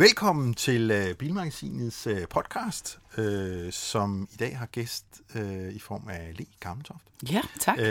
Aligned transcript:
Velkommen 0.00 0.54
til 0.54 0.90
uh, 0.90 1.16
Bilmagasinets 1.16 2.06
uh, 2.06 2.18
podcast, 2.30 2.98
uh, 3.18 3.70
som 3.70 4.28
i 4.32 4.36
dag 4.36 4.58
har 4.58 4.66
gæst 4.66 5.04
uh, 5.34 5.68
i 5.68 5.78
form 5.78 6.08
af 6.08 6.34
Le 6.38 6.46
Gammeltoft. 6.60 7.02
Ja, 7.30 7.42
tak. 7.60 7.78
Uh, 7.78 7.84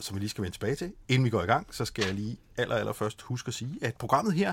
som 0.00 0.14
vi 0.14 0.20
lige 0.20 0.28
skal 0.28 0.42
vende 0.42 0.54
tilbage 0.54 0.76
til. 0.76 0.92
Inden 1.08 1.24
vi 1.24 1.30
går 1.30 1.42
i 1.42 1.46
gang, 1.46 1.66
så 1.70 1.84
skal 1.84 2.04
jeg 2.04 2.14
lige 2.14 2.36
aller, 2.56 2.76
aller 2.76 2.92
først 2.92 3.22
huske 3.22 3.48
at 3.48 3.54
sige, 3.54 3.78
at 3.82 3.96
programmet 3.96 4.34
her 4.34 4.52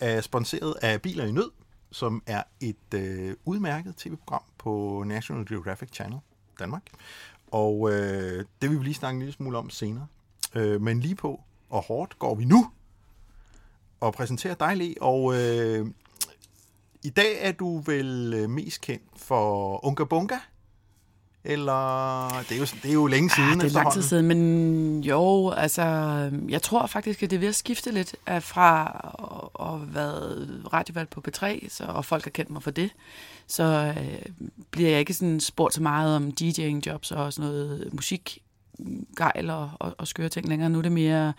er 0.00 0.20
sponsoreret 0.20 0.74
af 0.82 1.02
Biler 1.02 1.24
i 1.24 1.32
Nød, 1.32 1.50
som 1.90 2.22
er 2.26 2.42
et 2.60 2.94
uh, 2.94 3.34
udmærket 3.44 3.96
tv-program 3.96 4.42
på 4.58 5.04
National 5.06 5.46
Geographic 5.46 5.88
Channel 5.92 6.20
Danmark. 6.58 6.82
Og 7.50 7.80
uh, 7.80 7.90
det 7.92 8.70
vil 8.70 8.78
vi 8.78 8.84
lige 8.84 8.94
snakke 8.94 9.14
en 9.14 9.20
lille 9.20 9.34
smule 9.34 9.58
om 9.58 9.70
senere. 9.70 10.06
Uh, 10.56 10.80
men 10.80 11.00
lige 11.00 11.14
på 11.14 11.40
og 11.70 11.82
hårdt 11.82 12.18
går 12.18 12.34
vi 12.34 12.44
nu 12.44 12.70
og 14.00 14.12
præsentere 14.12 14.56
dig, 14.60 14.76
Le, 14.76 14.94
og 15.00 15.34
øh, 15.34 15.86
i 17.02 17.10
dag 17.10 17.36
er 17.40 17.52
du 17.52 17.78
vel 17.78 18.34
øh, 18.36 18.50
mest 18.50 18.80
kendt 18.80 19.04
for 19.16 19.84
Unga 19.84 20.04
Bunga? 20.04 20.38
Eller, 21.44 22.28
det 22.48 22.52
er 22.52 22.58
jo, 22.58 22.66
det 22.82 22.88
er 22.88 22.92
jo 22.92 23.06
længe 23.06 23.30
siden 23.30 23.50
ah, 23.50 23.60
det 23.60 23.70
er 23.70 23.74
lang 23.74 23.92
tid 23.92 24.02
siden, 24.02 24.28
men 24.28 25.04
jo, 25.04 25.50
altså, 25.50 25.82
jeg 26.48 26.62
tror 26.62 26.86
faktisk, 26.86 27.22
at 27.22 27.30
det 27.30 27.36
er 27.36 27.40
ved 27.40 27.48
at 27.48 27.54
skifte 27.54 27.90
lidt 27.90 28.16
af 28.26 28.42
fra 28.42 28.84
at 29.60 29.66
have 29.66 29.94
været 29.94 30.62
radiovalgt 30.72 31.10
på 31.10 31.22
P3, 31.28 31.68
så, 31.68 31.84
og 31.84 32.04
folk 32.04 32.24
har 32.24 32.30
kendt 32.30 32.50
mig 32.50 32.62
for 32.62 32.70
det, 32.70 32.90
så 33.46 33.94
øh, 33.98 34.22
bliver 34.70 34.90
jeg 34.90 35.00
ikke 35.00 35.14
sådan 35.14 35.40
spurgt 35.40 35.74
så 35.74 35.82
meget 35.82 36.16
om 36.16 36.32
DJing 36.32 36.86
jobs 36.86 37.12
og 37.12 37.32
sådan 37.32 37.50
noget 37.50 37.88
musik 37.92 38.42
gejl 39.16 39.50
og, 39.50 39.70
og, 39.78 39.94
og 39.98 40.08
skøre 40.08 40.28
ting 40.28 40.48
længere. 40.48 40.70
Nu 40.70 40.78
er 40.78 40.82
det 40.82 40.92
mere 40.92 41.32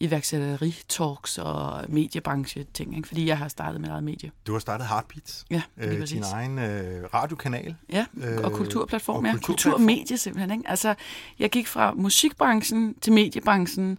iværksætteri-talks 0.00 1.38
og 1.38 1.84
mediebranche-ting, 1.88 2.96
ikke? 2.96 3.08
fordi 3.08 3.26
jeg 3.26 3.38
har 3.38 3.48
startet 3.48 3.80
med 3.80 3.88
eget 3.88 4.04
medie. 4.04 4.30
Du 4.46 4.52
har 4.52 4.58
startet 4.58 4.86
Heartbeats, 4.86 5.44
ja, 5.50 5.62
øh, 5.76 6.08
din 6.08 6.22
egen 6.32 6.58
øh, 6.58 7.04
radiokanal. 7.14 7.74
Ja, 7.92 8.06
og 8.44 8.52
kulturplatform, 8.52 9.26
øh, 9.26 9.32
og 9.32 9.40
ja. 9.40 9.42
Kultur 9.42 9.74
og 9.74 9.80
medie 9.80 10.18
simpelthen. 10.18 10.50
Ikke? 10.50 10.70
Altså, 10.70 10.94
jeg 11.38 11.50
gik 11.50 11.66
fra 11.66 11.94
musikbranchen 11.94 12.94
til 12.94 13.12
mediebranchen, 13.12 13.98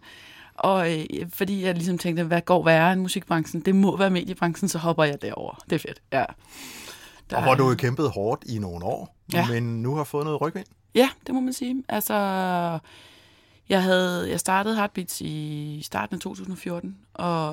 og 0.56 0.94
øh, 0.94 1.06
fordi 1.34 1.64
jeg 1.66 1.73
ligesom 1.73 1.97
tænkte, 1.97 2.23
hvad 2.23 2.42
går 2.42 2.64
værre 2.64 2.94
end 2.94 3.02
musikbranchen? 3.02 3.62
Det 3.62 3.75
må 3.75 3.97
være 3.97 4.09
mediebranchen, 4.09 4.69
så 4.69 4.78
hopper 4.78 5.03
jeg 5.03 5.22
derover. 5.22 5.56
Det 5.69 5.75
er 5.75 5.80
fedt, 5.80 6.02
ja. 6.14 6.25
Der, 7.30 7.38
og 7.38 7.44
hvor 7.44 7.56
du 7.56 7.67
har 7.67 7.75
kæmpet 7.75 8.09
hårdt 8.09 8.44
i 8.45 8.59
nogle 8.59 8.86
år, 8.86 9.16
ja. 9.34 9.47
men 9.47 9.81
nu 9.81 9.95
har 9.95 10.03
fået 10.03 10.25
noget 10.25 10.42
rygvind. 10.42 10.66
Ja, 10.95 11.09
det 11.28 11.36
må 11.36 11.42
man 11.42 11.53
sige. 11.53 11.84
Altså, 11.89 12.14
jeg, 13.70 13.84
havde, 13.84 14.30
jeg 14.30 14.39
startede 14.39 14.75
Heartbeats 14.75 15.22
i 15.22 15.81
starten 15.84 16.16
af 16.16 16.20
2014, 16.20 16.97
og, 17.14 17.47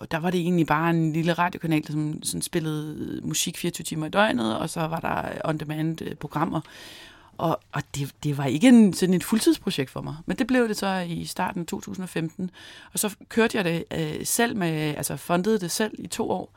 og 0.00 0.10
der 0.10 0.18
var 0.18 0.30
det 0.30 0.40
egentlig 0.40 0.66
bare 0.66 0.90
en 0.90 1.12
lille 1.12 1.32
radiokanal, 1.32 1.86
som, 1.86 2.22
som 2.22 2.40
spillede 2.40 3.20
musik 3.24 3.58
24 3.58 3.84
timer 3.84 4.06
i 4.06 4.10
døgnet, 4.10 4.58
og 4.58 4.70
så 4.70 4.80
var 4.80 5.00
der 5.00 5.48
on-demand-programmer. 5.50 6.58
Øh, 6.58 7.10
og, 7.40 7.60
og 7.72 7.82
det, 7.94 8.14
det 8.24 8.38
var 8.38 8.44
ikke 8.44 8.68
en, 8.68 8.92
sådan 8.92 9.14
et 9.14 9.24
fuldtidsprojekt 9.24 9.90
for 9.90 10.00
mig, 10.00 10.16
men 10.26 10.38
det 10.38 10.46
blev 10.46 10.68
det 10.68 10.76
så 10.76 11.06
i 11.08 11.24
starten 11.24 11.60
af 11.60 11.66
2015. 11.66 12.50
Og 12.92 12.98
så 12.98 13.16
kørte 13.28 13.56
jeg 13.56 13.64
det 13.64 13.84
øh, 13.98 14.26
selv 14.26 14.56
med, 14.56 14.70
altså 14.70 15.16
fundede 15.16 15.60
det 15.60 15.70
selv 15.70 15.94
i 15.98 16.06
to 16.06 16.30
år, 16.30 16.52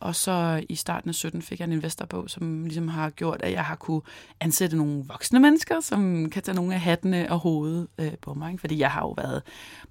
og 0.00 0.14
så 0.14 0.64
i 0.68 0.74
starten 0.74 1.08
af 1.08 1.14
17 1.14 1.42
fik 1.42 1.60
jeg 1.60 1.66
en 1.66 1.72
investor 1.72 2.06
på, 2.06 2.28
som 2.28 2.64
ligesom 2.64 2.88
har 2.88 3.10
gjort, 3.10 3.42
at 3.42 3.52
jeg 3.52 3.64
har 3.64 3.74
kunne 3.76 4.02
ansætte 4.40 4.76
nogle 4.76 5.04
voksne 5.06 5.40
mennesker, 5.40 5.80
som 5.80 6.30
kan 6.30 6.42
tage 6.42 6.54
nogle 6.54 6.74
af 6.74 6.80
hattene 6.80 7.32
og 7.32 7.38
hovedet 7.38 7.88
øh, 7.98 8.12
på 8.22 8.34
mig. 8.34 8.60
Fordi 8.60 8.78
jeg 8.78 8.90
har 8.90 9.00
jo 9.00 9.10
været 9.10 9.42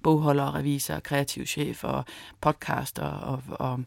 bogholder, 0.02 0.54
revisor, 0.54 1.00
kreativ 1.00 1.46
chef 1.46 1.84
og 1.84 2.04
podcaster 2.40 3.02
og, 3.02 3.42
og 3.48 3.80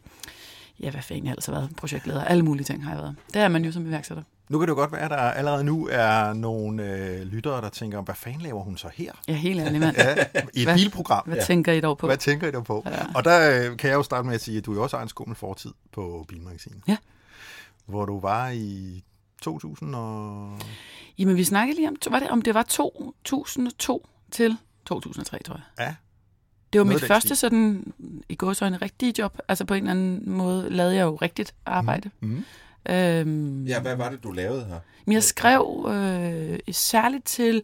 ja, 0.80 0.92
hvad 0.92 1.02
fanden 1.02 1.24
jeg 1.26 1.30
har 1.30 1.36
altså 1.36 1.52
været, 1.52 1.70
projektleder, 1.78 2.24
alle 2.24 2.44
mulige 2.44 2.64
ting 2.64 2.84
har 2.84 2.92
jeg 2.92 3.02
været. 3.02 3.16
Det 3.34 3.42
er 3.42 3.48
man 3.48 3.66
jo 3.66 3.72
som 3.72 3.88
iværksætter. 3.88 4.24
Nu 4.54 4.60
kan 4.60 4.68
det 4.68 4.72
jo 4.72 4.76
godt 4.76 4.92
være, 4.92 5.02
at 5.02 5.12
der 5.12 5.18
allerede 5.18 5.64
nu 5.64 5.88
er 5.92 6.34
nogle 6.34 6.84
øh, 6.84 7.22
lyttere, 7.22 7.62
der 7.62 7.70
tænker, 7.70 8.02
hvad 8.02 8.16
fanden 8.16 8.42
laver 8.42 8.64
hun 8.64 8.78
så 8.78 8.90
her? 8.94 9.12
Ja, 9.28 9.34
helt 9.34 9.60
ærligt, 9.60 9.80
mand. 9.80 9.96
ja, 9.98 10.16
I 10.54 10.60
et 10.60 10.64
hvad, 10.64 10.76
bilprogram. 10.76 11.24
Hvad 11.26 11.38
ja. 11.38 11.44
tænker 11.44 11.72
I 11.72 11.82
dog 11.82 11.98
på? 11.98 12.08
Hvad 12.08 12.18
tænker 12.18 12.48
I 12.48 12.52
dog 12.52 12.64
på? 12.64 12.84
Ja. 12.86 13.06
Og 13.16 13.24
der 13.24 13.70
øh, 13.72 13.78
kan 13.78 13.90
jeg 13.90 13.96
jo 13.96 14.04
starte 14.04 14.26
med 14.26 14.36
at 14.36 14.42
sige, 14.42 14.58
at 14.58 14.66
du 14.66 14.74
jo 14.74 14.84
også 14.84 14.98
har 14.98 15.04
en 15.04 15.10
skummel 15.10 15.36
fortid 15.36 15.72
på 15.92 16.26
Bilmagasinet. 16.28 16.82
Ja. 16.88 16.98
Hvor 17.86 18.06
du 18.06 18.20
var 18.20 18.50
i 18.50 19.04
2000 19.42 19.96
og... 19.96 20.60
Jamen, 21.18 21.36
vi 21.36 21.44
snakkede 21.44 21.76
lige 21.76 21.88
om, 21.88 21.96
var 22.10 22.20
det, 22.20 22.30
om 22.30 22.42
det 22.42 22.54
var 22.54 22.64
2002 22.64 24.08
til 24.32 24.58
2003, 24.86 25.44
tror 25.44 25.56
jeg. 25.56 25.86
Ja, 25.86 25.96
det 26.74 26.80
var 26.80 26.86
Noget 26.86 27.02
mit 27.02 27.08
første 27.08 27.36
sådan, 27.36 27.94
i 28.30 28.36
går 28.36 28.54
så 28.54 28.66
en 28.66 28.82
rigtig 28.82 29.20
job. 29.20 29.40
Altså 29.48 29.66
på 29.66 29.74
en 29.74 29.84
eller 29.84 29.92
anden 29.92 30.32
måde 30.32 30.70
lavede 30.70 30.96
jeg 30.96 31.04
jo 31.04 31.16
rigtigt 31.16 31.56
arbejde. 31.66 32.10
Mm. 32.20 32.30
Mm. 32.30 32.46
Øhm, 32.90 33.66
ja, 33.66 33.80
hvad 33.80 33.96
var 33.96 34.10
det, 34.10 34.24
du 34.24 34.32
lavede 34.32 34.66
her? 34.66 34.80
Men 35.06 35.14
jeg 35.14 35.24
skrev 35.24 35.90
øh, 35.90 36.60
særligt 36.72 37.26
til 37.26 37.64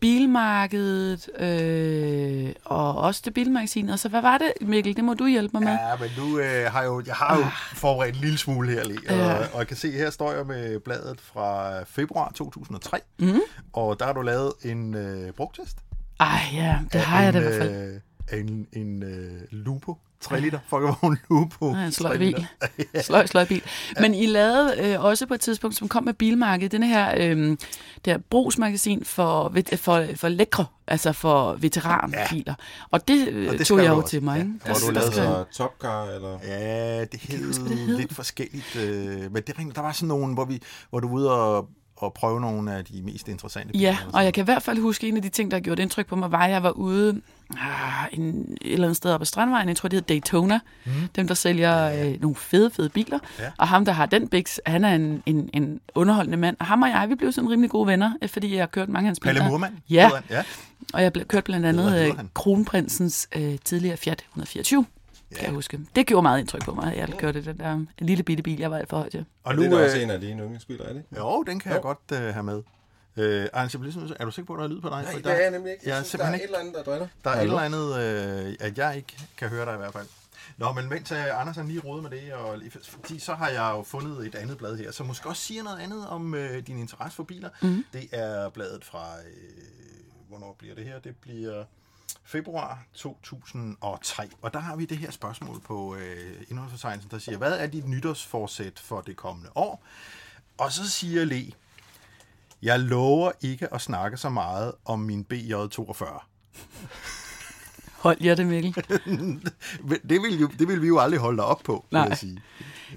bilmarkedet 0.00 1.40
øh, 1.40 2.52
og 2.64 2.94
også 2.96 3.22
til 3.22 3.30
bilmagasinet. 3.30 3.92
Og 3.92 3.98
så 3.98 4.08
hvad 4.08 4.22
var 4.22 4.38
det, 4.38 4.52
Mikkel? 4.60 4.96
Det 4.96 5.04
må 5.04 5.14
du 5.14 5.26
hjælpe 5.26 5.50
mig 5.52 5.62
med. 5.62 5.72
Ja, 5.72 5.96
men 6.00 6.10
nu 6.18 6.38
øh, 6.38 6.72
har 6.72 6.84
jo, 6.84 7.02
jeg 7.06 7.14
har 7.14 7.36
jo 7.36 7.44
ah. 7.44 7.52
forberedt 7.74 8.14
en 8.14 8.20
lille 8.20 8.38
smule 8.38 8.70
her 8.70 8.84
lige. 8.84 9.10
Og, 9.10 9.16
ja. 9.16 9.36
og 9.36 9.58
jeg 9.58 9.66
kan 9.66 9.76
se, 9.76 9.90
her 9.90 10.10
står 10.10 10.32
jeg 10.32 10.46
med 10.46 10.80
bladet 10.80 11.20
fra 11.20 11.82
februar 11.82 12.32
2003. 12.34 13.00
Mm. 13.18 13.40
Og 13.72 13.98
der 13.98 14.06
har 14.06 14.12
du 14.12 14.22
lavet 14.22 14.52
en 14.62 14.94
øh, 14.94 15.32
brugtest. 15.32 15.76
Ej 16.20 16.40
ja, 16.52 16.78
det 16.92 17.00
har 17.00 17.18
en, 17.18 17.24
jeg 17.24 17.32
da 17.32 17.38
i 17.38 17.42
hvert 17.42 17.54
fald. 17.54 18.00
Øh, 18.30 18.40
en 18.40 18.66
en 18.72 19.02
øh, 19.02 19.40
Lupo 19.50 19.98
3 20.20 20.40
liter 20.40 20.58
folkevogn 20.68 21.18
Lupo. 21.30 21.74
Ja, 21.74 21.84
en 21.84 21.92
sløj 21.92 22.18
bil. 22.18 22.46
sløj, 23.06 23.26
sløj 23.26 23.44
bil. 23.44 23.62
Men 24.00 24.14
I 24.14 24.26
lavede 24.26 24.74
øh, 24.78 25.04
også 25.04 25.26
på 25.26 25.34
et 25.34 25.40
tidspunkt, 25.40 25.76
som 25.76 25.88
kom 25.88 26.04
med 26.04 26.14
bilmarkedet, 26.14 26.72
denne 26.72 26.88
her 26.88 27.14
øh, 27.16 27.56
der 28.04 28.18
brugsmagasin 28.18 29.04
for, 29.04 29.54
for, 29.76 30.06
for 30.16 30.28
lækre, 30.28 30.66
altså 30.86 31.12
for 31.12 31.52
veteranbiler. 31.52 32.54
Ja. 32.58 32.86
Og 32.90 33.08
det, 33.08 33.28
øh, 33.28 33.52
og 33.52 33.58
det 33.58 33.66
tog 33.66 33.78
jeg 33.78 33.88
jo 33.88 34.02
til 34.02 34.22
mig. 34.22 34.38
Ja. 34.38 34.70
Hvor 34.70 34.88
du 34.88 34.90
lavede 34.90 35.12
så 35.12 35.44
Topcar, 35.52 36.04
eller? 36.04 36.38
Ja, 36.44 37.04
det 37.04 37.20
hed, 37.20 37.52
det 37.52 37.78
hed. 37.78 37.96
lidt 37.96 38.14
forskelligt. 38.14 38.76
Øh, 38.76 39.32
men 39.32 39.42
det, 39.42 39.56
der 39.74 39.80
var 39.80 39.92
sådan 39.92 40.08
nogen, 40.08 40.34
hvor, 40.34 40.44
vi, 40.44 40.62
hvor 40.90 41.00
du 41.00 41.08
var 41.08 41.14
ude 41.14 41.32
og 41.32 41.68
og 41.96 42.12
prøve 42.12 42.40
nogle 42.40 42.74
af 42.74 42.84
de 42.84 43.02
mest 43.02 43.28
interessante 43.28 43.72
biler. 43.72 43.88
Ja, 43.88 43.98
og 44.12 44.24
jeg 44.24 44.34
kan 44.34 44.42
i 44.42 44.44
hvert 44.44 44.62
fald 44.62 44.78
huske, 44.78 45.08
en 45.08 45.16
af 45.16 45.22
de 45.22 45.28
ting, 45.28 45.50
der 45.50 45.60
gjorde 45.60 45.82
indtryk 45.82 46.06
på 46.06 46.16
mig, 46.16 46.32
var, 46.32 46.44
at 46.44 46.50
jeg 46.50 46.62
var 46.62 46.70
ude 46.70 47.20
ah, 47.50 48.06
en, 48.12 48.56
et 48.60 48.72
eller 48.72 48.86
andet 48.86 48.96
sted 48.96 49.12
op 49.12 49.20
ad 49.20 49.26
Strandvejen, 49.26 49.68
jeg 49.68 49.76
tror, 49.76 49.88
det 49.88 49.96
hedder 49.96 50.14
Daytona, 50.14 50.60
mm. 50.84 50.92
dem, 51.16 51.28
der 51.28 51.34
sælger 51.34 51.86
ja. 51.86 52.08
øh, 52.08 52.20
nogle 52.20 52.36
fede, 52.36 52.70
fede 52.70 52.88
biler. 52.88 53.18
Ja. 53.38 53.50
Og 53.58 53.68
ham, 53.68 53.84
der 53.84 53.92
har 53.92 54.06
den 54.06 54.28
Bix, 54.28 54.58
han 54.66 54.84
er 54.84 54.94
en, 54.94 55.22
en, 55.26 55.50
en 55.52 55.80
underholdende 55.94 56.36
mand. 56.38 56.56
Og 56.60 56.66
ham 56.66 56.82
og 56.82 56.88
jeg, 56.88 57.06
vi 57.08 57.14
blev 57.14 57.32
sådan 57.32 57.50
rimelig 57.50 57.70
gode 57.70 57.86
venner, 57.86 58.12
øh, 58.22 58.28
fordi 58.28 58.54
jeg 58.54 58.62
har 58.62 58.66
kørt 58.66 58.88
mange 58.88 59.06
af 59.06 59.08
hans 59.08 59.20
biler. 59.20 59.34
Palle 59.34 59.48
Murmann? 59.48 59.78
Ja. 59.90 60.10
ja, 60.30 60.42
og 60.92 61.02
jeg 61.02 61.12
kørte 61.12 61.44
blandt 61.44 61.66
andet 61.66 62.06
øh, 62.06 62.14
Kronprinsens 62.34 63.28
øh, 63.36 63.56
tidligere 63.64 63.96
Fiat 63.96 64.18
124 64.18 64.86
kan 65.34 65.44
jeg 65.44 65.54
huske. 65.54 65.80
Det 65.96 66.06
gjorde 66.06 66.22
meget 66.22 66.40
indtryk 66.40 66.64
på 66.64 66.74
mig, 66.74 66.94
jeg 66.96 67.08
kørte 67.18 67.44
den 67.44 67.58
der 67.58 67.84
lille 67.98 68.22
bitte 68.22 68.42
bil, 68.42 68.58
jeg 68.58 68.70
var 68.70 68.78
alt 68.78 68.88
for 68.88 68.96
højt 68.96 69.10
til. 69.10 69.24
Og 69.44 69.54
nu, 69.54 69.62
det 69.62 69.72
er 69.72 69.84
også 69.84 69.96
øh, 69.96 70.02
en 70.02 70.10
af 70.10 70.20
dine 70.20 70.42
yndlingsbiler, 70.42 70.84
er 70.84 70.92
det? 70.92 71.02
Jo, 71.16 71.42
den 71.42 71.60
kan 71.60 71.70
jo. 71.70 71.74
jeg 71.74 71.82
godt 71.82 71.98
uh, 72.12 72.18
have 72.18 72.42
med. 72.42 72.62
Øh, 73.16 73.48
Anders, 73.52 73.74
er 73.74 74.24
du 74.24 74.30
sikker 74.30 74.46
på, 74.46 74.54
at 74.54 74.58
der 74.58 74.64
er 74.64 74.68
lyd 74.68 74.80
på 74.80 74.88
dig? 74.88 75.02
Nej, 75.02 75.12
det 75.12 75.26
er 75.26 75.42
jeg 75.42 75.50
nemlig 75.50 75.72
ikke. 75.72 75.88
Jeg, 75.88 75.96
jeg 75.96 76.04
synes, 76.04 76.20
der 76.20 76.26
er 76.26 76.34
et 76.34 76.44
eller 76.44 76.58
andet, 76.58 76.74
der 76.74 76.82
drønner. 76.82 77.06
Der 77.24 77.30
er 77.30 77.36
et 77.36 77.42
eller 77.42 77.58
andet, 77.58 78.48
øh, 78.48 78.56
at 78.60 78.78
jeg 78.78 78.96
ikke 78.96 79.18
kan 79.36 79.48
høre 79.48 79.64
dig 79.64 79.74
i 79.74 79.76
hvert 79.76 79.92
fald. 79.92 80.06
Nå, 80.56 80.72
men 80.72 80.88
mens 80.88 81.12
uh, 81.12 81.40
Anders 81.40 81.56
han 81.56 81.68
lige 81.68 81.80
rådet 81.80 82.02
med 82.02 82.10
det, 82.10 82.32
og, 82.32 82.58
fordi 82.82 83.18
så 83.18 83.34
har 83.34 83.48
jeg 83.48 83.72
jo 83.76 83.82
fundet 83.82 84.26
et 84.26 84.34
andet 84.34 84.58
blad 84.58 84.76
her, 84.76 84.92
som 84.92 85.06
måske 85.06 85.28
også 85.28 85.42
siger 85.42 85.62
noget 85.62 85.78
andet 85.78 86.06
om 86.08 86.34
øh, 86.34 86.66
din 86.66 86.78
interesse 86.78 87.16
for 87.16 87.22
biler. 87.22 87.48
Mm. 87.62 87.84
Det 87.92 88.08
er 88.12 88.48
bladet 88.48 88.84
fra, 88.84 89.04
øh, 89.18 90.28
hvornår 90.28 90.56
bliver 90.58 90.74
det 90.74 90.84
her? 90.84 90.98
Det 90.98 91.16
bliver 91.16 91.64
februar 92.24 92.84
2003. 92.94 94.28
Og 94.42 94.52
der 94.52 94.58
har 94.58 94.76
vi 94.76 94.84
det 94.84 94.98
her 94.98 95.10
spørgsmål 95.10 95.60
på 95.60 95.94
øh, 95.96 96.42
indholdsfortegnelsen, 96.48 97.10
der 97.10 97.18
siger, 97.18 97.38
hvad 97.38 97.58
er 97.58 97.66
dit 97.66 97.88
nytårsforsæt 97.88 98.78
for 98.78 99.00
det 99.00 99.16
kommende 99.16 99.50
år? 99.54 99.84
Og 100.58 100.72
så 100.72 100.90
siger 100.90 101.24
Le, 101.24 101.52
jeg 102.62 102.80
lover 102.80 103.32
ikke 103.40 103.74
at 103.74 103.80
snakke 103.80 104.16
så 104.16 104.28
meget 104.28 104.72
om 104.84 105.00
min 105.00 105.26
BJ42. 105.32 106.04
Hold 107.92 108.22
jer 108.22 108.34
det, 108.34 108.46
Mikkel. 108.46 108.74
det, 110.08 110.22
vil 110.22 110.40
jo, 110.40 110.50
det 110.58 110.68
vil 110.68 110.82
vi 110.82 110.86
jo 110.86 110.98
aldrig 110.98 111.20
holde 111.20 111.36
dig 111.36 111.44
op 111.44 111.60
på, 111.64 111.84
Nej. 111.90 112.02
vil 112.02 112.08
jeg 112.08 112.18
sige. 112.18 112.42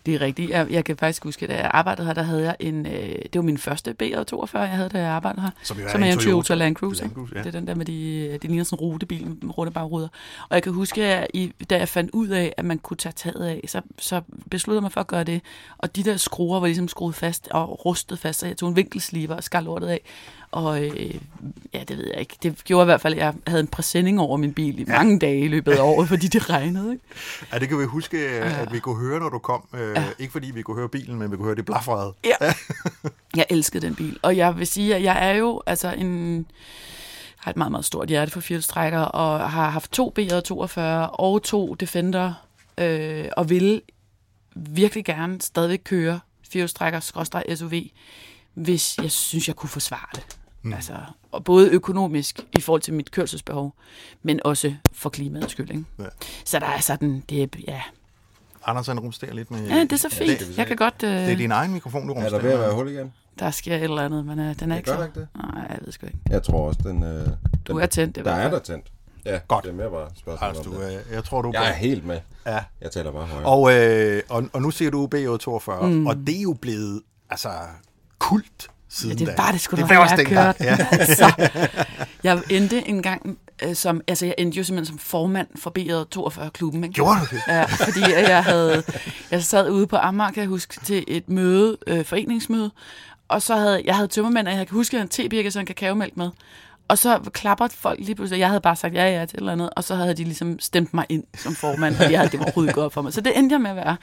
Det 0.06 0.16
er 0.16 0.22
rigtigt. 0.22 0.50
Jeg, 0.52 0.68
jeg 0.70 0.86
kan 0.86 0.98
faktisk 0.98 1.24
huske, 1.24 1.44
at 1.44 1.50
da 1.50 1.56
jeg 1.56 1.72
arbejdede 1.74 2.08
her, 2.08 2.14
der 2.14 2.22
havde 2.22 2.44
jeg 2.44 2.56
en... 2.60 2.86
Øh, 2.86 3.10
det 3.10 3.36
var 3.36 3.42
min 3.42 3.58
første 3.58 3.96
BR42, 4.04 4.60
jeg 4.60 4.70
havde, 4.70 4.90
da 4.90 5.00
jeg 5.00 5.10
arbejdede 5.10 5.42
her. 5.42 5.50
Som, 5.64 5.78
som 5.92 6.04
er 6.04 6.08
en 6.08 6.14
Toyota, 6.14 6.30
Toyota 6.30 6.54
Land 6.54 6.76
Cruiser. 6.76 7.04
Land 7.04 7.14
Cruiser 7.16 7.36
ja. 7.36 7.44
Det 7.44 7.48
er 7.48 7.60
den 7.60 7.68
der 7.68 7.76
med 7.76 7.86
de... 7.86 8.30
Det 8.42 8.44
ligner 8.44 8.64
sådan 8.64 8.86
en 8.86 8.92
rutebil 8.92 9.28
med 9.42 9.58
runde 9.58 9.72
bagruder. 9.72 10.08
Og 10.50 10.56
jeg 10.56 10.64
kan 10.64 10.74
huske, 10.74 11.04
at 11.04 11.28
I, 11.34 11.52
da 11.70 11.78
jeg 11.78 11.88
fandt 11.88 12.12
ud 12.12 12.28
af, 12.28 12.54
at 12.58 12.66
man 12.66 12.80
kunne 12.80 12.98
tage 12.98 13.14
taget 13.14 13.46
af, 13.46 13.62
så, 13.68 13.82
så 14.00 14.22
besluttede 14.52 14.78
jeg 14.78 14.82
mig 14.84 14.92
for 14.92 15.02
at 15.02 15.08
gøre 15.08 15.24
det. 15.24 15.42
Og 15.78 15.96
de 15.96 16.04
der 16.04 16.18
skruer 16.18 16.60
var 16.60 16.68
ligesom 16.68 16.88
skruet 16.88 17.16
fast 17.16 17.48
og 17.52 17.86
rustet 17.86 18.20
fast, 18.20 18.40
så 18.40 18.48
jeg 18.48 18.58
tog 18.58 18.70
en 18.70 18.76
vinkelsliber 18.76 19.36
og 19.36 19.44
skar 19.44 19.62
lortet 19.62 19.88
af. 19.88 20.02
Og 20.52 20.84
øh, 20.86 21.16
ja, 21.74 21.84
det 21.88 21.98
ved 21.98 22.08
jeg 22.08 22.20
ikke. 22.20 22.38
Det 22.44 22.64
gjorde 22.64 22.84
i 22.84 22.86
hvert 22.86 23.02
fald, 23.02 23.14
at 23.14 23.20
jeg 23.20 23.34
havde 23.48 23.62
en 23.62 23.68
præsending 23.68 24.20
over 24.20 24.38
min 24.38 24.54
bil 24.54 24.80
i 24.80 24.86
mange 24.88 25.20
dage 25.20 25.40
i 25.40 25.48
løbet 25.48 25.72
af 25.72 25.82
året, 25.82 26.08
fordi 26.08 26.28
det 26.28 26.50
regnede. 26.50 26.92
Ikke? 26.92 27.04
Ja, 27.54 27.60
det 27.60 27.70
kan 27.70 27.80
vi 27.80 27.84
huske, 27.86 28.18
at 28.30 28.74
vi 28.74 28.80
kunne 28.80 28.96
høre, 29.08 29.20
når 29.20 29.30
du 29.30 29.38
kom. 29.40 29.64
Øh, 29.74 29.94
Ja. 29.96 30.04
Ikke 30.20 30.32
fordi 30.32 30.52
vi 30.52 30.62
kunne 30.62 30.78
høre 30.78 30.90
bilen, 30.90 31.20
men 31.20 31.32
vi 31.32 31.36
kunne 31.38 31.46
høre 31.46 31.56
det 31.56 31.66
blafrede. 31.66 32.14
Ja. 32.26 32.54
jeg 33.36 33.46
elskede 33.50 33.88
den 33.88 33.96
bil. 33.96 34.18
Og 34.22 34.38
jeg 34.38 34.58
vil 34.58 34.68
sige, 34.68 34.96
at 34.96 35.04
jeg 35.04 35.30
er 35.30 35.34
jo 35.34 35.62
altså 35.66 35.94
en 35.94 36.46
har 37.38 37.52
et 37.52 37.58
meget, 37.58 37.72
meget 37.72 37.86
stort 37.86 38.08
hjerte 38.10 38.32
for 38.32 38.40
firehjulstrækker, 38.40 39.00
og 39.00 39.52
har 39.52 39.70
haft 39.70 39.92
to 39.92 40.14
BR42 40.20 40.80
og 41.14 41.44
to 41.44 41.74
Defender, 41.74 42.34
øh, 42.78 43.26
og 43.38 43.50
vil 43.50 43.82
virkelig 44.56 45.06
gerne 45.06 45.42
stadigvæk 45.42 45.82
køre 45.84 46.20
firehjulstrækker, 46.50 47.00
skråstreg 47.00 47.44
SUV, 47.56 47.74
hvis 48.54 48.98
jeg 48.98 49.12
synes, 49.12 49.48
jeg 49.48 49.56
kunne 49.56 49.70
forsvare 49.70 50.08
det. 50.16 50.38
Mm. 50.62 50.74
Altså, 50.74 50.94
og 51.32 51.44
både 51.44 51.70
økonomisk 51.70 52.40
i 52.58 52.62
forhold 52.62 52.82
til 52.82 52.94
mit 52.94 53.12
kørselsbehov, 53.12 53.74
men 54.24 54.40
også 54.46 54.74
for 54.94 55.10
klimaets 55.10 55.52
skyld. 55.52 55.70
Ikke? 55.70 55.84
Ja. 56.00 56.06
Så 56.46 56.60
der 56.60 56.66
er 56.66 56.80
sådan, 56.80 57.24
det 57.30 57.44
er, 57.44 57.48
ja. 57.68 57.82
Anders, 58.66 58.88
han 58.88 59.00
rumsterer 59.00 59.34
lidt 59.34 59.52
med... 59.52 59.68
ja, 59.68 59.80
det 59.82 59.92
er 59.92 59.98
så 59.98 60.10
fint. 60.10 60.40
det- 60.40 60.58
Jeg 60.58 60.68
kan 60.68 60.76
godt, 60.78 61.04
øh, 61.04 61.10
Det 61.10 61.32
er 61.32 61.36
din 61.38 61.52
egen 61.52 61.74
mikrofon, 61.74 62.08
du 62.08 62.14
Er 62.14 62.16
rumsterer 62.18 62.42
der 62.42 62.48
ved 62.48 62.54
at 62.54 62.60
være 62.60 62.74
hul 62.74 62.90
igen? 62.90 63.14
der 63.40 63.52
sker 63.52 63.76
et 63.76 63.84
eller 63.84 64.02
andet, 64.02 64.26
men 64.26 64.40
øh, 64.40 64.60
den 64.60 64.72
er 64.72 64.78
ikke 64.78 64.92
gør 64.92 64.98
så... 64.98 65.04
ikke 65.04 65.20
det? 65.20 65.28
Nej, 65.36 65.66
jeg 65.70 65.78
ved 65.86 65.92
sgu 65.92 66.06
ikke. 66.06 66.20
Jeg 66.30 66.44
tror 66.44 66.68
også, 66.68 66.80
den... 66.84 67.04
Øh, 67.04 67.28
Du 67.68 67.74
den 67.74 67.82
er 67.82 67.86
tændt, 67.86 68.18
i 68.18 68.22
Der 68.22 68.32
er 68.32 68.50
der 68.50 68.60
tændt. 68.60 68.86
Ja, 69.26 69.40
Godt. 69.48 69.64
det 69.64 69.72
er 69.72 69.76
mere 69.76 69.90
bare 69.90 70.10
spørgsmål 70.16 70.48
Altså, 70.50 70.64
om 70.70 70.76
du, 70.76 70.82
det. 70.82 70.88
øh, 71.08 71.14
jeg 71.14 71.24
tror, 71.24 71.42
du 71.42 71.52
Jeg 71.54 71.70
er 71.70 71.74
helt 71.74 72.06
med. 72.06 72.20
Ja. 72.46 72.60
Jeg 72.82 72.92
taler 72.92 73.12
bare 73.12 73.26
højere. 73.26 73.48
Og, 73.50 73.74
øh, 73.74 74.24
og, 74.30 74.50
og 74.54 74.62
nu 74.62 74.72
ser 74.72 74.90
du 74.90 75.10
BO42, 75.16 75.86
mm. 75.86 76.08
og 76.08 76.16
det 76.18 76.38
er 76.38 76.42
jo 76.42 76.54
blevet 76.62 77.02
altså, 77.30 77.50
kult 78.20 78.68
siden 78.90 79.18
Ja, 79.18 79.26
det 79.26 79.38
var 79.38 79.52
det 79.52 79.62
sgu 79.62 79.76
da, 79.76 79.82
det 79.82 79.90
var 79.90 79.98
også 79.98 80.16
jeg 80.16 80.26
dengang. 80.26 80.58
kørte. 80.58 80.64
Ja. 80.64 80.88
altså, 81.00 81.50
jeg 82.24 82.42
endte 82.50 82.88
en 82.88 83.02
gang 83.02 83.38
øh, 83.64 83.76
som, 83.76 84.02
altså 84.08 84.26
jeg 84.26 84.36
endte 84.38 84.58
jo 84.58 84.64
simpelthen 84.64 84.98
som 84.98 85.00
formand 85.00 85.48
for 85.56 85.74
BR42-klubben. 85.80 86.84
Ikke? 86.84 86.94
Gjorde 86.94 87.20
du 87.20 87.36
det? 87.36 87.42
Ja, 87.48 87.64
fordi 87.64 88.00
jeg 88.12 88.44
havde, 88.44 88.84
jeg 89.32 89.44
sad 89.44 89.72
ude 89.72 89.88
på 89.88 89.96
Amager, 89.96 90.32
kan 90.32 90.42
jeg 90.42 90.50
huske, 90.50 90.80
til 90.86 91.04
et 91.08 91.30
møde, 91.30 91.78
øh, 91.88 92.06
foreningsmøde, 92.06 92.72
og 93.28 93.42
så 93.42 93.56
havde 93.56 93.82
jeg 93.86 93.96
havde 93.96 94.08
tømmermænd, 94.08 94.48
og 94.48 94.54
jeg 94.54 94.68
kan 94.68 94.76
huske, 94.76 94.92
at 94.92 94.94
jeg 94.94 95.00
havde 95.00 95.06
en 95.24 95.30
tebirke, 95.30 95.52
så 95.52 95.60
en 95.60 95.66
kakaomælk 95.66 96.18
med. 96.18 96.30
Og 96.88 96.98
så 96.98 97.20
klapper 97.34 97.68
folk 97.68 98.00
lige 98.00 98.16
pludselig. 98.16 98.40
Jeg 98.40 98.48
havde 98.48 98.62
bare 98.62 98.76
sagt 98.76 98.94
ja, 98.94 99.20
ja 99.20 99.26
til 99.26 99.36
et 99.36 99.40
eller 99.40 99.52
andet, 99.52 99.70
og 99.76 99.84
så 99.84 99.96
havde 99.96 100.14
de 100.14 100.24
ligesom 100.24 100.60
stemt 100.60 100.94
mig 100.94 101.06
ind 101.10 101.24
som 101.38 101.56
formand, 101.56 101.96
fordi 101.96 102.12
jeg 102.12 102.20
havde, 102.20 102.32
det 102.32 102.40
var 102.40 102.46
overhovedet 102.46 102.72
ikke 102.72 102.82
op 102.82 102.94
for 102.94 103.02
mig. 103.02 103.14
Så 103.14 103.22
det 103.22 103.38
endte 103.38 103.54
jeg 103.54 103.62
med 103.62 103.70
at 103.70 103.76
være. 103.76 103.96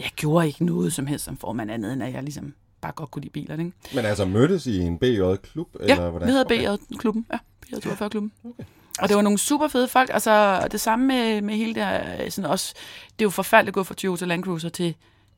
Jeg 0.00 0.10
gjorde 0.16 0.46
ikke 0.46 0.64
noget 0.64 0.92
som 0.92 1.06
helst 1.06 1.24
som 1.24 1.36
formand, 1.36 1.70
andet 1.70 1.92
end 1.92 2.02
at 2.02 2.12
jeg 2.14 2.22
ligesom 2.22 2.54
bare 2.84 2.92
godt 2.92 3.10
kunne 3.10 3.22
lide 3.22 3.32
bilerne. 3.32 3.64
Ikke? 3.64 3.76
Men 3.94 4.04
altså 4.04 4.24
mødtes 4.24 4.66
i 4.66 4.80
en 4.80 4.98
BJ-klub? 4.98 5.68
Ja, 5.80 5.84
eller 5.84 6.10
hvordan? 6.10 6.28
vi 6.28 6.32
hedder 6.32 6.76
BR-klubben. 6.76 7.26
Ja, 7.32 7.38
BR42-klubben. 7.66 8.32
Okay. 8.44 8.64
Og 8.98 9.08
det 9.08 9.16
var 9.16 9.22
nogle 9.22 9.38
super 9.38 9.68
fede 9.68 9.88
folk. 9.88 10.10
Altså, 10.12 10.66
det 10.72 10.80
samme 10.80 11.06
med, 11.06 11.42
med 11.42 11.54
hele 11.54 11.74
der, 11.74 12.30
sådan 12.30 12.50
også, 12.50 12.74
det 13.18 13.24
er 13.24 13.26
jo 13.26 13.30
forfærdeligt 13.30 13.70
at 13.70 13.74
gå 13.74 13.82
fra 13.82 13.94
Toyota 13.94 14.24
Land 14.24 14.44
Cruiser 14.44 14.68
til, 14.68 14.94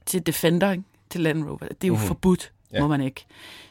til 0.07 0.27
Defender, 0.27 0.73
ikke? 0.73 0.85
til 1.11 1.21
Land 1.21 1.45
Rover. 1.45 1.59
Det 1.59 1.69
er 1.85 1.89
jo 1.89 1.95
mm-hmm. 1.95 2.07
forbudt, 2.07 2.53
Ja. 2.73 2.77
ja. 2.77 2.83
må 2.83 2.89
man 2.89 3.01
ikke. 3.01 3.27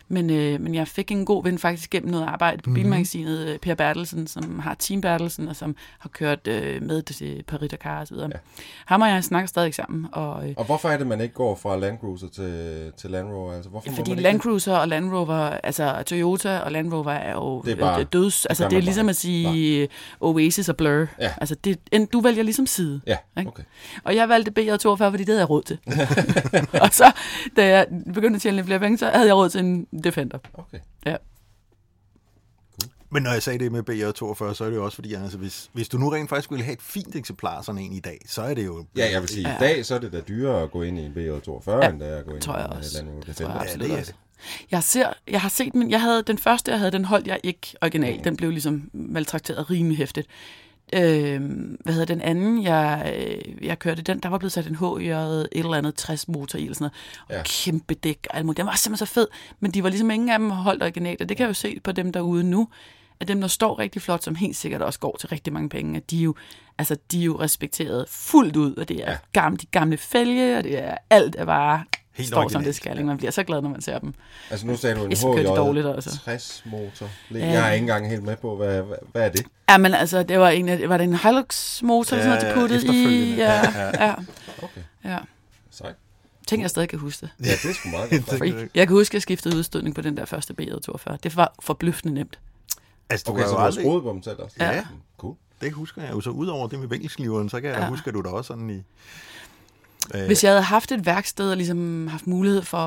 Men, 0.08 0.30
øh, 0.30 0.62
men 0.62 0.76
jeg 0.76 0.88
fik 0.88 1.12
en 1.12 1.26
god 1.26 1.44
ven 1.44 1.58
faktisk 1.58 1.90
gennem 1.90 2.12
noget 2.12 2.26
arbejde 2.26 2.62
på 2.62 2.70
mm-hmm. 2.70 2.82
bilmagasinet, 2.84 3.48
øh, 3.48 3.60
Per 3.60 3.76
Bertelsen, 3.76 4.28
som 4.28 4.60
har 4.60 4.74
Team 4.74 5.02
Bertelsen, 5.02 5.48
og 5.48 5.56
som 5.56 5.76
har 6.00 6.10
kørt 6.10 6.48
øh, 6.48 6.84
med 6.84 7.02
til 7.02 7.44
Paris-Dakar 7.52 8.00
og 8.00 8.08
så 8.08 8.14
videre. 8.14 8.30
Ja. 8.34 8.38
Ja. 8.58 8.62
Ham 8.86 9.02
og 9.02 9.08
jeg 9.10 9.24
snakker 9.24 9.48
stadig 9.48 9.74
sammen. 9.74 10.06
Og, 10.12 10.50
øh, 10.50 10.54
Og 10.58 10.66
hvorfor 10.66 10.90
er 10.90 10.98
det, 10.98 11.08
man 11.08 11.22
ikke 11.22 11.34
går 11.34 11.56
fra 11.56 11.78
Land 11.78 11.98
Cruiser 12.00 12.28
til, 12.28 12.92
til 12.98 13.10
Land 13.10 13.28
Rover? 13.28 13.54
Altså, 13.54 13.70
hvorfor 13.70 13.90
må 13.90 13.96
fordi 13.96 14.10
man 14.12 14.18
ikke 14.18 14.24
Land 14.24 14.36
det? 14.38 14.44
Cruiser 14.44 14.76
og 14.76 14.88
Land 14.88 15.14
Rover, 15.14 15.36
altså 15.64 16.04
Toyota 16.06 16.60
og 16.60 16.72
Land 16.72 16.94
Rover 16.94 17.12
er 17.12 17.32
jo 17.34 17.62
Det 17.62 17.72
er 17.72 17.76
bare- 17.76 18.00
øh, 18.00 18.06
døds. 18.14 18.46
Altså 18.46 18.64
gør 18.64 18.70
det 18.70 18.76
er 18.76 18.80
man 18.80 18.84
ligesom 18.84 19.06
bare. 19.06 19.10
at 19.10 19.16
sige 19.16 19.88
Oasis 20.20 20.70
og 20.70 20.78
Blur. 20.78 21.06
Ja. 21.20 21.32
Altså 21.38 21.56
det, 21.56 21.80
en, 21.92 22.06
du 22.06 22.20
vælger 22.22 22.44
ligesom 22.44 22.66
side. 22.68 23.02
Ja, 23.08 23.18
Ikke? 23.38 23.48
okay. 23.50 23.64
Og 24.04 24.16
jeg 24.16 24.30
valgte 24.30 24.52
BR42, 24.62 24.88
fordi 24.88 25.18
det 25.18 25.28
havde 25.28 25.40
jeg 25.40 25.50
råd 25.50 25.62
til. 25.64 25.78
og 26.86 26.90
så, 26.92 27.12
da 27.58 27.68
jeg 27.68 27.88
begyndte 28.14 28.36
at 28.36 28.42
tjene 28.42 28.56
lidt 28.56 28.66
flere 28.66 28.80
penge, 28.80 28.98
så 28.98 29.10
havde 29.14 29.28
jeg 29.28 29.36
råd 29.36 29.50
til 29.50 29.60
en 29.60 29.88
Defender. 30.04 30.38
okay. 30.54 30.80
Ja. 31.06 31.16
Men 33.10 33.24
når 33.24 33.32
jeg 33.32 33.44
sagde 33.44 33.60
det 33.60 33.72
med 33.72 33.90
BR42, 33.90 34.54
så 34.54 34.64
er 34.66 34.70
det 34.70 34.76
jo 34.76 34.86
også 34.86 34.96
fordi, 34.96 35.14
altså, 35.14 35.38
hvis, 35.38 35.70
hvis 35.74 35.90
du 35.90 35.98
nu 35.98 36.10
rent 36.10 36.30
faktisk 36.30 36.52
ville 36.52 36.64
have 36.64 36.74
et 36.74 36.82
fint 36.82 37.16
eksemplar, 37.16 37.62
sådan 37.62 37.82
en 37.82 37.94
i 37.94 38.00
dag, 38.00 38.18
så 38.28 38.42
er 38.42 38.54
det 38.54 38.66
jo... 38.66 38.86
Ja, 38.98 39.12
jeg 39.12 39.22
vil 39.22 39.30
sige, 39.30 39.50
Ja. 39.50 39.56
i 39.56 39.60
dag 39.60 39.86
så 39.86 39.96
er 39.96 40.00
det 40.00 40.12
da 40.12 40.20
dyrere 40.22 40.64
at 40.64 40.72
gå 40.72 40.82
ind 40.82 41.00
i 41.00 41.02
en 41.06 41.12
BJ42, 41.12 41.72
ja, 41.72 41.90
end 41.90 42.00
det 42.00 42.10
er 42.10 42.18
at 42.18 42.26
gå 42.26 42.32
ind 42.32 42.44
i 42.46 42.50
en. 42.50 42.56
Land 42.56 42.68
Rover 42.68 42.74
Det 42.74 42.82
tror 43.36 43.46
Defender. 43.46 43.54
jeg 43.64 43.70
Ja, 43.80 43.84
det 43.86 43.92
er 43.92 43.96
det. 43.96 44.16
Jeg, 44.72 44.84
ser, 44.84 45.14
jeg 45.28 45.42
har 45.42 45.50
set, 45.50 45.76
men 45.76 45.92
jeg 45.92 46.02
havde 46.02 46.24
den 46.24 46.38
første, 46.38 46.72
jeg 46.72 46.80
havde, 46.80 46.92
den 46.92 47.06
holdt 47.06 47.28
jeg 47.28 47.40
ikke 47.44 47.76
original. 47.82 48.24
Den 48.24 48.38
blev 48.38 48.50
ligesom 48.52 48.90
maltrakteret 48.94 49.70
rimelig 49.70 49.98
hæftigt. 49.98 50.28
Øh, 50.94 51.42
hvad 51.84 51.94
hedder 51.94 52.06
den 52.06 52.22
anden, 52.22 52.64
jeg, 52.64 53.14
øh, 53.18 53.66
jeg 53.66 53.80
kørte 53.80 54.02
den, 54.02 54.20
der 54.20 54.30
var 54.30 54.38
blevet 54.38 54.52
sat 54.52 54.68
en 54.68 54.76
HJ 54.76 55.10
et 55.12 55.48
eller 55.52 55.78
andet 55.78 55.96
60 55.96 56.28
motor 56.28 56.60
i, 56.60 56.62
eller 56.62 56.76
sådan 56.76 56.84
noget. 56.84 57.30
Ja. 57.30 57.36
Ja. 57.36 57.44
Kæmpe 57.46 57.94
dæk 57.94 58.28
og 58.30 58.38
alt 58.38 58.46
muligt. 58.46 58.58
Den 58.58 58.66
var 58.66 58.76
simpelthen 58.76 59.08
så 59.08 59.14
fed, 59.14 59.28
men 59.60 59.72
de 59.72 59.84
var 59.84 59.90
ligesom 59.90 60.12
ingen 60.12 60.30
af 60.30 60.40
dem 60.40 60.50
holdt 60.50 60.84
originalt, 60.84 61.22
og 61.22 61.30
det 61.30 61.38
kan 61.38 61.44
jeg 61.44 61.50
jo 61.50 61.54
se 61.54 61.80
på 61.84 61.92
dem 61.92 62.12
derude 62.12 62.44
nu, 62.44 62.68
at 63.20 63.28
dem, 63.28 63.42
der 63.42 63.48
står 63.48 63.80
rigtig 63.80 64.02
flot, 64.02 64.24
som 64.24 64.36
helt 64.36 64.56
sikkert 64.56 64.82
også 64.82 65.00
går 65.00 65.18
til 65.20 65.30
rigtig 65.30 65.54
mange 65.54 65.70
penge, 65.70 65.98
at 65.98 66.12
de 66.12 66.18
jo, 66.18 66.36
altså, 66.78 66.98
de 67.12 67.20
er 67.20 67.26
jo 67.26 67.40
respekteret 67.40 68.06
fuldt 68.10 68.56
ud, 68.56 68.76
og 68.76 68.90
det 68.90 69.04
er 69.04 69.12
ja. 69.12 69.18
gamle, 69.34 69.58
de 69.58 69.66
gamle 69.66 69.98
fælge, 69.98 70.58
og 70.58 70.64
det 70.64 70.84
er 70.84 70.98
alt 71.10 71.36
er 71.36 71.46
bare 71.46 71.84
Helt 72.16 72.28
står 72.30 72.48
som 72.48 72.64
det 72.64 72.76
skal. 72.76 72.92
Ikke? 72.92 73.04
Man 73.08 73.18
bliver 73.18 73.32
så 73.32 73.44
glad, 73.44 73.62
når 73.62 73.70
man 73.70 73.82
ser 73.82 74.00
dem. 74.00 74.14
Altså 74.50 74.68
nu 74.68 74.78
sagde 74.78 74.96
du 74.96 75.04
en 75.04 75.10
Jeg 75.10 75.18
skal 75.18 75.30
køre 75.34 75.42
HJ 75.42 75.48
det 75.48 75.56
dårligt, 75.58 75.88
altså. 75.88 76.20
60 76.26 76.64
motor. 76.66 77.10
Ja. 77.32 77.38
Jeg 77.48 77.68
er 77.70 77.72
ikke 77.72 77.84
engang 77.84 78.10
helt 78.10 78.24
med 78.24 78.36
på, 78.36 78.56
hvad, 78.56 78.82
hvad, 78.82 78.98
hvad 79.12 79.22
er 79.26 79.30
det? 79.30 79.46
Ja, 79.70 79.78
men 79.78 79.94
altså, 79.94 80.24
det 80.24 80.40
var, 80.40 80.50
en, 80.50 80.90
var 80.90 80.98
det 80.98 81.04
en 81.04 81.16
Hilux 81.16 81.82
motor, 81.84 82.16
Ja, 82.18 82.24
ja, 82.24 82.30
sådan 82.40 82.56
noget, 82.56 82.56
de 82.56 82.78
puttede 82.82 83.04
i? 83.04 83.36
Ja, 83.36 83.54
Ja, 83.76 84.06
ja, 84.06 84.14
Okay, 84.64 84.82
ja. 85.04 85.18
sejt. 85.72 85.96
Tænk, 86.48 86.62
jeg 86.62 86.70
stadig 86.70 86.90
kan 86.90 87.00
huske 87.00 87.22
det. 87.22 87.46
Ja, 87.46 87.52
det 87.52 87.70
er 87.70 87.74
sgu 87.74 87.90
meget 87.90 88.10
godt. 88.10 88.70
Jeg 88.76 88.88
kan 88.88 88.96
huske, 88.96 89.12
at 89.12 89.14
jeg 89.14 89.22
skiftede 89.22 89.58
udstødning 89.58 89.96
på 89.96 90.02
den 90.02 90.18
der 90.18 90.26
første 90.26 90.54
BR42. 90.62 91.16
Det 91.24 91.36
var 91.36 91.54
forbløffende 91.62 92.14
nemt. 92.14 92.40
Altså, 93.10 93.24
du 93.28 93.32
Okay, 93.32 93.42
kan 93.42 93.48
så 93.50 93.54
du 93.54 93.60
har 93.60 93.66
aldrig... 93.66 93.84
skruet 93.84 94.04
på 94.04 94.10
dem 94.10 94.24
selv 94.24 94.40
også? 94.40 94.56
Ja. 94.60 94.86
Cool. 95.18 95.36
Det 95.62 95.72
husker 95.74 96.02
jeg 96.02 96.12
jo. 96.12 96.22
Så 96.22 96.30
udover 96.30 96.68
det 96.68 96.80
med 96.80 96.88
vinkelskriveren, 96.88 97.50
så 97.50 97.62
kan 97.62 97.70
jeg 97.70 97.80
Ja. 97.80 97.88
huske, 97.90 98.08
at 98.08 98.14
du 98.14 98.22
da 98.22 98.30
også 98.30 98.48
sådan 98.48 98.70
i... 98.70 98.84
Øh, 100.14 100.26
Hvis 100.26 100.44
jeg 100.44 100.52
havde 100.52 100.62
haft 100.62 100.92
et 100.92 101.06
værksted 101.06 101.52
og 101.52 101.58
ligesom 101.58 102.08
haft 102.08 102.28
mulighed 102.28 102.62
for... 102.62 102.78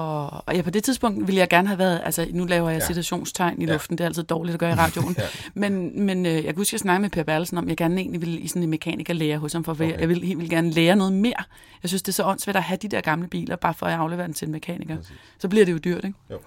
Og 0.46 0.54
ja, 0.56 0.62
på 0.62 0.70
det 0.70 0.84
tidspunkt 0.84 1.26
ville 1.26 1.38
jeg 1.38 1.48
gerne 1.48 1.68
have 1.68 1.78
været... 1.78 2.00
Altså, 2.04 2.26
nu 2.32 2.44
laver 2.44 2.70
jeg 2.70 2.80
Ja. 2.80 2.86
citationstegn 2.86 3.62
i 3.62 3.66
Ja. 3.66 3.72
luften. 3.72 3.98
Det 3.98 4.04
er 4.04 4.08
altid 4.08 4.22
dårligt 4.22 4.54
at 4.54 4.60
gøre 4.60 4.70
i 4.70 4.74
radioen. 4.84 5.14
Ja. 5.18 5.22
Men, 5.54 6.04
men 6.06 6.26
øh, 6.26 6.32
jeg 6.34 6.44
kan 6.44 6.54
huske, 6.56 6.68
at 6.68 6.72
jeg 6.72 6.80
snakkede 6.80 7.00
med 7.02 7.10
Per 7.10 7.22
Bertelsen 7.22 7.58
om, 7.58 7.64
at 7.64 7.68
jeg 7.68 7.76
gerne 7.76 8.00
egentlig 8.00 8.20
ville 8.20 8.40
i 8.40 8.48
sådan 8.48 8.62
en 8.62 8.70
mekanikerlære 8.70 9.38
hos 9.38 9.52
ham, 9.52 9.64
for 9.64 9.72
Okay. 9.72 10.00
jeg 10.00 10.08
ville 10.08 10.26
helt 10.26 10.38
vildt 10.38 10.50
gerne 10.50 10.70
lære 10.70 10.96
noget 10.96 11.12
mere. 11.12 11.44
Jeg 11.82 11.88
synes, 11.90 12.02
det 12.02 12.08
er 12.08 12.14
så 12.14 12.24
åndssvagt 12.24 12.56
at 12.56 12.62
have 12.62 12.78
de 12.82 12.88
der 12.88 13.00
gamle 13.00 13.28
biler, 13.28 13.56
bare 13.56 13.74
for 13.74 13.86
at 13.86 13.98
aflevere 13.98 14.26
den 14.26 14.34
til 14.34 14.46
en 14.46 14.52
mekaniker. 14.52 14.96
Præcis. 14.96 15.12
Så 15.38 15.48
bliver 15.48 15.64
det 15.64 15.72
jo 15.72 15.78
dyrt, 15.78 16.04
ikke? 16.04 16.18
Jo. 16.30 16.38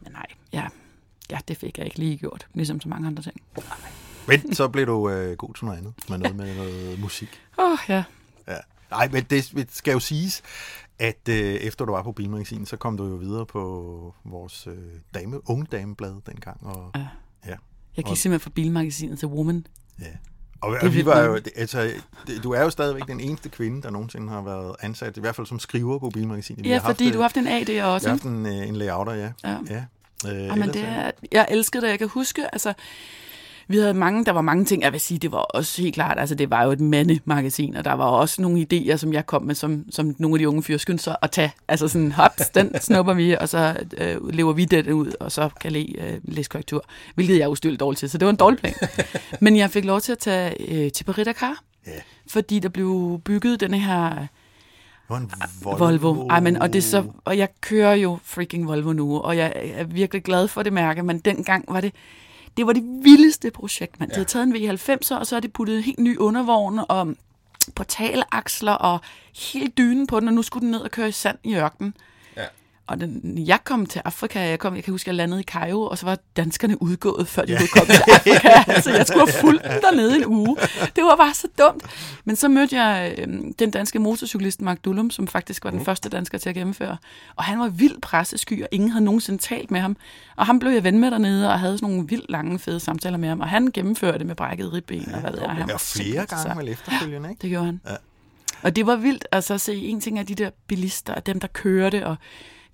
Men 0.00 0.12
nej, 0.12 0.26
ja, 0.52 0.64
ja, 1.30 1.38
det 1.48 1.56
fik 1.56 1.78
jeg 1.78 1.86
ikke 1.86 1.98
lige 1.98 2.16
gjort, 2.16 2.46
ligesom 2.54 2.80
så 2.80 2.88
mange 2.88 3.06
andre 3.06 3.22
ting. 3.22 3.36
Men 4.28 4.54
så 4.54 4.68
blev 4.68 4.86
du 4.86 5.10
øh, 5.10 5.36
god 5.36 5.54
til 5.54 5.64
noget 5.64 5.78
andet, 5.78 5.92
med 6.08 6.18
noget 6.18 6.36
med 6.36 6.56
noget 6.56 6.98
musik. 7.00 7.40
Åh, 7.58 7.72
oh, 7.72 7.78
ja. 7.88 8.02
Nej, 8.90 9.08
men 9.12 9.24
det 9.24 9.66
skal 9.72 9.92
jo 9.92 10.00
siges, 10.00 10.42
at 10.98 11.28
øh, 11.28 11.36
efter 11.36 11.84
du 11.84 11.92
var 11.92 12.02
på 12.02 12.12
Bilmagasin, 12.12 12.66
så 12.66 12.76
kom 12.76 12.96
du 12.96 13.04
jo 13.08 13.14
videre 13.14 13.46
på 13.46 14.14
vores 14.24 14.66
øh, 14.66 14.74
dame, 15.14 15.50
unge 15.50 15.66
dameblad 15.72 16.14
dengang. 16.26 16.66
Og, 16.66 16.90
Ja. 16.94 17.00
ja. 17.46 17.54
Jeg 17.96 18.04
Og- 18.04 18.10
gik 18.10 18.18
simpelthen 18.18 18.40
fra 18.40 18.50
bilmagasinet 18.54 19.18
til 19.18 19.28
Woman. 19.28 19.66
ja. 20.00 20.04
Og, 20.60 20.76
og 20.82 20.94
vi 20.94 21.06
var 21.06 21.20
jo, 21.22 21.38
altså, 21.56 21.90
du 22.42 22.50
er 22.52 22.62
jo 22.62 22.70
stadigvæk 22.70 23.06
den 23.06 23.20
eneste 23.20 23.48
kvinde, 23.48 23.82
der 23.82 23.90
nogensinde 23.90 24.28
har 24.28 24.42
været 24.42 24.76
ansat, 24.80 25.16
i 25.16 25.20
hvert 25.20 25.36
fald 25.36 25.46
som 25.46 25.58
skriver 25.58 25.98
på 25.98 26.10
Bilmagasinet. 26.10 26.64
Vi 26.64 26.68
Ja, 26.68 26.74
har 26.74 26.80
haft, 26.82 26.96
fordi 26.96 27.06
øh, 27.08 27.12
du 27.14 27.18
har 27.18 27.22
haft 27.22 27.36
en 27.36 27.46
AD 27.46 27.82
også, 27.82 27.84
har 27.84 27.96
ikke? 27.96 28.08
haft 28.08 28.22
en, 28.24 28.46
øh, 28.46 28.68
en 28.68 28.76
layouter, 28.76 29.12
ja. 29.12 29.32
Ja. 29.44 29.56
ja. 29.70 29.84
Øh, 30.30 30.36
Ja, 30.44 30.48
men 30.54 30.62
ellers 30.62 30.72
det 30.76 30.82
er- 30.84 30.88
er, 30.88 31.10
jeg 31.32 31.46
elskede 31.50 31.82
det, 31.82 31.88
jeg 31.90 31.98
kan 31.98 32.08
huske, 32.08 32.54
altså, 32.54 32.72
vi 33.70 33.76
havde 33.78 33.94
mange, 33.94 34.24
der 34.24 34.32
var 34.32 34.40
mange 34.40 34.64
ting, 34.64 34.82
jeg 34.82 34.92
vil 34.92 35.00
sige, 35.00 35.18
det 35.18 35.32
var 35.32 35.38
også 35.38 35.82
helt 35.82 35.94
klart, 35.94 36.18
altså 36.18 36.34
det 36.34 36.50
var 36.50 36.64
jo 36.64 36.70
et 36.70 36.80
mandemagasin, 36.80 37.76
og 37.76 37.84
der 37.84 37.92
var 37.92 38.04
også 38.04 38.42
nogle 38.42 38.66
idéer, 38.72 38.96
som 38.96 39.12
jeg 39.12 39.26
kom 39.26 39.42
med, 39.42 39.54
som, 39.54 39.84
som 39.90 40.14
nogle 40.18 40.34
af 40.34 40.38
de 40.38 40.48
unge 40.48 40.62
fyre 40.62 40.78
skyndte 40.78 41.04
sig 41.04 41.16
at 41.22 41.30
tage. 41.30 41.52
Altså 41.68 41.88
sådan, 41.88 42.12
hops, 42.12 42.48
den 42.48 42.80
snupper 42.80 43.14
vi, 43.14 43.36
og 43.40 43.48
så 43.48 43.76
øh, 43.98 44.28
lever 44.28 44.52
vi 44.52 44.64
den 44.64 44.92
ud, 44.92 45.12
og 45.20 45.32
så 45.32 45.48
kan 45.60 45.72
le, 45.72 45.78
øh, 45.98 46.18
læse 46.22 46.48
korrektur, 46.50 46.84
hvilket 47.14 47.38
jeg 47.38 47.44
er 47.44 47.48
ustyrligt 47.48 47.80
dårlig 47.80 47.98
til, 47.98 48.10
så 48.10 48.18
det 48.18 48.26
var 48.26 48.30
en 48.30 48.36
dårlig 48.36 48.58
plan. 48.58 48.74
Men 49.40 49.56
jeg 49.56 49.70
fik 49.70 49.84
lov 49.84 50.00
til 50.00 50.12
at 50.12 50.18
tage 50.18 50.54
øh, 50.84 50.92
til 50.92 51.04
Paris 51.04 51.24
Dakar, 51.24 51.62
Ja. 51.86 51.92
fordi 52.30 52.58
der 52.58 52.68
blev 52.68 53.20
bygget 53.24 53.60
den 53.60 53.74
her 53.74 54.08
Det 54.14 54.28
var 55.08 55.16
en 55.16 55.30
Volvo. 55.62 55.84
Volvo. 55.84 56.26
Ej, 56.28 56.40
men, 56.40 56.56
og, 56.56 56.72
det 56.72 56.84
så, 56.84 57.04
og 57.24 57.38
jeg 57.38 57.48
kører 57.60 57.94
jo 57.94 58.18
freaking 58.24 58.66
Volvo 58.68 58.92
nu, 58.92 59.18
og 59.18 59.36
jeg 59.36 59.52
er 59.56 59.84
virkelig 59.84 60.22
glad 60.22 60.48
for 60.48 60.62
det 60.62 60.72
mærke, 60.72 61.02
men 61.02 61.18
dengang 61.18 61.64
var 61.68 61.80
det, 61.80 61.92
det 62.58 62.66
var 62.66 62.72
det 62.72 62.82
vildeste 63.02 63.50
projekt, 63.50 64.00
man. 64.00 64.08
Ja. 64.08 64.12
De 64.12 64.14
havde 64.14 64.28
taget 64.28 64.46
en 64.46 64.56
V90'er, 64.56 65.18
og 65.18 65.26
så 65.26 65.34
har 65.34 65.40
de 65.40 65.48
puttet 65.48 65.76
en 65.76 65.82
helt 65.82 65.98
ny 65.98 66.16
undervogn 66.16 66.80
og 66.88 67.14
portalaksler 67.74 68.72
og 68.72 69.00
helt 69.52 69.78
dynen 69.78 70.06
på 70.06 70.20
den, 70.20 70.28
og 70.28 70.34
nu 70.34 70.42
skulle 70.42 70.62
den 70.62 70.70
ned 70.70 70.80
og 70.80 70.90
køre 70.90 71.08
i 71.08 71.12
sand 71.12 71.38
i 71.44 71.54
ørkenen. 71.54 71.94
Og 72.88 73.00
den, 73.00 73.34
jeg 73.46 73.58
kom 73.64 73.86
til 73.86 74.02
Afrika, 74.04 74.40
jeg, 74.40 74.58
kom, 74.58 74.74
jeg 74.74 74.84
kan 74.84 74.90
huske, 74.92 75.08
jeg 75.08 75.14
landede 75.14 75.40
i 75.40 75.44
Cairo, 75.44 75.82
og 75.86 75.98
så 75.98 76.06
var 76.06 76.18
danskerne 76.36 76.82
udgået, 76.82 77.28
før 77.28 77.44
de 77.44 77.52
ja. 77.52 77.58
kom 77.72 77.86
til 77.86 78.02
Afrika. 78.12 78.48
altså, 78.72 78.90
jeg 78.90 79.06
skulle 79.06 79.26
have 79.26 79.40
fulgt 79.40 79.64
dem 79.64 79.80
dernede 79.82 80.16
en 80.16 80.26
uge. 80.26 80.56
Det 80.96 81.04
var 81.04 81.16
bare 81.16 81.34
så 81.34 81.48
dumt. 81.58 81.82
Men 82.24 82.36
så 82.36 82.48
mødte 82.48 82.82
jeg 82.82 83.14
øh, 83.18 83.26
den 83.58 83.70
danske 83.70 83.98
motorcyklist 83.98 84.60
Mark 84.60 84.84
Dullum, 84.84 85.10
som 85.10 85.26
faktisk 85.26 85.64
var 85.64 85.70
den 85.70 85.78
mm. 85.78 85.84
første 85.84 86.08
dansker 86.08 86.38
til 86.38 86.48
at 86.48 86.54
gennemføre. 86.54 86.96
Og 87.36 87.44
han 87.44 87.58
var 87.58 87.68
vildt 87.68 88.02
pressesky, 88.02 88.62
og 88.62 88.68
ingen 88.72 88.90
havde 88.90 89.04
nogensinde 89.04 89.42
talt 89.42 89.70
med 89.70 89.80
ham. 89.80 89.96
Og 90.36 90.46
ham 90.46 90.58
blev 90.58 90.72
jeg 90.72 90.84
ven 90.84 90.98
med 90.98 91.10
dernede, 91.10 91.48
og 91.48 91.60
havde 91.60 91.78
sådan 91.78 91.94
nogle 91.94 92.08
vildt 92.08 92.30
lange, 92.30 92.58
fede 92.58 92.80
samtaler 92.80 93.18
med 93.18 93.28
ham. 93.28 93.40
Og 93.40 93.48
han 93.48 93.70
gennemførte 93.74 94.24
med 94.24 94.34
brækket 94.34 94.72
ribben, 94.72 95.06
ja, 95.10 95.14
og 95.14 95.20
hvad 95.20 95.30
ved 95.30 95.40
jeg. 95.40 95.50
Han 95.50 95.68
var 95.68 95.78
flere 95.78 96.26
gange 96.26 96.54
med 96.54 96.72
efterfølgende, 96.72 97.30
ikke? 97.30 97.42
Det 97.42 97.50
gjorde 97.50 97.66
han. 97.66 97.80
Ja. 97.88 97.94
Og 98.62 98.76
det 98.76 98.86
var 98.86 98.96
vildt 98.96 99.26
altså, 99.32 99.54
at 99.54 99.60
se 99.60 99.76
en 99.76 100.00
ting 100.00 100.18
af 100.18 100.26
de 100.26 100.34
der 100.34 100.50
bilister, 100.66 101.14
og 101.14 101.26
dem, 101.26 101.40
der 101.40 101.48
kørte, 101.48 102.06
og 102.06 102.16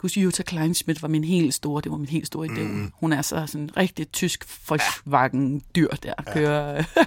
huske, 0.01 0.21
Jutta 0.21 0.43
Kleinschmidt 0.43 1.03
var 1.03 1.09
min 1.09 1.25
helt 1.25 1.55
store, 1.55 1.83
det 1.83 1.93
var 1.93 1.99
min 1.99 2.09
helt 2.09 2.27
store 2.27 2.47
idé. 2.47 2.61
Mm. 2.61 2.93
Hun 2.95 3.13
er 3.13 3.23
så 3.23 3.47
sådan 3.47 3.61
en 3.63 3.77
rigtig 3.77 4.13
tysk 4.13 4.69
Volkswagen-dyr 4.69 5.89
der, 5.89 6.15
kører. 6.33 6.75
Ja. 6.75 6.85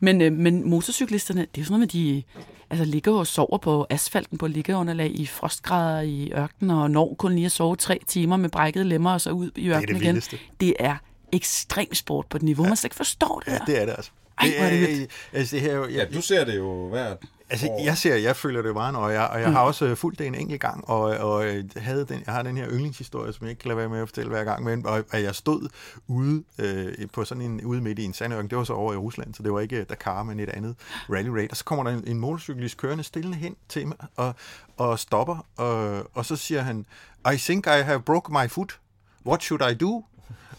men, 0.00 0.20
øh, 0.20 0.32
men 0.32 0.68
motorcyklisterne, 0.68 1.46
det 1.54 1.60
er 1.60 1.64
sådan 1.64 1.80
noget 1.80 1.94
med, 1.94 2.02
de 2.02 2.22
altså, 2.70 2.84
ligger 2.84 3.12
og 3.12 3.26
sover 3.26 3.58
på 3.58 3.86
asfalten 3.90 4.38
på 4.38 4.46
liggeunderlag 4.46 5.10
i 5.20 5.26
frostgrader 5.26 6.00
i 6.00 6.32
ørkenen, 6.32 6.70
og 6.70 6.90
når 6.90 7.14
kun 7.14 7.34
lige 7.34 7.46
at 7.46 7.52
sove 7.52 7.76
tre 7.76 8.00
timer 8.06 8.36
med 8.36 8.48
brækkede 8.48 8.84
lemmer, 8.84 9.10
og 9.10 9.20
så 9.20 9.30
ud 9.30 9.50
i 9.56 9.68
ørkenen 9.68 10.02
igen. 10.02 10.22
Det 10.60 10.74
er 10.78 10.96
ekstrem 11.32 11.94
sport 11.94 12.26
på 12.26 12.36
et 12.36 12.42
niveau, 12.42 12.64
ja. 12.64 12.68
man 12.70 12.76
slet 12.76 12.84
ikke 12.84 12.96
forstår 12.96 13.42
det 13.46 13.52
Ja, 13.52 13.58
der. 13.58 13.64
det 13.64 13.80
er 13.80 13.86
det 13.86 13.94
altså. 13.96 14.10
Ej, 14.38 14.48
hvor 14.56 14.66
er 14.66 14.70
det 14.70 14.80
vildt. 14.80 15.10
Altså, 15.32 15.56
det 15.56 15.62
her, 15.62 15.80
jeg, 15.80 15.90
ja, 15.90 16.04
du 16.04 16.22
ser 16.22 16.44
det 16.44 16.56
jo 16.56 16.88
hver 16.88 17.14
Altså, 17.50 17.70
jeg 17.84 17.98
ser, 17.98 18.14
jeg 18.16 18.36
føler 18.36 18.62
det 18.62 18.74
meget 18.74 18.92
nøje, 18.92 19.06
og 19.06 19.12
jeg, 19.14 19.28
og 19.28 19.40
jeg 19.40 19.52
har 19.52 19.60
også 19.60 19.86
øh, 19.86 19.96
fulgt 19.96 20.18
det 20.18 20.26
en 20.26 20.34
enkelt 20.34 20.60
gang, 20.60 20.88
og, 20.88 21.00
og 21.00 21.46
øh, 21.46 21.64
havde 21.76 22.06
den, 22.08 22.22
jeg 22.26 22.34
har 22.34 22.42
den 22.42 22.56
her 22.56 22.68
yndlingshistorie, 22.68 23.32
som 23.32 23.44
jeg 23.44 23.50
ikke 23.50 23.60
kan 23.60 23.68
lade 23.68 23.78
være 23.78 23.88
med 23.88 24.00
at 24.00 24.08
fortælle 24.08 24.30
hver 24.30 24.44
gang, 24.44 24.64
men 24.64 24.86
og, 24.86 25.04
at 25.10 25.22
jeg 25.22 25.34
stod 25.34 25.68
ude 26.06 26.44
øh, 26.58 27.08
på 27.12 27.24
sådan 27.24 27.42
en, 27.42 27.64
ude 27.64 27.80
midt 27.80 27.98
i 27.98 28.04
en 28.04 28.14
sandørken, 28.14 28.50
det 28.50 28.58
var 28.58 28.64
så 28.64 28.72
over 28.72 28.92
i 28.92 28.96
Rusland, 28.96 29.34
så 29.34 29.42
det 29.42 29.52
var 29.52 29.60
ikke 29.60 29.84
Dakar, 29.84 30.22
men 30.22 30.40
et 30.40 30.48
andet 30.48 30.76
rally 31.10 31.28
raid, 31.28 31.50
og 31.50 31.56
så 31.56 31.64
kommer 31.64 31.84
der 31.84 31.90
en, 31.90 32.04
en 32.06 32.18
motorcyklist 32.18 32.76
kørende 32.76 33.04
stille 33.04 33.34
hen 33.34 33.56
til 33.68 33.86
mig, 33.86 33.96
og, 34.16 34.34
og 34.76 34.98
stopper, 34.98 35.46
og, 35.56 36.06
og 36.14 36.26
så 36.26 36.36
siger 36.36 36.62
han, 36.62 36.86
I 37.34 37.36
think 37.36 37.66
I 37.66 37.82
have 37.82 38.00
broke 38.00 38.32
my 38.32 38.50
foot, 38.50 38.78
what 39.26 39.42
should 39.42 39.70
I 39.70 39.74
do? 39.74 40.04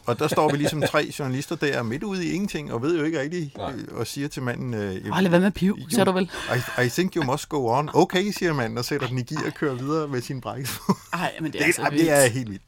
Og 0.05 0.19
der 0.19 0.27
står 0.27 0.51
vi 0.51 0.57
ligesom 0.57 0.81
tre 0.91 1.11
journalister 1.19 1.55
der 1.55 1.83
midt 1.83 2.03
ude 2.03 2.25
i 2.25 2.31
ingenting, 2.31 2.73
og 2.73 2.81
ved 2.81 2.97
jo 2.97 3.03
ikke 3.03 3.21
rigtigt, 3.21 3.57
Nej. 3.57 3.73
og 3.91 4.07
siger 4.07 4.27
til 4.27 4.43
manden... 4.43 4.73
Øh, 4.73 4.95
Ej, 5.13 5.21
lad 5.21 5.29
være 5.29 5.39
med 5.39 5.51
piv, 5.51 5.77
siger 5.89 6.03
du 6.03 6.11
vel? 6.11 6.31
I, 6.79 6.85
I 6.85 6.89
think 6.89 7.15
you 7.15 7.23
must 7.23 7.49
go 7.49 7.67
on. 7.67 7.89
Okay, 7.93 8.31
siger 8.31 8.53
manden, 8.53 8.77
og 8.77 8.85
sætter 8.85 9.07
den 9.07 9.17
i 9.17 9.23
gear 9.23 9.45
og 9.45 9.53
kører 9.53 9.75
videre 9.75 10.07
med 10.07 10.21
sin 10.21 10.41
brække. 10.41 10.69
Ej, 11.13 11.31
men 11.41 11.51
det 11.51 11.61
er, 11.61 11.65
det, 11.65 11.79
altså 11.79 11.87
det 11.91 12.11
er 12.11 12.29
helt 12.29 12.49
vildt. 12.49 12.63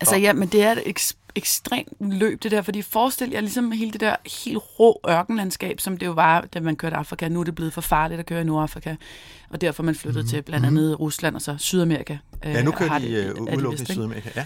Altså 0.00 0.16
ja, 0.16 0.32
men 0.32 0.48
det 0.48 0.62
er 0.62 0.72
et 0.72 0.78
ek- 0.78 1.16
ekstremt 1.34 2.18
løb, 2.18 2.42
det 2.42 2.50
der, 2.50 2.62
fordi 2.62 2.82
forestil 2.82 3.30
jer 3.30 3.40
ligesom 3.40 3.72
hele 3.72 3.92
det 3.92 4.00
der 4.00 4.16
helt 4.44 4.58
rå 4.80 5.00
ørkenlandskab, 5.08 5.80
som 5.80 5.96
det 5.96 6.06
jo 6.06 6.12
var, 6.12 6.40
da 6.40 6.60
man 6.60 6.76
kørte 6.76 6.96
Afrika. 6.96 7.28
Nu 7.28 7.40
er 7.40 7.44
det 7.44 7.54
blevet 7.54 7.72
for 7.72 7.80
farligt 7.80 8.20
at 8.20 8.26
køre 8.26 8.40
i 8.40 8.44
Nordafrika, 8.44 8.94
og 9.50 9.60
derfor 9.60 9.82
er 9.82 9.84
man 9.84 9.94
flyttet 9.94 10.22
mm-hmm. 10.22 10.28
til 10.28 10.42
blandt 10.42 10.66
andet 10.66 10.84
mm-hmm. 10.84 10.94
Rusland 10.94 11.34
og 11.34 11.42
så 11.42 11.56
Sydamerika. 11.58 12.16
Ja, 12.44 12.62
nu 12.62 12.70
kører 12.70 12.98
de 12.98 13.34
uh, 13.36 13.42
udelukkende 13.42 13.82
i 13.82 13.92
Sydamerika, 13.92 14.30
ja. 14.36 14.44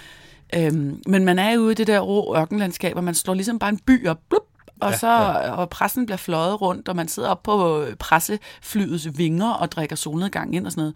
Øhm, 0.57 1.03
men 1.07 1.25
man 1.25 1.39
er 1.39 1.51
jo 1.51 1.61
ude 1.61 1.73
i 1.73 1.75
det 1.75 1.87
der 1.87 2.01
rå 2.01 2.37
ørkenlandskab, 2.37 2.97
og 2.97 3.05
man 3.05 3.15
slår 3.15 3.35
ligesom 3.35 3.59
bare 3.59 3.71
en 3.71 3.79
by 3.79 4.07
op, 4.07 4.19
blup, 4.29 4.43
og, 4.81 4.91
ja, 4.91 4.99
så, 4.99 5.09
ja. 5.09 5.51
og 5.51 5.71
pressen 5.71 6.07
bliver 6.07 6.17
fløjet 6.17 6.61
rundt, 6.61 6.89
og 6.89 6.97
man 6.97 7.09
sidder 7.09 7.29
op 7.29 7.43
på 7.43 7.85
presseflyets 7.99 9.19
vinger 9.19 9.51
og 9.51 9.73
drikker 9.73 9.97
solnedgang 9.97 10.55
ind 10.55 10.67
og 10.67 10.73
sådan 10.73 10.83
noget. 10.83 10.95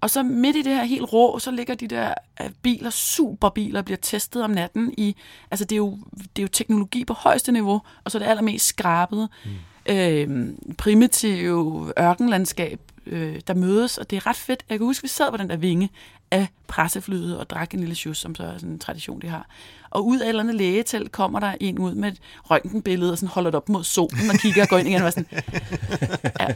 Og 0.00 0.10
så 0.10 0.22
midt 0.22 0.56
i 0.56 0.62
det 0.62 0.74
her 0.74 0.84
helt 0.84 1.12
rå, 1.12 1.38
så 1.38 1.50
ligger 1.50 1.74
de 1.74 1.88
der 1.88 2.14
øh, 2.42 2.50
biler, 2.62 2.90
superbiler, 2.90 3.82
bliver 3.82 3.98
testet 4.02 4.44
om 4.44 4.50
natten 4.50 4.94
i, 4.98 5.16
altså 5.50 5.64
det 5.64 5.72
er 5.72 5.76
jo, 5.76 5.98
det 6.12 6.42
er 6.42 6.42
jo 6.42 6.48
teknologi 6.48 7.04
på 7.04 7.12
højeste 7.12 7.52
niveau, 7.52 7.80
og 8.04 8.10
så 8.10 8.18
er 8.18 8.22
det 8.22 8.28
allermest 8.28 8.66
skrabet, 8.66 9.28
mm. 9.44 9.92
øh, 9.94 10.48
primitive 10.78 11.92
ørkenlandskab, 11.98 12.80
øh, 13.06 13.40
der 13.46 13.54
mødes, 13.54 13.98
og 13.98 14.10
det 14.10 14.16
er 14.16 14.26
ret 14.26 14.36
fedt. 14.36 14.64
Jeg 14.70 14.78
kan 14.78 14.86
huske, 14.86 15.02
vi 15.02 15.08
sad 15.08 15.30
på 15.30 15.36
den 15.36 15.50
der 15.50 15.56
vinge 15.56 15.90
af 16.30 16.48
presseflyet 16.66 17.38
og 17.38 17.50
drak 17.50 17.74
en 17.74 17.80
lille 17.80 17.94
shoes, 17.94 18.18
som 18.18 18.34
så 18.34 18.42
er 18.42 18.54
sådan 18.54 18.68
en 18.68 18.78
tradition, 18.78 19.22
de 19.22 19.28
har. 19.28 19.46
Og 19.90 20.06
ud 20.06 20.18
af 20.18 20.24
et 20.24 20.28
eller 20.28 20.42
andet 20.42 20.54
lægetelt 20.54 21.12
kommer 21.12 21.40
der 21.40 21.54
en 21.60 21.78
ud 21.78 21.94
med 21.94 22.12
et 22.12 22.18
røntgenbillede 22.50 23.12
og 23.12 23.18
sådan 23.18 23.28
holder 23.28 23.50
det 23.50 23.56
op 23.56 23.68
mod 23.68 23.84
solen 23.84 24.30
og 24.30 24.36
kigger 24.36 24.62
og 24.62 24.68
går 24.68 24.78
ind 24.78 24.88
igen 24.88 25.02
og 25.02 25.12
sådan, 25.12 25.26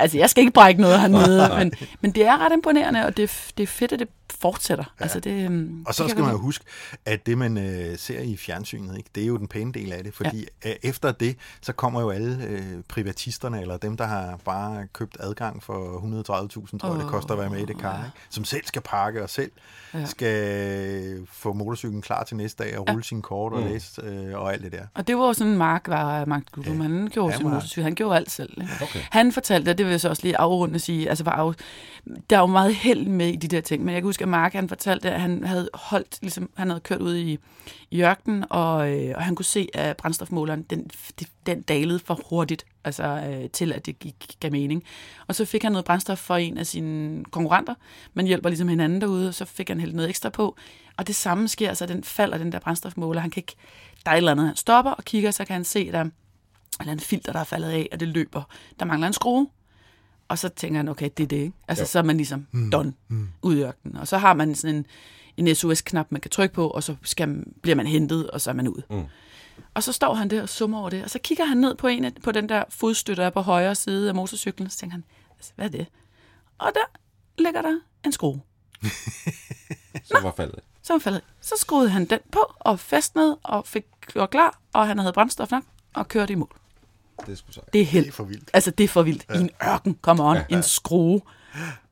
altså 0.00 0.18
jeg 0.18 0.30
skal 0.30 0.40
ikke 0.40 0.52
brække 0.52 0.80
noget 0.80 1.00
hernede, 1.00 1.50
men, 1.58 1.72
men 2.00 2.10
det 2.10 2.26
er 2.26 2.38
ret 2.38 2.52
imponerende, 2.52 3.06
og 3.06 3.16
det, 3.16 3.52
det 3.56 3.62
er 3.62 3.66
fedt, 3.66 3.92
at 3.92 3.98
det 3.98 4.08
fortsætter. 4.40 4.84
Ja. 5.00 5.04
Altså 5.04 5.20
det, 5.20 5.44
øhm, 5.44 5.84
og 5.86 5.94
så 5.94 6.02
det 6.02 6.10
skal 6.10 6.22
man 6.22 6.32
jo 6.32 6.38
huske, 6.38 6.64
at 7.04 7.26
det 7.26 7.38
man 7.38 7.58
øh, 7.58 7.98
ser 7.98 8.20
i 8.20 8.36
fjernsynet, 8.36 8.96
ikke, 8.96 9.10
det 9.14 9.22
er 9.22 9.26
jo 9.26 9.36
den 9.36 9.48
pæne 9.48 9.72
del 9.72 9.92
af 9.92 10.04
det, 10.04 10.14
fordi 10.14 10.46
ja. 10.64 10.72
efter 10.82 11.12
det, 11.12 11.36
så 11.60 11.72
kommer 11.72 12.00
jo 12.00 12.10
alle 12.10 12.44
øh, 12.44 12.82
privatisterne, 12.88 13.60
eller 13.60 13.76
dem, 13.76 13.96
der 13.96 14.06
har 14.06 14.38
bare 14.44 14.86
købt 14.92 15.16
adgang 15.20 15.62
for 15.62 15.98
130.000, 15.98 16.78
tror 16.78 16.90
jeg, 16.90 17.00
det 17.00 17.08
koster 17.08 17.32
at 17.32 17.40
være 17.40 17.50
med 17.50 17.62
i 17.62 17.64
det 17.64 17.78
kar, 17.78 17.98
ja. 17.98 18.04
ikke, 18.04 18.16
som 18.30 18.44
selv 18.44 18.64
skal 18.66 18.82
pakke 18.82 19.22
og 19.22 19.30
selv 19.30 19.50
ja. 19.94 20.04
skal 20.04 21.26
få 21.32 21.52
motorcyklen 21.52 22.02
klar 22.02 22.24
til 22.24 22.36
næste 22.36 22.64
dag 22.64 22.78
og 22.78 22.88
rulle 22.88 22.98
ja. 22.98 23.02
sin 23.02 23.22
kort 23.22 23.52
og 23.52 23.60
mm. 23.60 23.66
læse 23.66 24.02
øh, 24.02 24.38
og 24.38 24.52
alt 24.52 24.62
det 24.62 24.72
der. 24.72 24.86
Og 24.94 25.08
det 25.08 25.16
var 25.16 25.26
jo 25.26 25.32
sådan, 25.32 25.56
Mark 25.56 25.88
var 25.88 26.24
Mark 26.24 26.42
Gudum, 26.52 26.76
ja. 26.76 26.82
han 26.82 27.08
gjorde 27.12 27.36
sin 27.36 27.48
motorcykel, 27.48 27.84
han 27.84 27.94
gjorde 27.94 28.16
alt 28.16 28.30
selv. 28.30 28.62
Okay. 28.82 29.00
Han 29.10 29.32
fortalte, 29.32 29.72
det 29.72 29.86
vil 29.86 29.90
jeg 29.90 30.00
så 30.00 30.08
også 30.08 30.22
lige 30.22 30.38
afrunde 30.38 30.74
og 30.74 30.80
sige, 30.80 31.08
altså 31.08 31.24
var 31.24 31.32
af, 31.32 31.54
der 32.30 32.36
er 32.36 32.40
jo 32.40 32.46
meget 32.46 32.74
held 32.74 33.06
med 33.06 33.28
i 33.28 33.36
de 33.36 33.48
der 33.48 33.60
ting, 33.60 33.84
men 33.84 33.94
jeg 33.94 34.02
kan 34.02 34.08
huske, 34.08 34.24
Mark 34.28 34.52
han 34.52 34.68
fortalte, 34.68 35.10
at 35.10 35.20
han 35.20 35.44
havde 35.44 35.68
holdt, 35.74 36.18
ligesom, 36.22 36.50
han 36.56 36.68
havde 36.68 36.80
kørt 36.80 37.00
ud 37.00 37.16
i, 37.16 37.38
i 37.90 38.02
ørkenen, 38.02 38.44
og, 38.50 38.90
øh, 38.90 39.12
og 39.16 39.22
han 39.22 39.34
kunne 39.34 39.44
se, 39.44 39.68
at 39.74 39.96
brændstofmåleren, 39.96 40.62
den, 40.62 40.90
den 41.46 41.62
dalede 41.62 41.98
for 41.98 42.20
hurtigt, 42.30 42.66
altså 42.84 43.04
øh, 43.04 43.50
til 43.50 43.72
at 43.72 43.86
det 43.86 43.98
gik, 43.98 44.36
gav 44.40 44.52
mening. 44.52 44.84
Og 45.26 45.34
så 45.34 45.44
fik 45.44 45.62
han 45.62 45.72
noget 45.72 45.84
brændstof 45.84 46.18
for 46.18 46.36
en 46.36 46.58
af 46.58 46.66
sine 46.66 47.24
konkurrenter. 47.24 47.74
Man 48.14 48.26
hjælper 48.26 48.48
ligesom 48.48 48.68
hinanden 48.68 49.00
derude, 49.00 49.28
og 49.28 49.34
så 49.34 49.44
fik 49.44 49.68
han 49.68 49.80
hældt 49.80 49.94
noget 49.94 50.10
ekstra 50.10 50.28
på. 50.28 50.56
Og 50.96 51.06
det 51.06 51.14
samme 51.14 51.48
sker, 51.48 51.74
så 51.74 51.86
den 51.86 52.04
falder, 52.04 52.38
den 52.38 52.52
der 52.52 52.58
brændstofmåler. 52.58 53.20
Han 53.20 53.30
kan 53.30 53.40
ikke, 53.40 53.56
der 54.04 54.10
er 54.10 54.14
et 54.14 54.18
eller 54.18 54.32
andet, 54.32 54.46
han 54.46 54.56
stopper 54.56 54.90
og 54.90 55.04
kigger, 55.04 55.30
så 55.30 55.44
kan 55.44 55.54
han 55.54 55.64
se, 55.64 55.78
at 55.78 55.92
der 55.92 56.04
eller 56.80 56.92
en 56.92 57.00
filter, 57.00 57.32
der 57.32 57.40
er 57.40 57.44
faldet 57.44 57.70
af, 57.70 57.88
og 57.92 58.00
det 58.00 58.08
løber. 58.08 58.42
Der 58.78 58.84
mangler 58.84 59.06
en 59.06 59.12
skrue. 59.12 59.48
Og 60.28 60.38
så 60.38 60.48
tænker 60.48 60.76
han, 60.76 60.88
okay, 60.88 61.10
det 61.16 61.22
er 61.22 61.28
det. 61.28 61.36
Ikke? 61.36 61.52
Altså, 61.68 61.82
jo. 61.82 61.88
så 61.88 61.98
er 61.98 62.02
man 62.02 62.16
ligesom 62.16 62.46
mm. 62.50 62.70
done 62.70 62.94
mm. 63.08 63.28
ud 63.42 63.56
i 63.56 63.62
ørkenen. 63.62 63.96
Og 63.96 64.08
så 64.08 64.18
har 64.18 64.34
man 64.34 64.54
sådan 64.54 64.76
en, 65.36 65.46
en 65.46 65.54
SOS-knap, 65.54 66.06
man 66.10 66.20
kan 66.20 66.30
trykke 66.30 66.54
på, 66.54 66.68
og 66.68 66.82
så 66.82 66.96
skal, 67.02 67.44
bliver 67.62 67.74
man 67.74 67.86
hentet, 67.86 68.30
og 68.30 68.40
så 68.40 68.50
er 68.50 68.54
man 68.54 68.68
ud. 68.68 68.82
Mm. 68.90 69.04
Og 69.74 69.82
så 69.82 69.92
står 69.92 70.14
han 70.14 70.30
der 70.30 70.42
og 70.42 70.48
summer 70.48 70.78
over 70.78 70.90
det, 70.90 71.04
og 71.04 71.10
så 71.10 71.18
kigger 71.18 71.44
han 71.44 71.56
ned 71.56 71.74
på, 71.74 71.86
en, 71.86 72.12
på 72.22 72.32
den 72.32 72.48
der 72.48 72.64
fodstøtte, 72.68 73.22
der 73.22 73.26
er 73.26 73.30
på 73.30 73.40
højre 73.40 73.74
side 73.74 74.08
af 74.08 74.14
motorcyklen, 74.14 74.66
og 74.66 74.72
så 74.72 74.78
tænker 74.78 74.92
han, 74.92 75.04
altså, 75.36 75.52
hvad 75.56 75.64
er 75.64 75.70
det? 75.70 75.86
Og 76.58 76.72
der 76.74 77.00
ligger 77.42 77.62
der 77.62 77.80
en 78.04 78.12
skrue. 78.12 78.40
så 80.04 80.20
var 80.22 80.32
faldet. 80.36 80.60
Så 80.82 80.92
var 80.92 80.98
faldet. 80.98 81.22
Så 81.40 81.54
skruede 81.58 81.90
han 81.90 82.04
den 82.04 82.18
på 82.32 82.52
og 82.60 82.80
festnede 82.80 83.38
og 83.42 83.66
fik 83.66 83.84
gjort 84.12 84.30
klar, 84.30 84.60
og 84.72 84.86
han 84.86 84.98
havde 84.98 85.12
brændstof 85.12 85.50
nok 85.50 85.64
og 85.94 86.08
kørte 86.08 86.32
i 86.32 86.36
mål. 86.36 86.56
Det 87.26 87.32
er 87.32 87.36
sgu 87.36 87.52
sejt. 87.52 87.72
Det 87.72 87.80
er 87.80 87.84
helt 87.84 88.04
Det 88.04 88.12
er 88.12 88.16
for 88.16 88.24
vildt. 88.24 88.50
Altså, 88.54 88.70
det 88.70 88.84
er 88.84 88.88
for 88.88 89.02
vildt. 89.02 89.26
Ja. 89.28 89.34
I 89.34 89.40
en 89.40 89.50
ørken, 89.64 89.98
kommer 90.00 90.24
on, 90.24 90.36
ja, 90.36 90.42
ja. 90.50 90.56
en 90.56 90.62
skrue. 90.62 91.20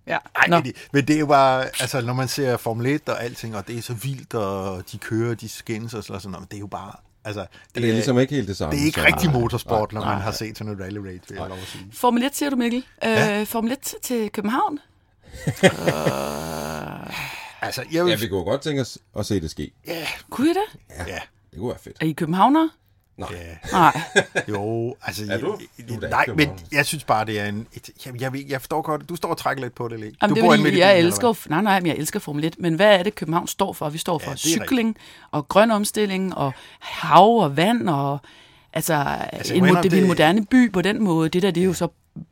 Ja. 0.07 0.19
Ej, 0.37 0.47
men, 0.49 0.65
det, 0.65 0.89
men 0.93 1.07
det 1.09 1.17
er 1.17 1.21
jo 1.21 1.27
bare, 1.27 1.65
altså 1.65 2.01
når 2.01 2.13
man 2.13 2.29
ser 2.29 2.57
Formel 2.57 2.87
1 2.87 3.09
og 3.09 3.25
alting, 3.25 3.57
og 3.57 3.69
det 3.69 3.79
er 3.79 3.83
så 3.83 3.95
vildt, 3.95 4.35
og 4.35 4.83
de 4.93 4.99
kører, 4.99 5.35
de 5.35 5.49
skændes 5.49 5.95
og 5.95 6.05
sådan 6.05 6.31
noget, 6.31 6.51
det 6.51 6.57
er 6.57 6.61
jo 6.61 6.67
bare, 6.67 6.93
altså... 7.25 7.41
Det, 7.41 7.75
det 7.75 7.85
er, 7.85 7.89
er 7.89 7.93
ligesom 7.93 8.19
ikke 8.19 8.35
helt 8.35 8.49
det 8.49 8.57
samme. 8.57 8.73
Det 8.73 8.83
er 8.83 8.87
ikke 8.87 9.01
så, 9.01 9.07
rigtig 9.07 9.33
motorsport, 9.33 9.93
nej, 9.93 10.01
når 10.01 10.07
man 10.07 10.17
nej, 10.17 10.25
har 10.25 10.31
set 10.31 10.59
sådan 10.59 10.73
en 10.73 10.81
rally 10.81 10.99
raid, 10.99 11.21
vil 11.29 11.37
jeg 11.39 11.49
lov 11.49 11.59
at 11.59 11.65
sige. 11.65 11.89
Formel 11.93 12.23
1, 12.23 12.37
siger 12.37 12.51
du 12.51 12.57
Mikkel. 12.57 12.85
Ja. 13.03 13.41
Øh, 13.41 13.47
Formel 13.47 13.73
1 13.73 13.95
til 14.03 14.31
København? 14.33 14.79
uh... 15.63 17.37
Altså, 17.63 17.85
jeg 17.93 18.05
vil... 18.05 18.11
Ja, 18.11 18.17
vi 18.17 18.29
kunne 18.29 18.45
godt 18.45 18.61
tænke 18.61 18.81
os 18.81 18.99
at 19.19 19.27
se 19.27 19.41
det 19.41 19.51
ske. 19.51 19.73
Ja. 19.87 20.07
Kunne 20.31 20.51
I 20.51 20.53
det? 20.53 20.81
Ja, 20.91 21.05
ja. 21.07 21.19
det 21.51 21.59
kunne 21.59 21.69
være 21.69 21.79
fedt. 21.79 21.97
Er 22.01 22.07
I 22.07 22.13
københavner? 22.13 22.69
Nej. 23.17 23.29
Ja. 23.33 23.69
Nej. 23.73 24.01
jo, 24.49 24.97
altså... 25.03 25.25
Er 25.31 25.39
du? 25.39 25.59
du 25.89 25.95
er 25.95 26.09
nej, 26.09 26.27
men 26.37 26.49
jeg 26.73 26.87
synes 26.87 27.05
bare, 27.05 27.25
det 27.25 27.41
er 27.41 27.47
en... 27.47 27.67
Et, 27.73 27.91
jeg, 28.07 28.21
jeg, 28.21 28.45
jeg 28.49 28.61
forstår 28.61 28.83
godt, 28.83 29.09
du 29.09 29.17
står 29.17 29.29
og 29.29 29.37
trækker 29.37 29.63
lidt 29.63 29.75
på 29.75 29.89
det, 29.89 30.01
Læg. 30.01 30.13
Jamen, 30.23 30.35
du 30.35 30.41
det 30.41 30.49
bor 30.49 30.57
fordi, 30.57 30.79
jeg 30.79 30.99
elsker... 30.99 31.49
Nej, 31.49 31.63
nej, 31.63 31.81
men 31.81 31.87
jeg 31.87 31.97
elsker 31.97 32.21
Formel 32.21 32.45
1. 32.45 32.55
Men 32.59 32.75
hvad 32.75 32.99
er 32.99 33.03
det, 33.03 33.15
København 33.15 33.47
står 33.47 33.73
for? 33.73 33.89
Vi 33.89 33.99
står 33.99 34.19
for 34.19 34.31
ja, 34.31 34.37
cykling 34.37 34.89
rigtigt. 34.89 35.29
og 35.31 35.49
grøn 35.49 35.71
omstilling 35.71 36.35
og 36.35 36.53
hav 36.79 37.39
og 37.39 37.57
vand 37.57 37.89
og... 37.89 38.19
Altså, 38.73 38.95
altså 39.33 39.55
en, 39.55 39.65
det, 39.65 39.83
det 39.83 39.93
er 39.93 40.03
en 40.03 40.09
moderne 40.09 40.45
by 40.47 40.73
på 40.73 40.83
den 40.83 41.05
måde. 41.05 41.29
Det 41.29 41.43
der, 41.43 41.51
det 41.51 41.61
er 41.61 41.65
jo 41.65 41.73
så 41.73 41.89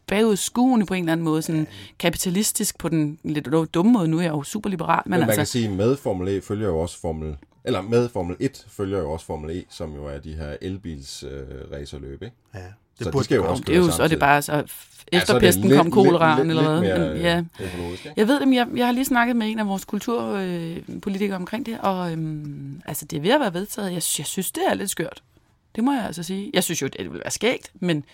bagudskuende 0.07 0.87
på 0.87 0.95
en 0.95 1.05
eller 1.05 1.13
anden 1.13 1.25
måde, 1.25 1.43
sådan 1.43 1.67
kapitalistisk 1.99 2.79
på 2.79 2.89
den 2.89 3.19
lidt 3.25 3.49
dumme 3.75 3.93
måde. 3.93 4.09
Nu 4.09 4.19
er 4.19 4.23
jeg 4.23 4.31
jo 4.31 4.43
superliberal. 4.43 5.03
Men, 5.07 5.11
men 5.11 5.21
man 5.21 5.29
altså, 5.29 5.39
kan 5.41 5.47
sige, 5.47 5.69
med 5.69 5.97
Formel 5.97 6.29
E 6.29 6.41
følger 6.41 6.69
jo 6.69 6.79
også 6.79 7.01
Formel 7.01 7.37
eller 7.65 7.81
med 7.83 8.09
Formel 8.09 8.37
1 8.41 8.65
følger 8.69 8.99
jo 8.99 9.11
også 9.13 9.27
Formel 9.27 9.51
E, 9.59 9.63
som 9.71 9.95
jo 9.95 10.07
er 10.07 10.19
de 10.19 10.35
her 10.35 10.57
elbils 10.61 11.23
øh, 11.23 11.31
racerløb, 11.73 12.23
ikke? 12.23 12.37
Ja. 12.55 12.61
Så 12.99 13.05
de 13.05 13.11
burde 13.13 13.25
skal 13.25 13.35
jo 13.37 13.51
også 13.51 13.63
Det 13.67 13.73
er 13.75 13.77
jo, 13.79 13.83
køre 13.85 13.93
så 13.93 14.03
er 14.03 14.09
det 14.09 14.11
samtidig. 14.11 14.21
bare 14.21 14.43
så 14.43 14.53
Ja, 15.13 15.17
efter 15.17 15.27
så 15.27 15.33
er 15.35 15.39
det 15.39 15.47
pesten 15.47 15.65
lidt- 15.65 15.77
kom 15.77 15.91
koleraen 15.91 16.51
eller 16.51 16.63
lidt 16.63 16.93
hvad. 16.93 16.99
mere, 16.99 17.17
ja. 17.21 17.39
øh? 17.61 18.07
Jeg 18.17 18.29
ved 18.29 18.41
det, 18.41 18.55
jeg, 18.55 18.67
jeg 18.77 18.87
har 18.87 18.93
lige 18.93 19.05
snakket 19.05 19.37
med 19.37 19.47
en 19.51 19.59
af 19.59 19.67
vores 19.69 19.85
kulturpolitikere 19.85 21.37
omkring 21.37 21.67
det, 21.67 21.79
og 21.81 22.13
øhm, 22.13 22.83
altså, 22.87 23.05
det 23.05 23.17
er 23.17 23.21
ved 23.21 23.31
at 23.31 23.41
være 23.41 23.55
vedtaget. 23.55 23.87
Jeg, 23.87 23.95
jeg 23.95 24.27
synes, 24.27 24.53
det 24.53 24.63
er 24.69 24.75
lidt 24.75 24.91
skørt. 24.91 25.23
Det 25.77 25.85
må 25.85 25.93
jeg 25.93 26.05
altså 26.05 26.23
sige. 26.23 26.51
Jeg 26.55 26.65
synes 26.65 26.83
jo, 26.83 26.87
det 26.87 27.13
vil 27.13 27.21
være 27.21 27.31
skægt, 27.31 27.71
men 27.81 28.05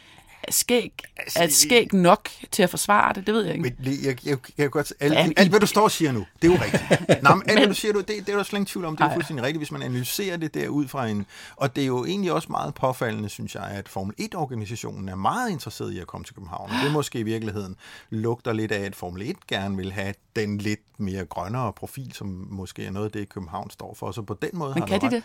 skæg, 0.48 1.02
er 1.36 1.48
skæg 1.48 1.94
nok 1.94 2.28
til 2.50 2.62
at 2.62 2.70
forsvare 2.70 3.12
det? 3.14 3.26
Det 3.26 3.34
ved 3.34 3.42
jeg 3.44 3.54
ikke. 3.54 3.62
Men 3.62 3.86
jeg, 4.04 4.04
jeg, 4.06 4.16
jeg, 4.26 4.38
kan 4.56 4.70
godt... 4.70 4.92
Alt, 5.00 5.12
Ja, 5.14 5.28
alt, 5.36 5.48
hvad 5.50 5.60
du 5.60 5.66
står 5.66 5.82
og 5.82 5.90
siger 5.90 6.12
nu, 6.12 6.26
det 6.42 6.50
er 6.50 6.52
jo 6.54 6.60
rigtigt. 6.64 6.82
Nej, 7.22 7.34
men 7.34 7.42
alt, 7.50 7.58
hvad 7.58 7.68
du 7.68 7.74
siger, 7.74 7.92
du, 7.92 7.98
det, 8.00 8.08
det 8.08 8.28
er 8.28 8.36
der 8.36 8.42
slet 8.42 8.56
ingen 8.58 8.66
tvivl 8.66 8.84
om. 8.84 8.96
Det 8.96 9.04
er 9.04 9.08
Ej. 9.08 9.14
fuldstændig 9.14 9.44
rigtigt, 9.44 9.60
hvis 9.60 9.72
man 9.72 9.82
analyserer 9.82 10.36
det 10.36 10.54
der 10.54 10.68
ud 10.68 10.88
fra 10.88 11.08
en... 11.08 11.26
Og 11.56 11.76
det 11.76 11.82
er 11.82 11.86
jo 11.86 12.04
egentlig 12.04 12.32
også 12.32 12.48
meget 12.50 12.74
påfaldende, 12.74 13.28
synes 13.28 13.54
jeg, 13.54 13.64
at 13.64 13.88
Formel 13.88 14.14
1-organisationen 14.20 15.08
er 15.10 15.14
meget 15.14 15.50
interesseret 15.50 15.92
i 15.92 15.98
at 15.98 16.06
komme 16.06 16.24
til 16.24 16.34
København. 16.34 16.70
Og 16.70 16.76
det 16.84 16.92
måske 16.92 17.18
i 17.18 17.22
virkeligheden 17.22 17.76
lugter 18.10 18.52
lidt 18.52 18.72
af, 18.72 18.80
at 18.84 18.96
Formel 18.96 19.30
1 19.30 19.36
gerne 19.48 19.76
vil 19.76 19.92
have 19.92 20.14
den 20.36 20.58
lidt 20.58 20.80
mere 20.98 21.24
grønnere 21.24 21.72
profil, 21.72 22.12
som 22.14 22.46
måske 22.50 22.84
er 22.84 22.90
noget 22.90 23.06
af 23.06 23.12
det, 23.12 23.28
København 23.28 23.70
står 23.70 23.94
for. 23.98 24.12
Så 24.12 24.22
på 24.22 24.38
den 24.42 24.50
måde 24.52 24.72
Men 24.74 24.82
har 24.82 24.86
kan 24.86 25.00
de 25.00 25.06
ret. 25.06 25.12
det? 25.12 25.22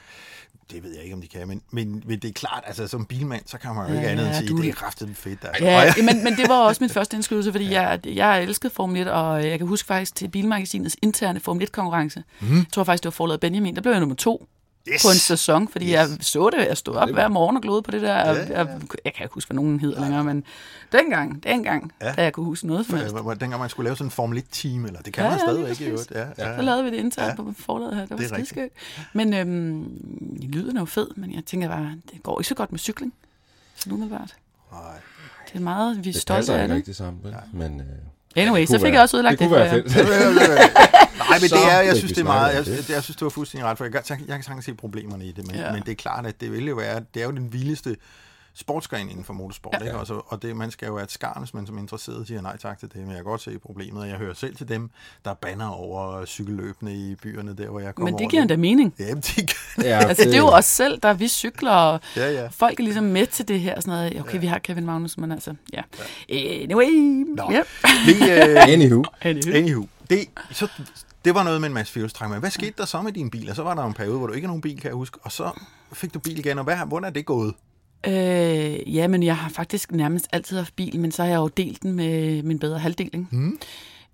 Det 0.71 0.83
ved 0.83 0.93
jeg 0.95 1.03
ikke, 1.03 1.15
om 1.15 1.21
de 1.21 1.27
kan, 1.27 1.47
men, 1.47 1.61
men, 1.71 2.03
men 2.05 2.19
det 2.19 2.29
er 2.29 2.33
klart, 2.33 2.63
altså 2.67 2.87
som 2.87 3.05
bilmand, 3.05 3.43
så 3.45 3.57
kan 3.57 3.75
man 3.75 3.87
jo 3.87 3.93
ikke 3.93 4.05
Ja, 4.05 4.11
andet 4.11 4.27
end 4.27 4.35
sige, 4.35 4.47
du- 4.49 4.57
det 4.61 4.69
er 4.69 4.73
kraftigt 5.07 5.17
fedt. 5.17 5.39
Altså. 5.45 5.65
Ja, 5.65 5.93
men, 6.13 6.23
men 6.23 6.35
det 6.35 6.49
var 6.49 6.59
også 6.59 6.83
min 6.83 6.89
første 6.99 7.15
indskydelse, 7.15 7.51
fordi 7.51 7.71
jeg, 7.71 7.99
jeg 8.05 8.43
elskede 8.43 8.73
Formel 8.73 9.01
1, 9.01 9.07
og 9.11 9.47
jeg 9.47 9.57
kan 9.57 9.67
huske 9.67 9.87
faktisk 9.87 10.15
til 10.15 10.27
Bilmagasinets 10.27 10.97
interne 11.01 11.39
Formel 11.39 11.67
1-konkurrence. 11.67 12.23
Mm. 12.41 12.55
Jeg 12.57 12.65
tror 12.71 12.83
faktisk, 12.83 13.03
det 13.03 13.07
var 13.07 13.11
forladet 13.11 13.39
Benjamin. 13.41 13.75
Der 13.75 13.81
blev 13.81 13.91
jeg 13.91 13.99
nummer 13.99 14.15
to 14.15 14.47
Yes. 14.93 15.01
på 15.03 15.07
en 15.09 15.15
sæson, 15.17 15.67
fordi 15.67 15.85
yes. 15.85 15.91
jeg 15.91 16.07
så 16.19 16.49
det. 16.49 16.65
Jeg 16.67 16.77
stod 16.77 16.95
op 16.95 17.09
hver 17.09 17.27
morgen 17.27 17.55
og 17.57 17.61
glodede 17.61 17.81
på 17.81 17.91
det 17.91 18.01
der. 18.01 18.15
Ja, 18.17 18.33
ja. 18.33 18.57
Jeg, 18.57 18.79
jeg 19.05 19.13
kan 19.13 19.23
ikke 19.23 19.33
huske, 19.33 19.49
hvad 19.49 19.55
nogen 19.55 19.79
hedder 19.79 20.01
længere, 20.01 20.23
men 20.23 20.43
dengang, 20.91 21.43
dengang, 21.43 21.91
Ja. 22.01 22.07
ja. 22.07 22.13
da 22.13 22.23
jeg 22.23 22.33
kunne 22.33 22.45
huske 22.45 22.67
noget 22.67 22.85
som 22.85 22.97
helst, 22.97 23.15
hvor- 23.21 23.33
Dengang 23.33 23.59
man 23.61 23.69
skulle 23.69 23.85
lave 23.87 23.95
sådan 23.95 24.07
en 24.07 24.11
Formel 24.11 24.37
1-team, 24.39 24.85
eller 24.85 24.99
det 25.01 25.13
kan 25.13 25.23
Ja, 25.23 25.29
man 25.29 25.39
ja, 25.39 25.45
stadigvæk 25.45 25.65
i 25.65 25.69
præcis. 25.69 25.87
øvrigt. 25.87 26.11
Ja, 26.37 26.49
ja. 26.49 26.55
så 26.57 26.61
lavede 26.61 26.83
vi 26.83 26.89
det 26.89 26.95
internt 26.97 27.25
Ja. 27.39 27.43
ja. 27.43 27.51
på 27.51 27.53
forladet 27.59 27.95
her. 27.95 28.01
Det 28.01 28.09
var 28.31 28.37
Det 28.37 28.57
er. 28.57 28.67
Men 29.13 29.33
øhm, 29.33 29.85
lyden 30.41 30.77
er 30.77 30.81
jo 30.81 30.85
fed, 30.85 31.07
men 31.15 31.33
jeg 31.33 31.45
tænker 31.45 31.67
bare, 31.67 31.91
det 32.11 32.23
går 32.23 32.39
ikke 32.39 32.47
så 32.49 32.55
godt 32.55 32.71
med 32.71 32.79
cykling. 32.79 33.13
Så 33.75 33.89
nu 33.89 33.97
Nej. 34.83 34.99
Det 35.53 35.55
er 35.55 35.59
meget, 35.63 36.03
vi 36.03 36.09
er 36.09 36.13
Det 36.13 36.21
stolte 36.21 36.53
af 36.53 36.57
ikke 36.63 36.67
det. 36.69 36.75
rigtig 36.77 36.95
sammen, 36.95 37.23
vel? 37.23 37.35
Men, 37.53 37.79
øh, 37.79 37.85
Anyway, 38.35 38.59
det 38.61 38.69
så 38.69 38.77
fik 38.77 38.83
jeg 38.85 38.93
være- 38.93 39.01
også 39.01 39.17
udlagt 39.17 39.31
det, 39.31 39.39
det 39.39 39.47
kunne 39.47 39.57
for 39.57 39.63
være 39.63 39.83
fedt. 39.83 39.95
Nej, 41.29 41.39
men 41.39 41.49
Så 41.49 41.55
det 41.55 41.73
er, 41.73 41.79
jeg 41.81 41.95
synes, 41.97 42.11
det 42.11 42.21
er 42.21 42.23
meget, 42.23 42.55
jeg, 42.55 42.65
det. 42.65 42.89
jeg, 42.89 42.95
jeg 42.95 43.03
synes, 43.03 43.17
du 43.17 43.25
har 43.25 43.29
fuldstændig 43.29 43.65
ret, 43.69 43.77
for 43.77 43.85
jeg 43.85 43.91
kan, 43.93 44.03
jeg 44.27 44.35
kan 44.35 44.43
sagtens 44.43 44.65
se 44.65 44.73
problemerne 44.73 45.25
i 45.25 45.31
det, 45.31 45.47
men, 45.47 45.55
ja. 45.55 45.71
Men 45.71 45.81
det 45.81 45.91
er 45.91 45.95
klart, 45.95 46.25
at 46.25 46.41
det 46.41 46.51
vil 46.51 46.67
jo 46.67 46.75
være, 46.75 47.01
det 47.13 47.21
er 47.21 47.25
jo 47.25 47.31
den 47.31 47.53
vildeste 47.53 47.95
sportsgren 48.55 49.09
inden 49.09 49.23
for 49.23 49.33
motorsport, 49.33 49.73
ja. 49.73 49.79
Ja. 49.79 49.85
ikke? 49.85 49.99
Altså, 49.99 50.21
og 50.27 50.41
det, 50.41 50.55
man 50.55 50.71
skal 50.71 50.85
jo 50.85 50.93
være 50.93 51.03
et 51.03 51.11
skarn, 51.11 51.39
hvis 51.39 51.53
man 51.53 51.67
som 51.67 51.77
interesseret 51.77 52.27
siger 52.27 52.41
nej 52.41 52.57
tak 52.57 52.79
til 52.79 52.89
det, 52.93 52.97
men 52.97 53.07
jeg 53.07 53.15
kan 53.15 53.23
godt 53.23 53.41
se 53.41 53.59
problemet, 53.59 54.01
og 54.01 54.09
jeg 54.09 54.17
hører 54.17 54.33
selv 54.33 54.55
til 54.55 54.69
dem, 54.69 54.89
der 55.25 55.33
banner 55.33 55.67
over 55.67 56.25
cykelløbene 56.25 56.95
i 56.95 57.15
byerne, 57.15 57.53
der 57.57 57.69
hvor 57.69 57.79
jeg 57.79 57.95
kommer 57.95 58.11
Men 58.11 58.19
det 58.19 58.29
giver 58.29 58.41
endda 58.41 58.57
mening. 58.57 58.93
Jamen, 58.99 59.21
det 59.21 59.35
gør 59.35 59.83
Ja, 59.83 60.07
Altså, 60.07 60.23
det 60.23 60.33
er 60.33 60.37
jo 60.37 60.47
os 60.47 60.65
selv, 60.65 60.99
der 61.03 61.13
vi 61.13 61.27
cykler, 61.27 61.71
og 61.71 61.99
Ja, 62.15 62.31
ja. 62.31 62.47
folk 62.47 62.79
er 62.79 62.83
ligesom 62.83 63.03
med 63.03 63.27
til 63.27 63.47
det 63.47 63.59
her. 63.59 63.79
Sådan 63.81 63.93
noget. 63.93 64.19
Okay, 64.19 64.39
vi 64.39 64.45
har 64.45 64.59
Kevin 64.59 64.85
Magnus, 64.85 65.17
men 65.17 65.31
altså, 65.31 65.55
ja. 65.73 65.81
Anyway. 66.29 66.89
Nå. 67.37 67.51
Ja. 67.51 67.61
Vi, 68.05 68.31
øh, 68.31 68.73
Anywho. 68.73 69.03
Anywho. 69.21 69.55
Anywho, 69.55 69.85
det, 70.09 70.19
så, 70.51 70.67
det 71.25 71.35
var 71.35 71.43
noget 71.43 71.61
med 71.61 71.67
en 71.67 71.73
masse 71.73 71.93
firehjulstræk, 71.93 72.29
men 72.29 72.39
hvad 72.39 72.51
skete 72.51 72.73
der 72.77 72.85
så 72.85 73.01
med 73.01 73.11
din 73.11 73.29
bil? 73.31 73.49
Og 73.49 73.55
så 73.55 73.63
var 73.63 73.73
der 73.73 73.85
en 73.85 73.93
periode, 73.93 74.17
hvor 74.17 74.27
du 74.27 74.33
ikke 74.33 74.45
har 74.45 74.49
nogen 74.49 74.61
bil, 74.61 74.81
kan 74.81 74.87
jeg 74.87 74.95
huske, 74.95 75.17
og 75.21 75.31
så 75.31 75.51
fik 75.93 76.13
du 76.13 76.19
bil 76.19 76.39
igen, 76.39 76.57
og 76.57 76.63
hvad, 76.63 76.77
hvordan 76.87 77.09
er 77.09 77.13
det 77.13 77.25
gået? 77.25 77.53
Øh, 78.07 78.95
ja, 78.95 79.07
men 79.07 79.23
jeg 79.23 79.37
har 79.37 79.49
faktisk 79.49 79.91
nærmest 79.91 80.27
altid 80.31 80.57
haft 80.57 80.75
bil, 80.75 80.99
men 80.99 81.11
så 81.11 81.23
har 81.23 81.29
jeg 81.29 81.37
jo 81.37 81.47
delt 81.47 81.83
den 81.83 81.93
med 81.93 82.43
min 82.43 82.59
bedre 82.59 82.79
halvdeling. 82.79 83.27
Mm. 83.31 83.59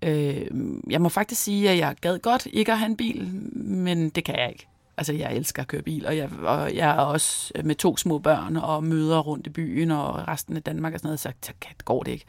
Øh, 0.02 0.46
jeg 0.90 1.02
må 1.02 1.10
faktisk 1.10 1.44
sige, 1.44 1.70
at 1.70 1.78
jeg 1.78 1.96
gad 2.02 2.20
godt 2.20 2.48
ikke 2.54 2.72
at 2.72 2.78
have 2.78 2.90
en 2.90 2.98
bil, 2.98 3.28
men 3.54 4.10
det 4.10 4.24
kan 4.24 4.36
jeg 4.40 4.50
ikke. 4.50 4.68
Altså, 4.98 5.14
jeg 5.14 5.36
elsker 5.36 5.62
at 5.62 5.68
køre 5.68 5.82
bil, 5.82 6.06
og 6.06 6.18
jeg, 6.18 6.30
og 6.44 6.76
jeg 6.76 6.90
er 6.90 6.94
også 7.00 7.54
med 7.64 7.76
to 7.76 7.98
små 7.98 8.20
børn 8.20 8.58
og 8.58 8.84
møder 8.84 9.20
rundt 9.20 9.48
i 9.48 9.50
byen 9.50 9.92
og 9.92 10.28
resten 10.28 10.58
af 10.58 10.64
Danmark 10.64 10.94
og 10.94 11.00
sådan 11.00 11.08
noget, 11.08 11.20
så, 11.20 11.32
så 11.44 11.52
går 11.86 12.04
det 12.04 12.12
ikke. 12.12 12.26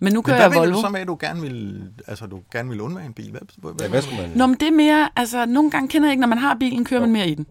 Men 0.00 0.12
nu 0.12 0.22
kører 0.22 0.40
jeg 0.40 0.54
Volvo. 0.54 0.74
du 0.74 0.80
så 0.80 0.88
med, 0.88 1.00
at 1.00 1.06
du 1.06 1.16
gerne 1.20 1.40
vil, 1.40 1.82
altså, 2.06 2.26
du 2.26 2.40
gerne 2.52 2.68
vil 2.68 2.80
undvære 2.80 3.06
en 3.06 3.12
bil? 3.12 3.30
Hvad, 3.30 3.40
hvad, 3.56 3.72
Ja, 3.80 3.88
hvad 3.88 4.02
skulle 4.02 4.22
man... 4.22 4.30
Nå, 4.36 4.46
men 4.46 4.56
det 4.60 4.68
er 4.68 4.72
mere, 4.72 5.08
altså, 5.16 5.46
nogle 5.46 5.70
gange 5.70 5.88
kender 5.88 6.08
jeg 6.08 6.12
ikke, 6.12 6.20
når 6.20 6.28
man 6.28 6.38
har 6.38 6.56
bilen, 6.60 6.84
kører 6.84 7.00
man 7.00 7.12
mere 7.12 7.28
i 7.28 7.34
den. 7.34 7.46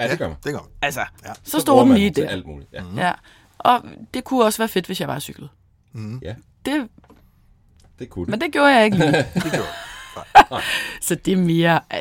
Ja, 0.00 0.10
det 0.10 0.18
gør 0.18 0.28
man. 0.28 0.36
Det 0.44 0.52
gør 0.52 0.60
man. 0.60 0.70
Altså, 0.82 1.00
Ja. 1.00 1.32
så, 1.34 1.50
bruger 1.52 1.60
står 1.60 1.84
den 1.84 1.94
lige 1.94 2.10
der. 2.10 2.28
alt 2.28 2.46
muligt. 2.46 2.72
Ja. 2.72 2.82
Ja. 2.96 3.12
Og 3.58 3.84
det 4.14 4.24
kunne 4.24 4.44
også 4.44 4.58
være 4.58 4.68
fedt, 4.68 4.86
hvis 4.86 5.00
jeg 5.00 5.08
bare 5.08 5.20
cyklede. 5.20 5.50
ja, 6.22 6.34
Det, 6.64 6.88
det 7.98 8.10
kunne 8.10 8.24
det. 8.26 8.30
men 8.30 8.40
det 8.40 8.52
gjorde 8.52 8.68
jeg 8.76 8.84
ikke 8.84 8.96
lige. 8.96 9.12
Det 9.34 9.52
gør 9.52 9.58
jeg. 9.58 10.62
Så 11.00 11.14
det 11.14 11.32
er 11.32 11.36
mere... 11.36 11.80
øh, 11.94 11.98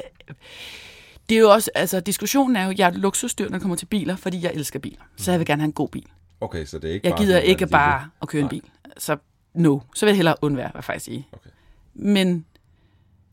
Det 1.30 1.36
er 1.36 1.40
jo 1.40 1.50
også, 1.52 1.72
altså 1.76 2.00
diskussionen 2.00 2.56
er 2.56 2.66
jo, 2.66 2.74
jeg 2.78 2.88
er 2.88 2.92
luksusdyr, 2.92 3.46
når 3.46 3.52
det 3.52 3.62
kommer 3.62 3.76
til 3.76 3.86
biler, 3.86 4.16
fordi 4.16 4.44
jeg 4.44 4.52
elsker 4.54 4.80
biler. 4.80 5.02
Så 5.18 5.32
jeg 5.32 5.40
vil 5.40 5.48
gerne 5.48 5.62
have 5.62 5.66
en 5.68 5.74
god 5.74 5.90
bil. 5.90 6.06
Okay, 6.42 6.66
så 6.66 6.80
det 6.80 6.90
er 6.90 6.94
ikke 6.94 7.08
Jeg 7.08 7.16
bare 7.16 7.26
gider 7.26 7.40
ikke 7.40 7.68
bare 7.68 8.10
at 8.22 8.28
køre 8.28 8.40
en 8.40 8.44
Nej. 8.46 8.50
bil. 8.50 8.64
Så 8.98 9.18
no, 9.54 9.80
så 9.96 10.06
vil 10.06 10.12
jeg 10.12 10.16
hellere 10.16 10.36
undvære, 10.42 10.68
hvad 10.68 10.78
jeg 10.80 10.84
faktisk 10.84 11.06
sige. 11.06 11.28
Okay. 11.32 11.50
Men 11.94 12.46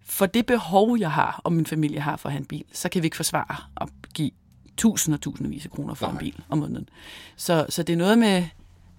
for 0.04 0.26
det 0.26 0.46
behov, 0.46 0.98
jeg 0.98 1.10
har, 1.12 1.40
og 1.44 1.52
min 1.52 1.66
familie 1.66 2.00
har 2.00 2.16
for 2.16 2.28
at 2.28 2.32
have 2.32 2.40
en 2.40 2.46
bil, 2.46 2.64
så 2.72 2.88
kan 2.88 3.02
vi 3.02 3.06
ikke 3.06 3.16
forsvare 3.16 3.56
at 3.80 3.88
give 4.14 4.30
tusind 4.76 5.14
og 5.14 5.20
tusindvis 5.20 5.64
af 5.64 5.70
kroner 5.70 5.94
for 5.94 6.06
Nej. 6.06 6.12
en 6.12 6.18
bil 6.18 6.40
om 6.48 6.58
måneden. 6.58 6.88
Så, 7.36 7.66
så 7.68 7.82
det 7.82 7.92
er 7.92 7.96
noget 7.96 8.18
med 8.18 8.44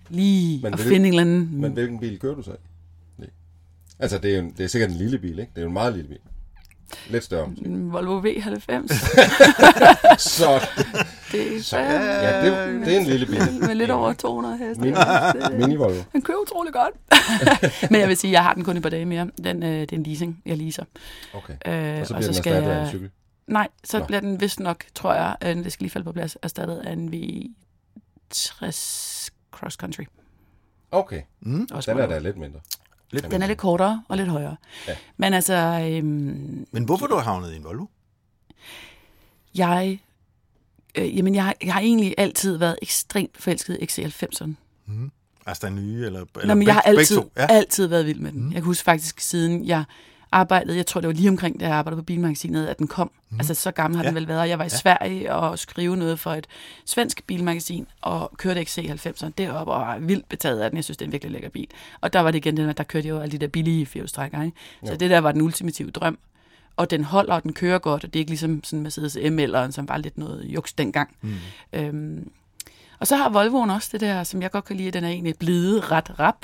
lige 0.10 0.60
Men 0.64 0.74
at 0.74 0.80
vil- 0.80 0.88
finde 0.88 1.08
en 1.08 1.14
eller 1.14 1.22
anden... 1.22 1.50
Men 1.62 1.72
hvilken 1.72 2.00
bil 2.00 2.20
kører 2.20 2.36
du 2.36 2.42
så? 2.42 2.52
Nej. 3.18 3.30
Altså, 4.00 4.18
det 4.18 4.36
er, 4.36 4.42
jo, 4.42 4.52
det 4.58 4.64
er 4.64 4.68
sikkert 4.68 4.90
en 4.92 4.98
lille 4.98 5.18
bil, 5.20 5.40
ikke? 5.40 5.52
Det 5.56 5.58
er 5.58 5.62
jo 5.62 5.68
en 5.68 5.74
meget 5.74 5.94
lille 5.94 6.08
bil. 6.10 6.18
Lidt 7.10 7.24
større 7.24 7.48
måske. 7.50 7.66
en 7.66 7.92
Volvo 7.92 8.20
V90. 8.22 8.88
Så, 10.18 10.68
Det 11.32 11.58
er 11.58 11.62
så 11.62 11.70
så, 11.70 11.78
ja, 11.78 12.46
det, 12.46 12.86
det 12.86 12.96
er 12.96 13.00
en 13.00 13.06
lille 13.06 13.26
bil. 13.26 13.42
med 13.68 13.76
lidt 13.76 13.92
over 13.92 14.14
200 14.14 14.58
heste. 14.58 14.82
Mini, 14.82 14.96
Det- 14.96 15.60
mini 15.60 15.76
Volvo. 15.76 16.02
Den 16.14 16.22
kører 16.22 16.38
utrolig 16.38 16.74
godt. 16.74 17.92
Men 17.92 18.02
jeg 18.02 18.10
vil 18.10 18.18
sige, 18.18 18.30
at 18.30 18.34
jeg 18.34 18.44
har 18.44 18.54
den 18.54 18.64
kun 18.64 18.78
et 18.78 18.84
par 18.84 18.90
dage 18.90 19.06
mere. 19.06 19.30
Den, 19.44 19.64
øh, 19.64 19.70
det 19.82 19.92
er 19.94 19.98
en 19.98 20.04
leasing, 20.04 20.42
jeg 20.46 20.58
leaser. 20.58 20.84
Okay. 21.34 21.54
Øh, 21.54 22.02
Og 22.02 22.08
så 22.08 22.14
bliver 22.14 22.28
den 22.28 22.30
erstattet 22.38 22.70
af 22.70 22.82
en 22.84 22.90
cykel. 22.90 23.10
Nej, 23.48 23.68
så 23.84 24.00
Nå. 24.00 24.06
bliver 24.06 24.20
den 24.20 24.42
vist 24.42 24.60
nok, 24.60 24.84
tror 24.96 25.14
jeg, 25.14 25.36
øh, 25.44 25.56
det 25.56 25.72
skal 25.72 25.84
lige 25.84 25.92
falde 25.92 26.06
på 26.06 26.12
plads, 26.12 26.38
erstattet 26.42 26.78
af 26.78 26.94
en 26.94 27.10
V60 27.14 29.30
Cross 29.52 29.76
Country. 29.76 30.04
Okay, 30.92 31.22
Mm. 31.40 31.68
Også 31.72 31.92
den 31.92 32.00
er 32.00 32.08
da 32.08 32.20
lidt 32.20 32.38
mindre. 32.38 32.60
Lidt 33.12 33.32
den 33.32 33.42
er 33.42 33.48
lidt 33.48 33.58
kortere 33.60 34.04
og 34.10 34.18
lidt 34.18 34.30
højere. 34.30 34.56
Ja. 34.88 34.96
Men 35.18 35.34
altså, 35.34 35.54
øhm, 35.92 36.68
Men 36.72 36.84
hvorfor 36.84 37.08
du 37.08 37.16
har 37.16 37.24
havnet 37.24 37.54
i 37.54 37.56
en 37.56 37.64
Volvo? 37.64 37.86
jeg, 39.56 40.00
øh, 40.98 41.18
jamen 41.18 41.36
jeg, 41.36 41.44
har- 41.46 41.56
jeg 41.64 41.74
har 41.74 41.82
egentlig 41.82 42.16
altid 42.18 42.58
været 42.58 42.80
ekstremt 42.82 43.38
forelsket 43.42 43.78
i 43.82 43.86
XC90'eren. 43.86 44.52
Altså 45.46 45.68
den 45.68 45.76
nye, 45.76 46.06
eller, 46.06 46.26
eller 46.36 46.48
Nå, 46.48 46.56
men 46.56 46.68
jeg 46.68 46.74
har 46.74 46.82
begge, 46.86 47.00
altid, 47.00 47.18
begge? 47.22 47.32
Ja. 47.38 47.48
altid 47.50 47.88
været 47.88 48.06
vild 48.06 48.20
med 48.20 48.32
den. 48.32 48.40
Mm. 48.42 48.48
Jeg 48.48 48.56
kan 48.56 48.64
huske 48.64 48.84
faktisk, 48.84 49.20
siden 49.20 49.66
jeg 49.66 49.84
arbejdede, 50.32 50.78
jeg 50.78 50.86
tror 50.86 51.02
det 51.02 51.08
var 51.08 51.14
lige 51.14 51.30
omkring, 51.30 51.60
da 51.60 51.68
jeg 51.68 51.76
arbejdede 51.76 52.02
på 52.02 52.06
Bilmagasinet, 52.06 52.68
at 52.68 52.80
den 52.80 52.88
kom. 52.88 53.12
Mm. 53.30 53.40
Altså 53.40 53.54
så 53.54 53.72
gammel 53.72 53.98
har 53.98 54.04
Ja. 54.04 54.08
den 54.10 54.16
vel 54.16 54.28
været. 54.28 54.50
Jeg 54.50 54.60
var 54.60 54.66
i 54.66 54.70
Sverige 54.70 55.34
og 55.36 55.60
skrive 55.60 55.98
noget 55.98 56.20
for 56.20 56.32
et 56.34 56.48
svensk 56.86 57.24
bilmagasin, 57.28 57.88
og 58.02 58.32
kørte 58.38 58.62
XC90'eren 58.62 59.30
deroppe, 59.38 59.74
og 59.74 59.82
var 59.82 59.98
vildt 60.00 60.30
betaget 60.30 60.60
af 60.60 60.70
den. 60.70 60.78
Jeg 60.78 60.84
synes, 60.84 60.98
det 60.98 61.06
er 61.06 61.08
en 61.08 61.12
virkelig 61.12 61.32
lækker 61.32 61.50
bil. 61.50 61.68
Og 62.02 62.14
der 62.14 62.20
var 62.20 62.32
det 62.32 62.38
igen 62.38 62.58
den, 62.58 62.70
at 62.70 62.78
der 62.78 62.84
kørte 62.84 63.08
jeg 63.08 63.14
jo 63.16 63.20
alle 63.20 63.32
de 63.32 63.38
der 63.38 63.48
billige 63.48 63.86
fjolstrækker. 63.86 64.44
Ikke? 64.44 64.58
Så 64.86 64.92
Jo. 64.92 64.98
det 64.98 65.10
der 65.10 65.20
var 65.20 65.32
den 65.32 65.42
ultimative 65.42 65.92
drøm. 65.92 66.18
Og 66.76 66.90
den 66.92 67.04
holder, 67.04 67.34
og 67.34 67.44
den 67.44 67.54
kører 67.54 67.80
godt, 67.80 68.04
og 68.04 68.14
det 68.14 68.20
er 68.20 68.22
ikke 68.22 68.32
ligesom 68.32 68.64
sådan 68.64 68.84
Mercedes 68.84 69.18
ML'eren, 69.18 69.72
som 69.72 69.88
var 69.90 69.98
lidt 69.98 70.18
noget 70.18 70.46
juks 70.46 70.74
dengang. 70.74 71.16
Mm. 71.22 71.34
Øhm, 71.74 72.32
og 73.00 73.08
så 73.08 73.16
har 73.16 73.30
Volvoen 73.30 73.70
også 73.70 73.90
det 73.92 74.02
der, 74.02 74.24
som 74.24 74.42
jeg 74.42 74.52
godt 74.52 74.66
kan 74.66 74.76
lide, 74.76 74.88
at 74.88 74.94
den 74.94 75.04
er 75.04 75.10
egentlig 75.10 75.36
blevet 75.40 75.92
ret 75.92 76.20
rap 76.20 76.36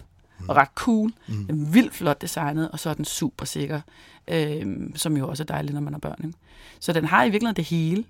og 0.47 0.55
ret 0.55 0.69
cool. 0.75 1.11
Mm. 1.27 1.45
Den 1.45 1.61
er 1.61 1.71
vildt 1.71 1.95
flot 1.95 2.21
designet, 2.21 2.71
og 2.71 2.79
så 2.79 2.89
er 2.89 2.93
den 2.93 3.05
super 3.05 3.45
sikker, 3.45 3.81
øhm, 4.27 4.95
som 4.95 5.17
jo 5.17 5.29
også 5.29 5.43
er 5.43 5.45
dejligt, 5.45 5.73
når 5.73 5.81
man 5.81 5.93
har 5.93 5.99
børn. 5.99 6.25
Ikke? 6.25 6.37
Så 6.79 6.93
den 6.93 7.05
har 7.05 7.23
i 7.23 7.29
virkeligheden 7.29 7.55
det 7.55 7.65
hele. 7.65 8.05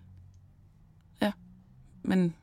Ja, 1.22 1.32
men 2.04 2.34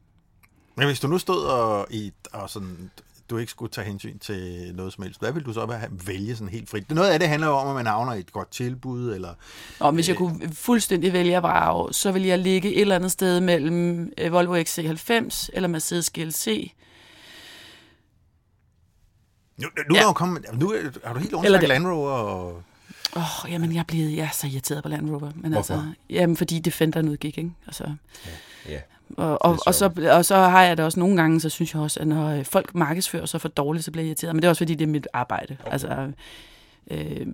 Men 0.76 0.86
hvis 0.86 1.00
du 1.00 1.08
nu 1.08 1.18
stod 1.18 1.44
og, 1.44 1.86
i, 1.90 2.12
og 2.32 2.50
sådan, 2.50 2.90
du 3.30 3.38
ikke 3.38 3.50
skulle 3.50 3.70
tage 3.70 3.86
hensyn 3.86 4.18
til 4.18 4.72
noget 4.74 4.92
som 4.92 5.04
helst, 5.04 5.20
hvad 5.20 5.32
vil 5.32 5.44
du 5.44 5.52
så 5.52 5.78
vælge 6.06 6.36
sådan 6.36 6.48
helt 6.48 6.70
frit? 6.70 6.90
Noget 6.90 7.10
af 7.10 7.18
det 7.18 7.28
handler 7.28 7.48
jo 7.48 7.54
om, 7.54 7.68
at 7.68 7.74
man 7.74 7.86
havner 7.86 8.12
et 8.12 8.32
godt 8.32 8.50
tilbud, 8.50 9.14
eller 9.14 9.34
og 9.80 9.92
hvis 9.92 10.08
jeg 10.08 10.16
kunne 10.16 10.52
fuldstændig 10.52 11.12
vælge 11.12 11.36
at 11.36 11.42
vrage, 11.42 11.92
så 11.92 12.12
vil 12.12 12.22
jeg 12.22 12.38
ligge 12.38 12.74
et 12.74 12.80
eller 12.80 12.94
andet 12.94 13.12
sted 13.12 13.40
mellem 13.40 14.12
øh, 14.18 14.32
Volvo 14.32 14.56
XC90 14.56 15.48
eller 15.52 15.68
Mercedes 15.68 16.10
GLC. 16.10 16.72
Nu, 19.60 19.68
nu, 19.88 19.94
ja. 19.94 20.00
Ja. 20.00 20.08
er, 20.08 20.12
kommet, 20.12 20.44
nu 20.52 20.70
er, 20.72 20.76
du 21.12 21.40
helt 21.40 21.60
det- 21.60 21.68
Land 21.68 21.86
Rover 21.86 22.10
og... 22.10 22.62
Åh, 23.16 23.44
oh, 23.44 23.52
jamen, 23.52 23.72
jeg 23.74 23.78
er, 23.80 23.84
blevet, 23.84 24.16
jeg 24.16 24.24
er 24.24 24.28
så 24.32 24.46
irriteret 24.46 24.82
på 24.82 24.88
Land 24.88 25.10
Rover. 25.10 25.30
Men 25.34 25.52
Hvorfor? 25.52 25.74
altså, 25.74 25.88
jamen, 26.10 26.36
fordi 26.36 26.58
Defenderen 26.58 27.08
udgik, 27.08 27.38
ikke? 27.38 27.50
Altså, 27.66 27.84
Ja. 28.68 28.78
og, 29.16 29.42
og, 29.42 29.52
er 29.52 29.58
og, 29.66 29.74
så, 29.74 29.90
og 30.12 30.24
så 30.24 30.36
har 30.36 30.62
jeg 30.62 30.76
det 30.76 30.84
også 30.84 31.00
nogle 31.00 31.16
gange, 31.16 31.40
så 31.40 31.48
synes 31.48 31.74
jeg 31.74 31.82
også, 31.82 32.00
at 32.00 32.06
når 32.06 32.28
øh, 32.28 32.44
folk 32.44 32.74
markedsfører 32.74 33.26
sig 33.26 33.40
for 33.40 33.48
dårligt, 33.48 33.84
så 33.84 33.90
bliver 33.90 34.02
jeg 34.02 34.08
irriteret. 34.08 34.34
Men 34.34 34.42
det 34.42 34.46
er 34.46 34.50
også 34.50 34.60
fordi, 34.60 34.74
det 34.74 34.84
er 34.84 34.88
mit 34.88 35.08
arbejde. 35.12 35.56
Okay. 35.60 35.72
Altså, 35.72 36.10
øh, 36.90 37.26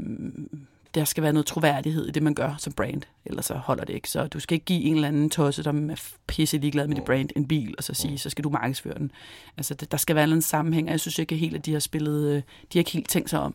der 0.96 1.04
skal 1.04 1.22
være 1.22 1.32
noget 1.32 1.46
troværdighed 1.46 2.06
i 2.06 2.10
det, 2.10 2.22
man 2.22 2.34
gør 2.34 2.54
som 2.58 2.72
brand. 2.72 3.02
Ellers 3.24 3.44
så 3.46 3.54
holder 3.54 3.84
det 3.84 3.94
ikke. 3.94 4.10
Så 4.10 4.26
du 4.26 4.40
skal 4.40 4.54
ikke 4.54 4.64
give 4.64 4.82
en 4.82 4.94
eller 4.94 5.08
anden 5.08 5.30
tosse, 5.30 5.62
der 5.64 5.72
er 5.72 6.02
pisse 6.26 6.58
ligeglad 6.58 6.86
med 6.88 6.96
dit 6.96 7.04
brand, 7.04 7.28
en 7.36 7.48
bil, 7.48 7.74
og 7.78 7.84
så 7.84 7.94
sige, 7.94 8.18
så 8.18 8.30
skal 8.30 8.44
du 8.44 8.50
markedsføre 8.50 8.98
den. 8.98 9.10
Altså, 9.56 9.74
der 9.74 9.96
skal 9.96 10.16
være 10.16 10.24
en 10.24 10.42
sammenhæng, 10.42 10.88
og 10.88 10.90
jeg 10.92 11.00
synes 11.00 11.18
ikke 11.18 11.36
helt, 11.36 11.56
at 11.56 11.66
de 11.66 11.72
har 11.72 11.80
spillet, 11.80 12.24
øh, 12.28 12.36
de 12.36 12.42
har 12.72 12.78
ikke 12.80 12.90
helt 12.90 13.08
tænkt 13.08 13.30
sig 13.30 13.40
om. 13.40 13.54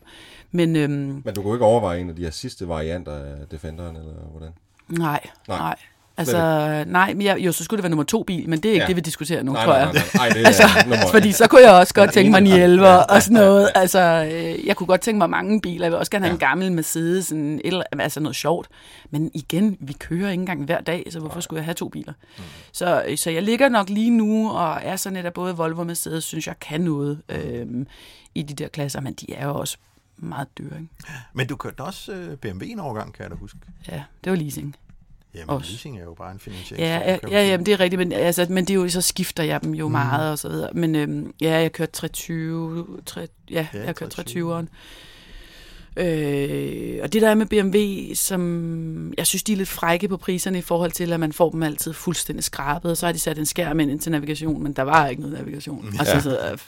Men 0.50 0.76
øhm, 0.76 1.22
Men 1.24 1.34
du 1.34 1.42
kunne 1.42 1.54
ikke 1.54 1.64
overveje 1.64 2.00
en 2.00 2.08
af 2.10 2.16
de 2.16 2.22
her 2.22 2.30
sidste 2.30 2.68
varianter 2.68 3.12
af 3.12 3.46
Defenderen, 3.50 3.96
eller 3.96 4.12
hvordan? 4.30 4.52
nej, 4.88 5.20
Nej. 5.48 5.58
nej. 5.58 5.76
Altså, 6.16 6.84
nej, 6.86 7.14
men 7.14 7.22
jeg, 7.22 7.36
jo, 7.38 7.52
så 7.52 7.64
skulle 7.64 7.78
det 7.78 7.82
være 7.82 7.90
nummer 7.90 8.04
to 8.04 8.22
bil, 8.22 8.48
men 8.48 8.60
det 8.60 8.68
er 8.68 8.72
ikke 8.72 8.82
Ja. 8.82 8.88
det, 8.88 8.96
vi 8.96 9.00
diskuterer 9.00 9.42
nu, 9.42 9.52
Nej, 9.52 9.64
tror 9.64 9.74
jeg. 9.74 9.84
nej, 9.84 9.92
nej, 9.92 10.02
nej, 10.14 10.28
det 10.28 10.42
er 10.42 10.46
Altså, 10.46 10.62
nummer... 10.88 11.10
fordi 11.10 11.32
så 11.32 11.46
kunne 11.48 11.60
jeg 11.62 11.70
også 11.72 11.94
godt 11.94 12.12
tænke 12.12 12.30
mig 12.30 12.38
en 12.38 12.46
ene- 12.46 12.56
hjælper 12.56 12.86
Ja, 12.88 12.96
og 12.96 13.22
sådan 13.22 13.34
noget. 13.34 13.70
Altså, 13.74 14.30
øh, 14.32 14.66
jeg 14.66 14.76
kunne 14.76 14.86
godt 14.86 15.00
tænke 15.00 15.18
mig 15.18 15.30
mange 15.30 15.60
biler. 15.60 15.84
Jeg 15.86 15.90
vil 15.92 15.98
også 15.98 16.10
gerne 16.10 16.24
have 16.24 16.30
Ja. 16.30 16.34
en 16.34 16.38
gammel 16.38 16.72
Mercedes, 16.72 17.26
sådan, 17.26 17.60
eller, 17.64 17.82
altså 17.98 18.20
noget 18.20 18.36
sjovt. 18.36 18.68
Men 19.10 19.30
igen, 19.34 19.76
vi 19.80 19.92
kører 19.92 20.30
ikke 20.30 20.40
engang 20.40 20.64
hver 20.64 20.80
dag, 20.80 21.06
så 21.10 21.20
hvorfor 21.20 21.40
skulle 21.40 21.58
jeg 21.58 21.64
have 21.64 21.74
to 21.74 21.88
biler? 21.88 22.12
Mm. 22.38 22.42
Så, 22.72 23.04
øh, 23.08 23.16
så 23.18 23.30
jeg 23.30 23.42
ligger 23.42 23.68
nok 23.68 23.88
lige 23.88 24.10
nu, 24.10 24.50
og 24.50 24.78
er 24.82 24.96
sådan 24.96 25.14
lidt, 25.16 25.26
at 25.26 25.32
både 25.32 25.56
Volvo 25.56 25.80
og 25.80 25.86
Mercedes 25.86 26.24
synes, 26.24 26.46
jeg 26.46 26.54
kan 26.60 26.80
noget 26.80 27.22
øh, 27.28 27.66
i 28.34 28.42
de 28.42 28.54
der 28.54 28.68
klasser, 28.68 29.00
men 29.00 29.12
de 29.12 29.34
er 29.34 29.46
jo 29.46 29.54
også 29.54 29.76
meget 30.16 30.48
dyre. 30.58 30.76
Ikke? 30.80 30.88
Men 31.32 31.46
du 31.46 31.56
kørte 31.56 31.80
også 31.80 32.12
øh, 32.12 32.36
BMW 32.36 32.64
en 32.64 32.78
overgang, 32.80 33.12
kan 33.14 33.22
jeg 33.22 33.30
da 33.30 33.36
huske. 33.36 33.58
Ja, 33.88 34.02
det 34.24 34.30
var 34.32 34.36
leasing. 34.38 34.76
Jamen, 35.34 35.50
Også. 35.50 35.70
leasing 35.70 35.98
er 35.98 36.04
jo 36.04 36.14
bare 36.14 36.32
en 36.32 36.38
finansiering. 36.38 36.84
Ja, 36.86 37.10
ja, 37.12 37.18
ja, 37.30 37.48
ja, 37.50 37.56
men 37.56 37.66
det 37.66 37.72
er 37.74 37.80
rigtigt, 37.80 37.98
men, 37.98 38.12
altså, 38.12 38.46
men 38.50 38.64
det 38.64 38.70
er 38.70 38.74
jo, 38.74 38.88
så 38.88 39.00
skifter 39.00 39.42
jeg 39.42 39.62
dem 39.62 39.74
jo 39.74 39.86
Mm. 39.88 39.92
meget 39.92 40.30
og 40.32 40.38
så 40.38 40.48
videre. 40.48 40.70
Men 40.74 40.94
øhm, 40.94 41.34
ja, 41.40 41.50
jeg 41.60 41.72
kørte 41.72 41.92
320, 41.92 42.86
3, 43.06 43.26
ja, 43.50 43.66
Ja, 43.74 43.84
jeg 43.84 43.96
kørte 43.96 44.20
320'eren. 44.22 44.64
320'eren. 44.64 44.66
Øh, 45.96 46.98
og 47.02 47.12
det 47.12 47.22
der 47.22 47.28
er 47.30 47.34
med 47.34 47.46
BMW, 47.46 48.14
som 48.14 49.12
jeg 49.18 49.26
synes, 49.26 49.42
de 49.42 49.52
er 49.52 49.56
lidt 49.56 49.68
frække 49.68 50.08
på 50.08 50.16
priserne 50.16 50.58
i 50.58 50.62
forhold 50.62 50.90
til, 50.92 51.12
at 51.12 51.20
man 51.20 51.32
får 51.32 51.50
dem 51.50 51.62
altid 51.62 51.92
fuldstændig 51.92 52.44
skrabet, 52.44 52.90
og 52.90 52.96
så 52.96 53.06
har 53.06 53.12
de 53.12 53.18
sat 53.18 53.38
en 53.38 53.46
skærm 53.46 53.80
ind 53.80 54.00
til 54.00 54.12
navigation, 54.12 54.62
men 54.62 54.72
der 54.72 54.82
var 54.82 55.06
ikke 55.08 55.22
noget 55.22 55.36
navigation. 55.38 55.90
Ja. 55.94 55.98
Altså, 55.98 56.20
så, 56.20 56.38
øh, 56.52 56.58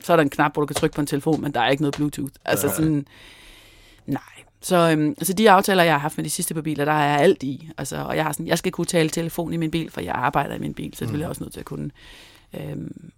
så 0.00 0.12
er 0.12 0.16
der 0.16 0.22
en 0.22 0.30
knap, 0.30 0.52
hvor 0.52 0.62
du 0.62 0.66
kan 0.66 0.76
trykke 0.76 0.94
på 0.94 1.00
en 1.00 1.06
telefon, 1.06 1.40
men 1.40 1.52
der 1.52 1.60
er 1.60 1.68
ikke 1.70 1.82
noget 1.82 1.94
Bluetooth. 1.94 2.32
Altså 2.44 2.66
Ja. 2.66 2.72
sådan, 2.74 3.06
nej. 4.06 4.20
Så 4.64 4.90
øhm, 4.90 5.08
altså 5.08 5.32
de 5.32 5.50
aftaler, 5.50 5.82
jeg 5.82 5.94
har 5.94 5.98
haft 5.98 6.18
med 6.18 6.24
de 6.24 6.30
sidste 6.30 6.54
par 6.54 6.60
biler, 6.60 6.84
der 6.84 6.92
er 6.92 7.16
alt 7.16 7.42
i. 7.42 7.68
Altså, 7.78 7.96
og 7.96 8.16
jeg, 8.16 8.24
har 8.24 8.32
sådan, 8.32 8.46
jeg 8.46 8.58
skal 8.58 8.72
kunne 8.72 8.84
tale 8.84 9.08
telefon 9.08 9.52
i 9.52 9.56
min 9.56 9.70
bil, 9.70 9.90
for 9.90 10.00
jeg 10.00 10.14
arbejder 10.14 10.54
i 10.54 10.58
min 10.58 10.74
bil, 10.74 10.96
så 10.96 11.04
det 11.04 11.12
vil 11.12 11.20
jeg 11.20 11.28
også 11.28 11.42
nødt 11.42 11.52
til 11.52 11.60
at 11.60 11.66
kunne. 11.66 11.90
Øhm, 12.54 13.10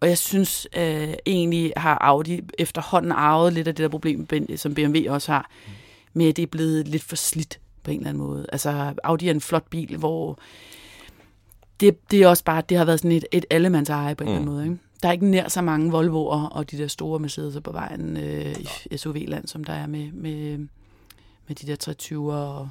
og 0.00 0.08
jeg 0.08 0.18
synes 0.18 0.68
øh, 0.76 1.14
egentlig 1.26 1.72
har 1.76 1.98
Audi 2.00 2.40
efterhånden 2.58 3.12
arvet 3.12 3.52
lidt 3.52 3.68
af 3.68 3.74
det 3.74 3.82
der 3.82 3.88
problem, 3.88 4.26
som 4.56 4.74
BMW 4.74 5.12
også 5.12 5.32
har, 5.32 5.50
med 6.12 6.28
at 6.28 6.36
det 6.36 6.42
er 6.42 6.46
blevet 6.46 6.88
lidt 6.88 7.02
for 7.02 7.16
slidt 7.16 7.60
på 7.82 7.90
en 7.90 7.96
eller 7.96 8.08
anden 8.08 8.22
måde. 8.22 8.46
Altså 8.52 8.94
Audi 9.04 9.28
er 9.28 9.30
en 9.30 9.40
flot 9.40 9.68
bil, 9.70 9.96
hvor 9.96 10.38
det, 11.80 12.10
det 12.10 12.22
er 12.22 12.28
også 12.28 12.44
bare, 12.44 12.62
det 12.68 12.78
har 12.78 12.84
været 12.84 13.00
sådan 13.00 13.12
et, 13.12 13.24
et 13.32 13.44
allemands 13.50 13.88
eje 13.88 14.14
på 14.14 14.24
en 14.24 14.28
eller 14.28 14.40
anden 14.40 14.54
måde. 14.54 14.64
Ikke? 14.64 14.78
Der 15.02 15.08
er 15.08 15.12
ikke 15.12 15.26
nær 15.26 15.48
så 15.48 15.62
mange 15.62 15.92
Volvo'er 15.92 16.48
og 16.48 16.70
de 16.70 16.78
der 16.78 16.88
store 16.88 17.20
Mercedes'er 17.20 17.60
på 17.60 17.72
vejen 17.72 18.16
øh, 18.16 18.56
i 18.90 18.96
SUV-land, 18.96 19.46
som 19.46 19.64
der 19.64 19.72
er 19.72 19.86
med, 19.86 20.12
med, 20.12 20.58
med 21.48 21.56
de 21.56 21.66
der 21.66 21.92
320'er 21.92 22.32
og 22.32 22.68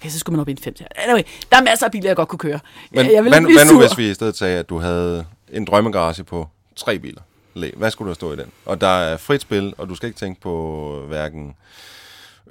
Okay, 0.00 0.08
så 0.10 0.18
skulle 0.18 0.36
man 0.36 0.40
op 0.40 0.48
i 0.48 0.50
en 0.50 0.58
5 0.58 0.74
Anyway, 0.96 1.22
der 1.50 1.56
er 1.56 1.62
masser 1.62 1.86
af 1.86 1.92
biler, 1.92 2.08
jeg 2.08 2.16
godt 2.16 2.28
kunne 2.28 2.38
køre. 2.38 2.60
Men 2.90 3.04
jeg, 3.06 3.12
jeg 3.14 3.24
vil 3.24 3.32
hvad, 3.32 3.40
hvad 3.40 3.72
nu, 3.72 3.80
hvis 3.80 3.98
vi 3.98 4.10
i 4.10 4.14
stedet 4.14 4.36
sagde, 4.36 4.58
at 4.58 4.68
du 4.68 4.78
havde 4.78 5.24
en 5.52 5.64
drømmegarage 5.64 6.24
på 6.24 6.48
tre 6.76 6.98
biler? 6.98 7.22
Le- 7.54 7.72
Hvad 7.76 7.90
skulle 7.90 8.08
der 8.08 8.14
stå 8.14 8.32
i 8.32 8.36
den? 8.36 8.46
Og 8.66 8.80
der 8.80 8.86
er 8.86 9.16
frit 9.16 9.40
spil, 9.40 9.74
og 9.78 9.88
du 9.88 9.94
skal 9.94 10.06
ikke 10.06 10.18
tænke 10.18 10.40
på 10.40 11.04
hverken 11.08 11.54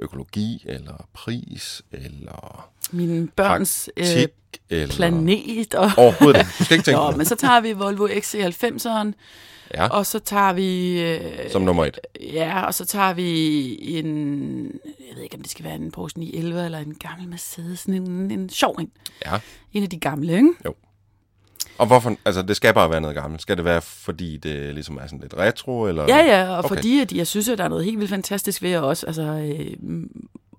økologi, 0.02 0.64
eller 0.66 1.08
pris, 1.14 1.82
eller 1.92 2.70
Mine 2.92 3.28
børns 3.28 3.90
øh, 3.98 4.06
tik, 4.06 4.30
eller... 4.70 4.96
planet. 4.96 5.74
Og... 5.76 5.92
Overhovedet 5.98 6.40
ikke. 6.40 6.52
Du 6.60 6.64
skal 6.64 6.76
ikke 6.76 6.86
tænke 6.92 7.00
Nå, 7.00 7.12
men 7.12 7.26
så 7.26 7.36
tager 7.36 7.60
vi 7.60 7.74
Volvo 7.74 8.08
XC90'eren, 8.08 9.14
Ja, 9.74 9.88
og 9.88 10.06
så 10.06 10.20
tager 10.20 10.54
vi... 10.54 11.02
Øh, 11.02 11.52
som 11.52 11.62
nummer 11.62 11.86
et. 11.86 12.00
Ja, 12.22 12.66
og 12.66 12.74
så 12.74 12.86
tager 12.86 13.14
vi 13.14 13.30
en... 13.98 14.66
Jeg 14.84 15.16
ved 15.16 15.24
ikke, 15.24 15.36
om 15.36 15.42
det 15.42 15.52
skal 15.52 15.66
være 15.66 15.76
en 15.76 15.92
Porsche 15.92 16.20
911 16.20 16.66
eller 16.66 16.80
en 16.80 16.96
gammel 16.96 17.30
Mercedes. 17.30 17.80
Sådan 17.80 17.94
en, 17.94 18.32
en 18.32 18.50
sjov 18.50 18.76
en. 18.80 18.92
Ja. 19.26 19.40
En 19.74 19.84
af 19.84 19.90
de 19.90 20.00
gamle, 20.00 20.34
ikke? 20.34 20.50
Og 21.78 21.88
hvorfor, 21.88 22.16
altså 22.26 22.42
det 22.42 22.56
skal 22.56 22.74
bare 22.74 22.90
være 22.90 23.02
noget 23.02 23.16
gammelt. 23.16 23.42
Skal 23.42 23.58
det 23.58 23.66
være, 23.66 23.82
fordi 23.82 24.38
det 24.38 24.74
ligesom 24.74 24.98
er 24.98 25.06
sådan 25.06 25.20
lidt 25.20 25.34
retro, 25.38 25.88
eller? 25.88 26.06
Ja, 26.08 26.18
ja, 26.18 26.50
og 26.50 26.58
Okay. 26.58 26.76
fordi 26.76 27.00
at 27.00 27.12
jeg 27.12 27.28
synes, 27.28 27.50
at 27.50 27.58
der 27.58 27.64
er 27.64 27.68
noget 27.70 27.86
helt 27.86 27.98
vildt 28.00 28.10
fantastisk 28.10 28.62
ved 28.62 28.78
også, 28.78 29.06
altså, 29.06 29.22
øh, 29.22 30.04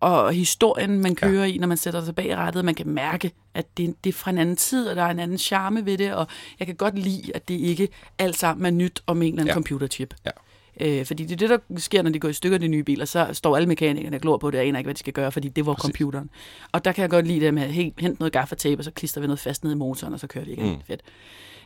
og 0.00 0.32
historien, 0.32 1.00
man 1.00 1.14
kører 1.14 1.44
ja. 1.46 1.52
i, 1.52 1.58
når 1.58 1.66
man 1.68 1.76
sætter 1.76 2.04
sig 2.04 2.14
bag 2.14 2.36
rattet, 2.36 2.64
man 2.64 2.74
kan 2.74 2.88
mærke, 2.88 3.32
at 3.54 3.66
det, 3.76 3.94
det 4.04 4.10
er 4.10 4.14
fra 4.14 4.30
en 4.30 4.38
anden 4.38 4.56
tid, 4.56 4.88
og 4.88 4.96
der 4.96 5.02
er 5.02 5.10
en 5.10 5.18
anden 5.18 5.38
charme 5.38 5.86
ved 5.86 5.98
det, 5.98 6.14
og 6.14 6.26
jeg 6.58 6.66
kan 6.66 6.76
godt 6.76 6.98
lide, 6.98 7.32
at 7.34 7.48
det 7.48 7.54
ikke 7.54 7.88
alt 8.18 8.38
sammen 8.38 8.66
er 8.66 8.70
nyt 8.70 9.02
om 9.06 9.22
en 9.22 9.28
eller 9.28 9.40
anden 9.40 9.46
ja. 9.48 9.54
computerchip. 9.54 10.14
Ja. 10.26 10.30
Øh, 10.80 11.06
fordi 11.06 11.24
det 11.24 11.42
er 11.42 11.48
det, 11.48 11.60
der 11.68 11.78
sker, 11.78 12.02
når 12.02 12.10
de 12.10 12.18
går 12.18 12.28
i 12.28 12.32
stykker, 12.32 12.58
de 12.58 12.68
nye 12.68 12.82
biler, 12.82 13.04
så 13.04 13.28
står 13.32 13.56
alle 13.56 13.68
mekanikerne 13.68 14.16
og 14.16 14.20
glor 14.20 14.36
på 14.36 14.50
det, 14.50 14.60
og 14.60 14.66
aner 14.66 14.78
ikke, 14.78 14.86
hvad 14.86 14.94
de 14.94 14.98
skal 14.98 15.12
gøre, 15.12 15.32
fordi 15.32 15.48
det 15.48 15.66
var 15.66 15.74
Præcis. 15.74 15.82
Computeren. 15.82 16.30
Og 16.72 16.84
der 16.84 16.92
kan 16.92 17.02
jeg 17.02 17.10
godt 17.10 17.26
lide 17.26 17.40
det 17.40 17.54
med 17.54 17.62
at 17.62 17.72
hey, 17.72 17.92
hente 17.98 18.20
noget 18.20 18.32
gaffatape, 18.32 18.80
og 18.80 18.84
så 18.84 18.90
klister 18.90 19.20
vi 19.20 19.26
noget 19.26 19.40
fast 19.40 19.64
ned 19.64 19.72
i 19.72 19.76
motoren, 19.76 20.14
og 20.14 20.20
så 20.20 20.26
kører 20.26 20.44
det 20.44 20.52
igen. 20.52 20.70
Mm. 20.70 20.76
Fedt. 20.86 21.02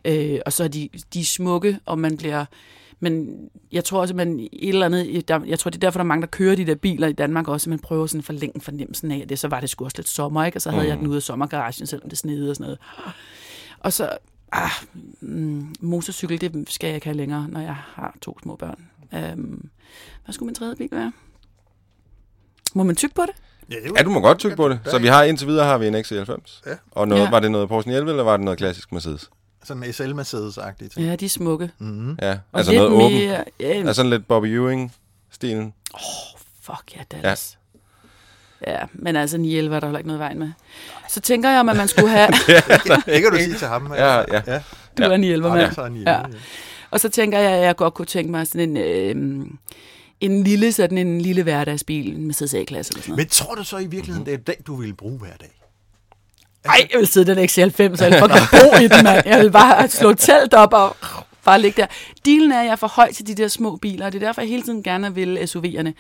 Øh, 0.05 0.41
og 0.47 0.53
så 0.53 0.65
er 0.65 0.69
de, 0.69 0.89
de 1.15 1.21
er 1.21 1.25
smukke, 1.25 1.79
og 1.87 1.99
man 1.99 2.17
bliver... 2.17 2.45
Men 3.01 3.37
jeg 3.73 3.85
tror 3.85 4.01
også, 4.01 4.13
at 4.13 4.17
man 4.17 4.41
et 4.41 4.69
eller 4.69 4.87
andet, 4.87 5.29
der, 5.29 5.41
jeg 5.47 5.59
tror, 5.59 5.71
det 5.71 5.77
er 5.77 5.81
derfor, 5.81 5.99
der 5.99 6.05
er 6.05 6.09
mange, 6.09 6.23
der 6.23 6.27
kører 6.29 6.57
de 6.57 6.67
der 6.67 6.75
biler 6.75 7.07
i 7.07 7.13
Danmark 7.13 7.49
også, 7.49 7.65
at 7.65 7.71
man 7.71 7.79
prøver 7.79 8.07
sådan 8.07 8.19
at 8.19 8.25
forlænge 8.25 8.61
fornemmelsen 8.61 9.11
af, 9.11 9.19
at 9.19 9.29
det, 9.29 9.39
så 9.39 9.49
var 9.49 9.61
det 9.61 9.71
sgu 9.71 9.85
også 9.85 9.97
lidt 9.99 10.09
sommer, 10.09 10.45
ikke? 10.45 10.57
Og 10.57 10.63
så 10.63 10.71
havde 10.71 10.83
mm. 10.83 10.89
jeg 10.89 10.99
den 10.99 11.07
ude 11.07 11.17
af 11.17 11.23
sommergaragen, 11.23 11.87
selvom 11.87 12.09
det 12.09 12.19
snede 12.19 12.51
og 12.51 12.57
sådan 12.57 12.65
noget. 12.65 12.79
Og 13.79 13.93
så, 13.93 14.17
ah, 14.53 14.71
mm, 15.21 15.75
motorcykel, 15.81 16.41
det 16.41 16.71
skal 16.71 16.87
jeg 16.87 16.95
ikke 16.95 17.07
have 17.07 17.17
længere, 17.17 17.49
når 17.49 17.61
jeg 17.61 17.75
har 17.75 18.17
to 18.21 18.39
små 18.43 18.57
børn. 18.57 18.79
Um, 19.13 19.71
hvad 20.25 20.33
skulle 20.33 20.47
min 20.47 20.55
tredje 20.55 20.77
bil 20.77 20.89
være? 20.93 21.13
Må 22.75 22.83
man 22.83 22.97
tykke 22.97 23.15
på 23.15 23.23
det? 23.23 23.35
Ja, 23.71 23.77
det 23.89 23.93
Ja, 23.99 24.03
du 24.03 24.11
må 24.11 24.21
godt 24.21 24.39
tykke 24.39 24.57
på 24.57 24.69
det. 24.69 24.81
Så 24.85 24.99
vi 24.99 25.07
har 25.07 25.23
indtil 25.23 25.47
videre 25.47 25.65
har 25.67 25.79
vi 25.79 25.87
en 25.87 25.95
XC90. 25.95 26.63
Ja. 26.67 26.71
Og 26.91 27.09
noget, 27.09 27.23
Ja. 27.25 27.31
var 27.31 27.41
det 27.41 27.51
noget 27.51 27.69
Porsche 27.69 27.89
911, 27.89 28.11
eller 28.11 28.23
var 28.25 28.37
det 28.37 28.45
noget 28.45 28.59
klassisk 28.59 28.93
Mercedes? 28.93 29.31
Sådan 29.65 29.83
en 29.85 29.93
SL 29.93 30.13
Mercedes-agtig 30.13 30.89
ting. 30.95 31.07
Ja, 31.07 31.17
de 31.17 31.25
er 31.25 31.29
smukke. 31.29 31.71
Mm-hmm. 31.79 32.19
Ja, 32.23 32.31
Og 32.53 32.59
altså 32.59 32.73
noget 32.73 32.91
åbent. 32.91 33.15
mere, 33.15 33.45
ja, 33.61 33.67
Altså 33.67 33.95
sådan 33.95 34.11
lidt 34.11 34.29
Bobby 34.29 34.47
Ewing-stilen. 34.47 35.75
Fuck 36.63 36.97
ja, 36.97 37.03
Dallas. 37.13 37.59
Ja. 38.67 38.73
ja, 38.73 38.79
men 38.93 39.17
altså 39.17 39.39
911 39.39 39.77
er 39.77 39.81
der 39.81 39.87
heller 39.87 39.99
ikke 39.99 40.09
noget 40.09 40.21
vejen 40.21 40.39
med. 40.39 40.51
Så 41.09 41.21
tænker 41.21 41.51
jeg, 41.51 41.61
om, 41.61 41.69
at 41.69 41.77
man 41.77 41.89
skulle 41.89 42.11
have... 42.19 42.29
det 43.07 43.23
kan 43.23 43.31
du 43.33 43.37
sige 43.39 43.55
til 43.59 43.67
ham. 43.69 43.93
Ja, 43.93 44.17
ja. 44.19 44.43
ja. 44.47 44.63
du 44.99 45.03
er 45.03 45.17
911 45.17 45.49
Ja, 45.49 45.55
mand. 45.65 45.75
så 45.75 45.81
er 45.81 45.85
han 45.85 45.97
i- 45.97 46.03
Ja. 46.03 46.23
Og 46.93 47.01
så 47.01 47.09
tænker 47.09 47.39
jeg, 47.39 47.53
at 47.53 47.65
jeg 47.65 47.77
godt 47.77 47.95
kunne 47.95 48.07
tænke 48.07 48.31
mig 48.31 48.47
sådan 48.47 48.77
en, 48.77 48.77
øh, 48.77 49.47
en 50.21 50.45
lille, 50.45 50.73
sådan 50.73 50.99
en 50.99 51.21
lille 51.21 51.43
hverdagsbil, 51.43 52.17
en 52.17 52.27
Mercedes 52.27 52.55
A-klasse 52.55 52.93
eller 52.93 53.03
sådan 53.03 53.11
noget. 53.11 53.25
Men 53.25 53.29
tror 53.29 53.55
du 53.55 53.65
så 53.65 53.79
i 53.79 53.87
virkeligheden, 53.87 54.27
det 54.27 54.35
er 54.35 54.39
den, 54.39 54.55
du 54.67 54.75
ville 54.75 54.95
bruge 54.95 55.19
hver 55.19 55.37
dag? 55.41 55.61
Ej, 56.65 56.89
jeg 56.93 56.99
vil 56.99 57.07
sidde 57.07 57.35
den 57.35 57.45
XC90, 57.45 57.97
så 57.97 58.05
jeg 58.05 58.23
vil 58.23 58.31
bo 58.51 58.77
i 58.77 58.89
den, 58.89 59.05
mand. 59.05 59.23
Jeg 59.27 59.39
vil 59.41 59.51
bare 59.51 59.89
slå 59.89 60.15
telt 60.15 60.55
op 60.55 60.73
og 60.73 60.97
bare 61.45 61.61
ligge 61.61 61.83
der. 61.83 61.87
Dealen 62.25 62.53
er, 62.53 62.59
at 62.59 62.65
jeg 62.65 62.73
er 62.73 62.77
for 62.77 62.87
høj 62.87 63.13
til 63.13 63.27
de 63.27 63.35
der 63.35 63.49
små 63.49 63.77
biler, 63.77 64.07
og 64.07 64.13
det 64.13 64.23
er 64.23 64.27
derfor, 64.27 64.41
jeg 64.41 64.49
hele 64.49 64.63
tiden 64.63 64.83
gerne 64.83 65.15
vil 65.15 65.39
SUV'erne. 65.39 65.93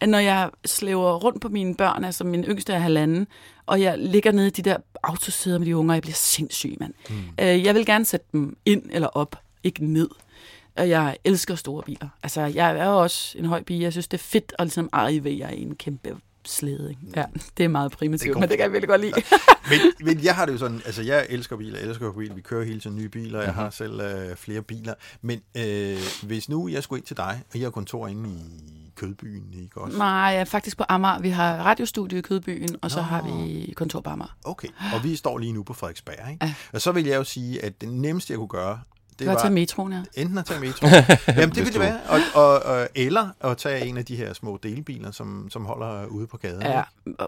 At 0.00 0.08
når 0.08 0.18
jeg 0.18 0.50
slæver 0.64 1.16
rundt 1.16 1.40
på 1.40 1.48
mine 1.48 1.74
børn, 1.74 2.04
altså 2.04 2.24
min 2.24 2.44
yngste 2.44 2.72
er 2.72 2.78
halvanden, 2.78 3.26
og 3.66 3.80
jeg 3.80 3.98
ligger 3.98 4.32
nede 4.32 4.46
i 4.46 4.50
de 4.50 4.62
der 4.62 4.76
autosæder 5.02 5.58
med 5.58 5.66
de 5.66 5.76
unger, 5.76 5.94
jeg 5.94 6.02
bliver 6.02 6.14
sindssyg, 6.14 6.76
mand. 6.80 6.94
Mm. 7.10 7.16
Øh, 7.40 7.64
jeg 7.64 7.74
vil 7.74 7.86
gerne 7.86 8.04
sætte 8.04 8.26
dem 8.32 8.56
ind 8.66 8.82
eller 8.90 9.08
op, 9.08 9.36
ikke 9.64 9.84
ned. 9.86 10.08
Og 10.76 10.88
jeg 10.88 11.16
elsker 11.24 11.54
store 11.54 11.82
biler. 11.86 12.08
Altså, 12.22 12.40
jeg 12.40 12.76
er 12.78 12.84
jo 12.86 12.98
også 13.02 13.38
en 13.38 13.44
høj 13.44 13.62
pige. 13.62 13.82
Jeg 13.82 13.92
synes, 13.92 14.08
det 14.08 14.18
er 14.18 14.22
fedt 14.22 14.52
at 14.58 14.64
ligesom 14.66 14.88
arrivere 14.92 15.56
i 15.56 15.62
en 15.62 15.74
kæmpe 15.74 16.16
slæde. 16.46 16.90
Ikke? 16.90 17.02
Ja, 17.20 17.24
det 17.56 17.64
er 17.64 17.68
meget 17.68 17.92
primitivt, 17.92 18.34
Det 18.34 18.40
men 18.40 18.48
det 18.48 18.56
kan 18.58 18.64
jeg 18.64 18.72
virkelig 18.72 18.88
godt 18.88 19.00
lide. 19.00 19.12
men, 19.70 19.78
men 20.06 20.24
jeg 20.24 20.34
har 20.34 20.46
det 20.46 20.52
jo 20.52 20.58
sådan, 20.58 20.82
altså 20.86 21.02
jeg 21.02 21.26
elsker 21.28 21.56
biler, 21.56 21.78
jeg 21.78 21.88
elsker 21.88 22.12
biler, 22.12 22.34
vi 22.34 22.40
kører 22.40 22.64
hele 22.64 22.80
tiden 22.80 22.96
nye 22.96 23.08
biler, 23.08 23.38
jeg 23.40 23.48
Mhm. 23.48 23.58
har 23.58 23.70
selv 23.70 24.00
øh, 24.00 24.36
flere 24.36 24.62
biler, 24.62 24.94
men 25.22 25.40
øh, 25.56 25.98
hvis 26.22 26.48
nu 26.48 26.68
jeg 26.68 26.82
skulle 26.82 26.98
ind 26.98 27.06
til 27.06 27.16
dig, 27.16 27.42
og 27.50 27.56
I 27.56 27.60
har 27.62 27.70
kontor 27.70 28.06
inde 28.06 28.30
i 28.30 28.92
Kødbyen, 28.96 29.54
ikke 29.62 29.80
også? 29.80 29.98
Nej, 29.98 30.06
jeg 30.08 30.36
er 30.40 30.44
faktisk 30.44 30.76
på 30.76 30.84
Amager. 30.88 31.18
Vi 31.20 31.28
har 31.30 31.56
radiostudie 31.56 32.18
i 32.18 32.22
Kødbyen, 32.22 32.76
og 32.82 32.90
så 32.90 32.96
Nå. 32.96 33.02
har 33.02 33.22
vi 33.22 33.72
kontor 33.76 34.00
på 34.00 34.10
Amager. 34.10 34.36
Okay, 34.44 34.68
og 34.94 35.04
vi 35.04 35.16
står 35.16 35.38
lige 35.38 35.52
nu 35.52 35.62
på 35.62 35.72
Frederiksberg, 35.74 36.30
ikke? 36.30 36.44
Ja. 36.46 36.54
Og 36.72 36.80
så 36.80 36.92
vil 36.92 37.04
jeg 37.06 37.16
jo 37.16 37.24
sige, 37.24 37.64
at 37.64 37.80
det 37.80 37.88
nemmeste, 37.88 38.32
jeg 38.32 38.38
kunne 38.38 38.48
gøre, 38.48 38.80
Det 39.20 39.28
var 39.28 39.40
tage 39.40 39.52
metroen, 39.52 39.92
ja. 39.92 40.02
Enten 40.22 40.38
at 40.38 40.44
tage 40.44 40.60
metro. 40.60 40.86
Jamen, 41.40 41.54
det 41.54 41.56
ville 41.56 41.72
det 41.72 41.80
være. 41.80 42.00
Og, 42.08 42.20
og, 42.34 42.62
og, 42.62 42.88
eller 42.94 43.28
at 43.40 43.56
tage 43.56 43.86
en 43.86 43.96
af 43.96 44.04
de 44.04 44.16
her 44.16 44.32
små 44.32 44.58
delbiler, 44.62 45.10
som, 45.10 45.48
som 45.50 45.64
holder 45.64 46.06
ude 46.06 46.26
på 46.26 46.36
gaden. 46.36 46.62
Ja, 46.62 46.82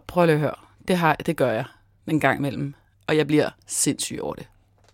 prøv 0.07 0.27
lige 0.27 0.35
at 0.35 0.41
høre. 0.41 0.55
Det, 0.89 0.97
har, 0.97 1.15
det 1.15 1.37
gør 1.37 1.53
jeg 1.53 1.65
en 2.07 2.21
gang 2.21 2.39
imellem, 2.39 2.75
og 3.07 3.17
jeg 3.17 3.27
bliver 3.27 3.51
sindssyg 3.67 4.19
over 4.23 4.35
det. 4.35 4.49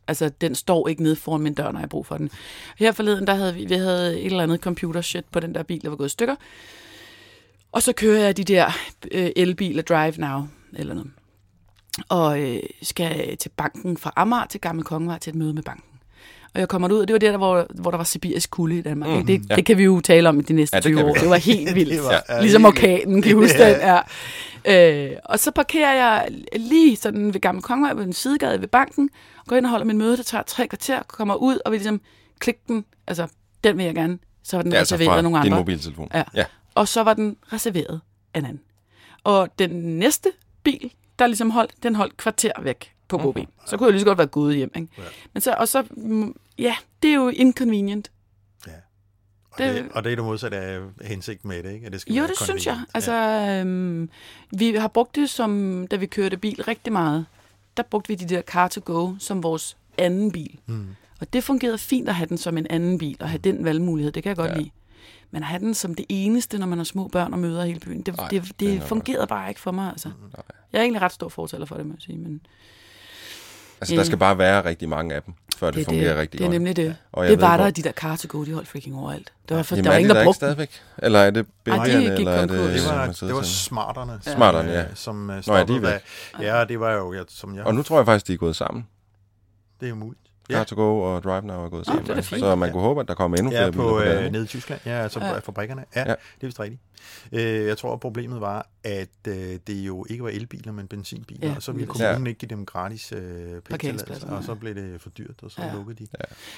Altså, 0.08 0.28
den 0.40 0.54
står 0.54 0.88
ikke 0.88 1.02
nede 1.02 1.16
foran 1.16 1.40
min 1.40 1.54
dør, 1.54 1.64
når 1.64 1.78
jeg 1.78 1.80
har 1.80 1.86
brug 1.86 2.06
for 2.06 2.16
den. 2.16 2.30
Her 2.78 2.92
forleden, 2.92 3.26
der 3.26 3.34
havde 3.34 3.54
vi, 3.54 3.66
vi 3.66 3.74
havde 3.74 4.20
et 4.20 4.26
eller 4.26 4.42
andet 4.42 4.60
computer 4.60 5.00
shit 5.00 5.24
på 5.32 5.40
den 5.40 5.54
der 5.54 5.62
bil, 5.62 5.82
der 5.82 5.88
var 5.88 5.96
gået 5.96 6.06
i 6.06 6.10
stykker. 6.10 6.34
Og 7.72 7.82
så 7.82 7.92
kører 7.92 8.24
jeg 8.24 8.36
de 8.36 8.44
der 8.44 8.70
øh, 9.10 9.30
elbiler 9.36 9.82
Drive 9.82 10.14
Now, 10.18 10.42
eller 10.72 10.94
noget. 10.94 11.10
Og 12.08 12.40
øh, 12.42 12.62
skal 12.82 13.36
til 13.36 13.48
banken 13.48 13.96
fra 13.96 14.12
Amager 14.16 14.46
til 14.46 14.60
Gamle 14.60 14.84
Kongevej 14.84 15.18
til 15.18 15.30
et 15.30 15.34
møde 15.34 15.54
med 15.54 15.62
banken. 15.62 15.87
Jeg 16.58 16.68
kommer 16.68 16.88
ud, 16.92 16.98
og 17.00 17.08
det 17.08 17.12
var 17.14 17.18
der, 17.18 17.36
hvor, 17.36 17.66
hvor 17.74 17.90
der 17.90 17.96
var 17.98 18.04
sibirisk 18.04 18.50
kulde 18.50 18.78
i 18.78 18.82
Danmark. 18.82 19.10
Mm, 19.10 19.26
det, 19.26 19.42
ja. 19.50 19.54
det 19.56 19.66
kan 19.66 19.78
vi 19.78 19.84
jo 19.84 20.00
tale 20.00 20.28
om 20.28 20.38
i 20.38 20.42
de 20.42 20.52
næste 20.52 20.76
Ja, 20.76 20.80
det 20.80 20.84
20 20.84 20.96
kan 20.96 21.04
vi 21.06 21.10
år. 21.10 21.14
Det 21.14 21.28
var 21.30 21.36
helt 21.36 21.74
vildt. 21.78 21.90
Det 21.92 22.02
var- 22.02 22.24
ja, 22.28 22.40
ligesom 22.40 22.64
orkanen, 22.64 23.22
kan 23.22 23.30
I 23.30 23.34
huske 23.34 23.58
den? 23.58 23.76
Ja. 23.80 24.00
Øh, 25.10 25.16
og 25.24 25.38
så 25.38 25.50
parkerer 25.50 25.94
jeg 25.94 26.28
lige 26.56 26.96
sådan 26.96 27.34
ved 27.34 27.40
Gamle 27.40 27.62
Kongevej 27.62 27.94
ved 27.94 28.04
en 28.04 28.12
sidegade 28.12 28.60
ved 28.60 28.68
banken, 28.68 29.10
går 29.46 29.56
ind 29.56 29.66
og 29.66 29.70
holder 29.70 29.86
min 29.86 29.98
møde, 29.98 30.16
der 30.16 30.22
tager 30.22 30.42
tre 30.42 30.68
kvarter, 30.68 31.02
kommer 31.06 31.34
ud 31.34 31.58
og 31.64 31.72
vil 31.72 31.78
ligesom 31.78 32.00
klikke 32.38 32.60
den. 32.68 32.84
Altså, 33.06 33.26
den 33.64 33.78
vil 33.78 33.84
jeg 33.84 33.94
gerne. 33.94 34.18
Så 34.44 34.56
var 34.56 34.62
den 34.62 34.72
er 34.72 34.78
altså 34.78 34.94
reserveret 34.94 35.16
fra 35.16 35.22
nogle 35.22 35.38
din 35.42 35.46
andre. 35.52 35.58
mobiltelefon. 35.58 36.08
Ja. 36.14 36.22
ja. 36.34 36.44
Og 36.74 36.88
så 36.88 37.02
var 37.02 37.14
den 37.14 37.36
reserveret 37.52 38.00
af 38.34 38.38
en 38.38 38.44
anden. 38.44 38.60
Og 39.24 39.48
den 39.58 39.70
næste 39.98 40.28
bil, 40.64 40.92
der 41.18 41.26
ligesom 41.26 41.50
holdt, 41.50 41.72
den 41.82 41.94
holdt 41.94 42.16
kvarter 42.16 42.52
væk 42.62 42.92
på 43.08 43.18
gåben. 43.18 43.42
Mhm. 43.42 43.52
Så 43.66 43.76
kunne 43.76 43.86
jeg 43.86 43.92
lige 43.92 44.00
så 44.00 44.06
godt 44.06 44.18
være 44.18 44.26
gået 44.26 44.56
hjem. 44.56 44.70
Ikke? 44.76 44.88
Ja. 44.98 45.02
Men 45.32 45.40
så, 45.40 45.54
og 45.58 45.68
så, 45.68 45.84
mm, 45.90 46.34
ja, 46.58 46.76
det 47.02 47.10
er 47.10 47.14
jo 47.14 47.28
inconvenient. 47.28 48.10
Ja. 48.66 48.72
Og, 49.50 49.58
Det- 49.58 49.74
det, 49.74 49.92
og 49.92 50.04
det 50.04 50.12
er 50.12 50.16
det 50.16 50.24
modsatte 50.24 50.56
af 50.56 50.80
hensigt 51.02 51.44
med 51.44 51.62
det, 51.62 51.72
ikke? 51.72 51.86
At 51.86 51.92
det 51.92 52.00
skal 52.00 52.14
Jo, 52.14 52.22
det 52.26 52.38
synes 52.40 52.66
jeg. 52.66 52.80
Altså, 52.94 53.12
øhm, 53.14 54.10
vi 54.50 54.74
har 54.74 54.88
brugt 54.88 55.14
det 55.16 55.30
som, 55.30 55.86
da 55.90 55.96
vi 55.96 56.06
kørte 56.06 56.36
bil 56.36 56.62
rigtig 56.62 56.92
meget. 56.92 57.26
Der 57.76 57.82
brugte 57.82 58.08
vi 58.08 58.14
de 58.14 58.34
der 58.34 58.42
car 58.42 58.68
to 58.68 58.80
go 58.84 59.14
som 59.18 59.42
vores 59.42 59.76
anden 59.98 60.32
bil. 60.32 60.58
Mm. 60.66 60.86
Og 61.20 61.32
det 61.32 61.44
fungerede 61.44 61.78
fint 61.78 62.08
at 62.08 62.14
have 62.14 62.26
den 62.26 62.38
som 62.38 62.58
en 62.58 62.66
anden 62.70 62.98
bil, 62.98 63.16
og 63.20 63.28
have 63.28 63.38
den 63.38 63.64
valgmulighed, 63.64 64.12
det 64.12 64.22
kan 64.22 64.28
jeg 64.30 64.36
godt 64.36 64.48
Ja. 64.50 64.54
ja. 64.54 64.58
lide. 64.58 64.70
Men 65.30 65.42
at 65.42 65.48
have 65.48 65.58
den 65.60 65.74
som 65.74 65.94
det 65.94 66.06
eneste, 66.08 66.58
når 66.58 66.66
man 66.66 66.78
har 66.78 66.84
små 66.84 67.08
børn 67.08 67.32
og 67.32 67.38
møder 67.38 67.64
hele 67.64 67.80
byen, 67.80 68.02
det, 68.02 68.16
Nej, 68.16 68.28
det, 68.28 68.42
det 68.44 68.60
det 68.60 68.82
fungerede 68.82 69.26
bare 69.26 69.48
ikke 69.48 69.60
for 69.60 69.70
mig. 69.70 69.90
Altså. 69.90 70.10
Jeg 70.72 70.78
er 70.78 70.82
egentlig 70.82 71.02
ret 71.02 71.12
stor 71.12 71.28
fortaler 71.28 71.66
for 71.66 71.76
det, 71.76 71.86
må 71.86 71.92
jeg 71.94 72.02
sige. 72.02 72.18
Men 72.18 72.40
Altså, 73.80 73.94
der 73.96 74.04
skal 74.04 74.18
bare 74.18 74.38
være 74.38 74.64
rigtig 74.64 74.88
mange 74.88 75.14
af 75.14 75.22
dem, 75.22 75.34
før 75.56 75.66
det, 75.66 75.74
det, 75.76 75.84
fungerer 75.84 76.08
det, 76.12 76.20
rigtig 76.20 76.38
det 76.38 76.44
er 76.44 76.48
godt. 76.48 76.54
nemlig 76.54 76.76
det. 76.76 76.96
Og 77.12 77.24
jeg 77.24 77.30
Det 77.32 77.40
var 77.40 77.56
hvor- 77.56 77.64
der, 77.64 77.70
de 77.70 77.82
der 77.82 77.92
car 77.92 78.16
to 78.16 78.26
go, 78.30 78.44
de 78.44 78.52
holdt 78.54 78.68
freaking 78.68 78.96
overalt. 78.96 79.32
Det 79.48 79.56
var, 79.56 79.62
for, 79.62 79.76
Jamen, 79.76 79.84
der 79.84 79.90
var 79.90 79.94
er 79.94 79.98
ingen, 79.98 80.10
der 80.14 80.20
ikke 80.20 80.26
brugte 80.26 80.36
stadigvæk? 80.36 80.70
Eller 80.98 81.18
er 81.18 81.30
det 81.30 81.46
Ej, 81.66 81.76
de 81.76 81.80
BB'erne, 81.82 81.98
gik 81.98 82.10
eller 82.18 82.32
er 82.32 82.40
det... 82.40 82.48
Det 82.50 82.84
var, 82.88 83.06
det 83.28 83.34
var 83.34 83.42
smarterne, 83.42 84.18
som, 84.22 84.32
Smarterne, 84.36 84.68
øh, 84.68 84.74
ja. 84.74 84.84
som 84.94 85.30
øh, 85.30 85.36
er 85.36 85.40
stoppede 85.40 85.78
de 85.78 85.82
væk? 85.82 85.90
hvad- 85.90 86.46
Ja, 86.46 86.64
det 86.64 86.80
var 86.80 86.92
jo, 86.92 87.12
jeg, 87.14 87.24
som 87.28 87.54
jeg... 87.54 87.64
Og 87.64 87.74
nu 87.74 87.82
tror 87.82 87.96
jeg 87.98 88.06
faktisk, 88.06 88.26
de 88.26 88.32
er 88.32 88.36
gået 88.36 88.56
sammen. 88.56 88.86
Det 89.80 89.86
er 89.86 89.90
jo 89.90 89.96
muligt. 89.96 90.22
Car 90.52 90.64
to 90.64 90.76
go 90.76 91.00
og 91.00 91.22
Drive 91.22 91.42
Now 91.46 91.64
er 91.64 91.68
gået 91.68 91.86
sammen. 91.86 92.10
er 92.10 92.20
fint. 92.22 92.40
så 92.40 92.54
man 92.54 92.72
kunne 92.72 92.82
håbe, 92.82 93.00
at 93.00 93.08
der 93.08 93.14
kommer 93.14 93.36
endnu 93.38 93.50
flere 93.50 93.64
Ja, 93.64 93.70
biler 93.70 93.82
på, 93.84 93.88
på 93.88 94.00
øh, 94.00 94.32
nede 94.32 94.44
i 94.44 94.46
Tyskland. 94.46 94.80
Ja, 94.86 94.90
altså 95.02 95.20
Ja. 95.20 95.26
ja. 95.28 95.38
fabrikkerne. 95.38 95.84
Ja, 95.96 96.00
Ja. 96.00 96.08
ja, 96.08 96.14
det 96.34 96.42
er 96.42 96.46
vist 96.46 96.60
rigtigt. 96.60 96.80
Øh, 97.32 97.66
jeg 97.66 97.78
tror, 97.78 97.92
at 97.92 98.00
problemet 98.00 98.40
var, 98.40 98.68
at 98.84 99.08
øh, 99.28 99.34
det 99.66 99.74
jo 99.74 100.06
ikke 100.10 100.24
var 100.24 100.30
elbiler, 100.30 100.72
men 100.72 100.86
benzinbiler, 100.86 101.40
Ja, 101.42 101.48
ja, 101.48 101.56
og 101.56 101.62
så 101.62 101.72
ville 101.72 101.86
kommunen 101.86 102.22
Ja. 102.24 102.28
ikke 102.28 102.38
give 102.38 102.48
dem 102.48 102.66
gratis 102.66 103.12
øh, 103.12 103.60
Parkeringspladser, 103.70 104.30
og 104.30 104.44
så 104.44 104.54
blev 104.54 104.74
det 104.74 105.00
for 105.00 105.10
dyrt, 105.10 105.42
og 105.42 105.50
så 105.50 105.62
Ja. 105.62 105.66
ja. 105.68 105.74
lukkede 105.74 106.04
de. 106.04 106.06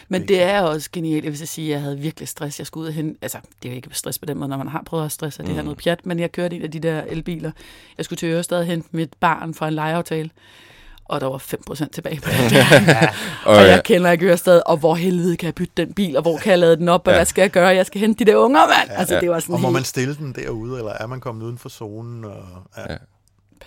Men 0.09 0.29
det 0.29 0.43
er 0.43 0.63
også 0.63 0.89
genialt, 0.93 1.25
jeg 1.25 1.31
vil 1.33 1.39
så 1.39 1.47
sige, 1.47 1.67
at 1.69 1.73
jeg 1.73 1.83
havde 1.83 1.99
virkelig 1.99 2.29
stress. 2.29 2.59
Jeg 2.59 2.67
skulle 2.67 2.83
ud 2.83 2.89
og 2.89 2.95
hen, 2.95 3.17
altså 3.23 3.39
det 3.63 3.69
er 3.69 3.73
jo 3.73 3.77
ikke 3.77 3.89
stress 3.93 4.19
på 4.19 4.27
den 4.27 4.39
måde, 4.39 4.49
når 4.49 4.57
man 4.57 4.69
har 4.69 4.83
prøvet 4.87 5.05
at 5.05 5.13
stresse, 5.13 5.43
og 5.43 5.47
det 5.47 5.55
her 5.55 5.63
Mm. 5.63 5.67
noget 5.67 5.79
pjat, 5.79 6.07
men 6.07 6.19
jeg 6.19 6.33
kørte 6.33 6.57
en 6.57 6.63
af 6.63 6.71
de 6.71 6.79
der 6.81 7.03
elbiler. 7.03 7.51
Jeg 7.99 8.05
skulle 8.05 8.17
til 8.19 8.29
Ørestad 8.29 8.59
og 8.59 8.65
hente 8.65 8.89
mit 8.93 9.13
barn 9.21 9.55
fra 9.55 9.69
en 9.69 9.75
lejeaftale, 9.75 10.31
og 11.11 11.21
der 11.21 11.27
var 11.27 11.39
5% 11.39 11.89
tilbage 11.93 12.21
på 12.21 12.31
den 12.41 12.51
der. 12.87 13.09
Og, 13.45 13.57
og 13.57 13.63
jeg 13.63 13.83
kender 13.85 14.11
ikke 14.11 14.27
Ørestad, 14.27 14.63
og 14.67 14.77
hvor 14.77 14.95
helvede 14.95 15.37
kan 15.37 15.47
jeg 15.47 15.55
bytte 15.55 15.73
den 15.77 15.93
bil, 15.95 16.17
og 16.17 16.23
hvor 16.23 16.37
kan 16.39 16.51
jeg 16.51 16.59
lade 16.59 16.77
den 16.77 16.89
op, 16.89 17.07
og 17.07 17.13
Ja. 17.13 17.19
hvad 17.19 17.27
skal 17.27 17.43
jeg 17.43 17.51
gøre? 17.51 17.69
Jeg 17.69 17.87
skal 17.87 18.01
hente 18.01 18.25
de 18.25 18.31
der 18.31 18.37
unger, 18.37 18.61
mand! 18.67 18.91
Altså 18.99 19.15
Ja. 19.15 19.21
det 19.21 19.31
var 19.31 19.41
sådan 19.41 19.55
Og 19.55 19.61
må 19.61 19.69
helt... 19.69 19.73
man 19.75 19.85
stille 19.85 20.15
den 20.15 20.33
derude, 20.33 20.79
eller 20.79 20.93
er 20.93 21.07
man 21.07 21.21
kommet 21.21 21.45
uden 21.47 21.59
for 21.59 21.69
zonen? 21.69 22.25
Og, 22.25 22.37
ja, 22.77 22.83
Ja. 22.83 22.93
ja. 22.93 22.99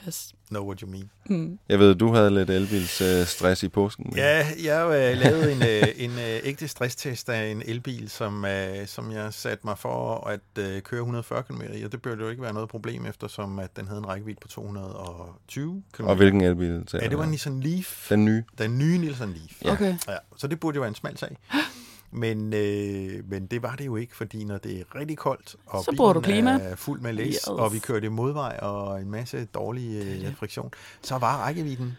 Pas. 0.06 0.28
Know 0.54 0.66
what 0.66 0.80
you 0.80 0.90
mean. 0.90 1.10
Mm. 1.30 1.60
jeg 1.70 1.80
ved, 1.80 1.96
du 1.96 2.14
havde 2.14 2.32
lidt 2.32 2.50
elbils 2.50 3.02
øh, 3.02 3.26
stress 3.26 3.64
i 3.64 3.70
påsken. 3.70 4.14
Ja, 4.16 4.46
jeg 4.64 4.78
har 4.78 4.86
øh, 4.86 5.18
lavet 5.18 5.52
en, 5.52 5.62
øh, 5.64 5.88
en 6.06 6.12
øh, 6.12 6.40
ægte 6.44 6.68
stresstest 6.68 7.30
af 7.30 7.48
en 7.48 7.64
elbil, 7.66 8.10
som, 8.10 8.46
øh, 8.46 8.88
som 8.88 9.12
jeg 9.12 9.34
satte 9.34 9.68
mig 9.68 9.78
for 9.78 10.28
at 10.28 10.40
øh, 10.60 10.82
køre 10.82 11.00
140 11.00 11.44
km 11.44 11.62
i, 11.74 11.84
og 11.84 11.92
det 11.92 12.02
burde 12.02 12.24
jo 12.24 12.30
ikke 12.30 12.42
være 12.42 12.54
noget 12.54 12.70
problem, 12.70 13.06
eftersom 13.06 13.60
at 13.60 13.76
den 13.76 13.88
havde 13.88 14.00
en 14.00 14.08
rækkevidde 14.08 14.40
på 14.42 14.48
220 14.48 15.84
km. 15.94 16.04
Og 16.04 16.16
hvilken 16.16 16.42
elbil? 16.42 16.88
Ja, 16.94 16.98
det 16.98 17.18
var 17.18 17.24
en 17.24 17.32
Nissan 17.32 17.60
Leaf. 17.60 18.08
Den 18.10 18.26
nye. 18.26 18.44
Den 18.58 18.78
nye 18.78 18.98
Nissan 18.98 19.30
Leaf. 19.30 19.62
Ja. 19.66 19.72
Okay. 19.72 19.96
Ja, 20.08 20.18
så 20.38 20.48
det 20.48 20.60
burde 20.60 20.76
jo 20.76 20.82
være 20.82 20.90
en 20.90 20.96
smal 20.96 21.18
sag. 21.18 21.38
Men, 22.16 22.54
øh, 22.54 23.30
men 23.30 23.46
det 23.46 23.64
var 23.64 23.76
det 23.76 23.86
jo 23.86 23.96
ikke, 23.96 24.16
fordi 24.16 24.44
når 24.44 24.58
det 24.58 24.80
er 24.80 24.96
rigtig 24.96 25.18
koldt, 25.18 25.56
og 25.66 25.84
Så 25.84 25.94
bruger 25.98 26.14
du 26.14 26.22
klima. 26.22 26.52
er 26.62 26.76
fuld 26.76 27.02
med 27.02 27.14
læs, 27.14 27.28
Yes. 27.34 27.48
og 27.48 27.74
vi 27.74 27.80
kørte 27.80 28.10
modvej 28.10 28.60
og 28.62 29.02
en 29.02 29.12
masse 29.12 29.46
dårlig 29.46 30.02
øh, 30.26 30.36
friktion, 30.36 30.72
så 31.02 31.18
var 31.18 31.38
rækkevidden 31.38 31.98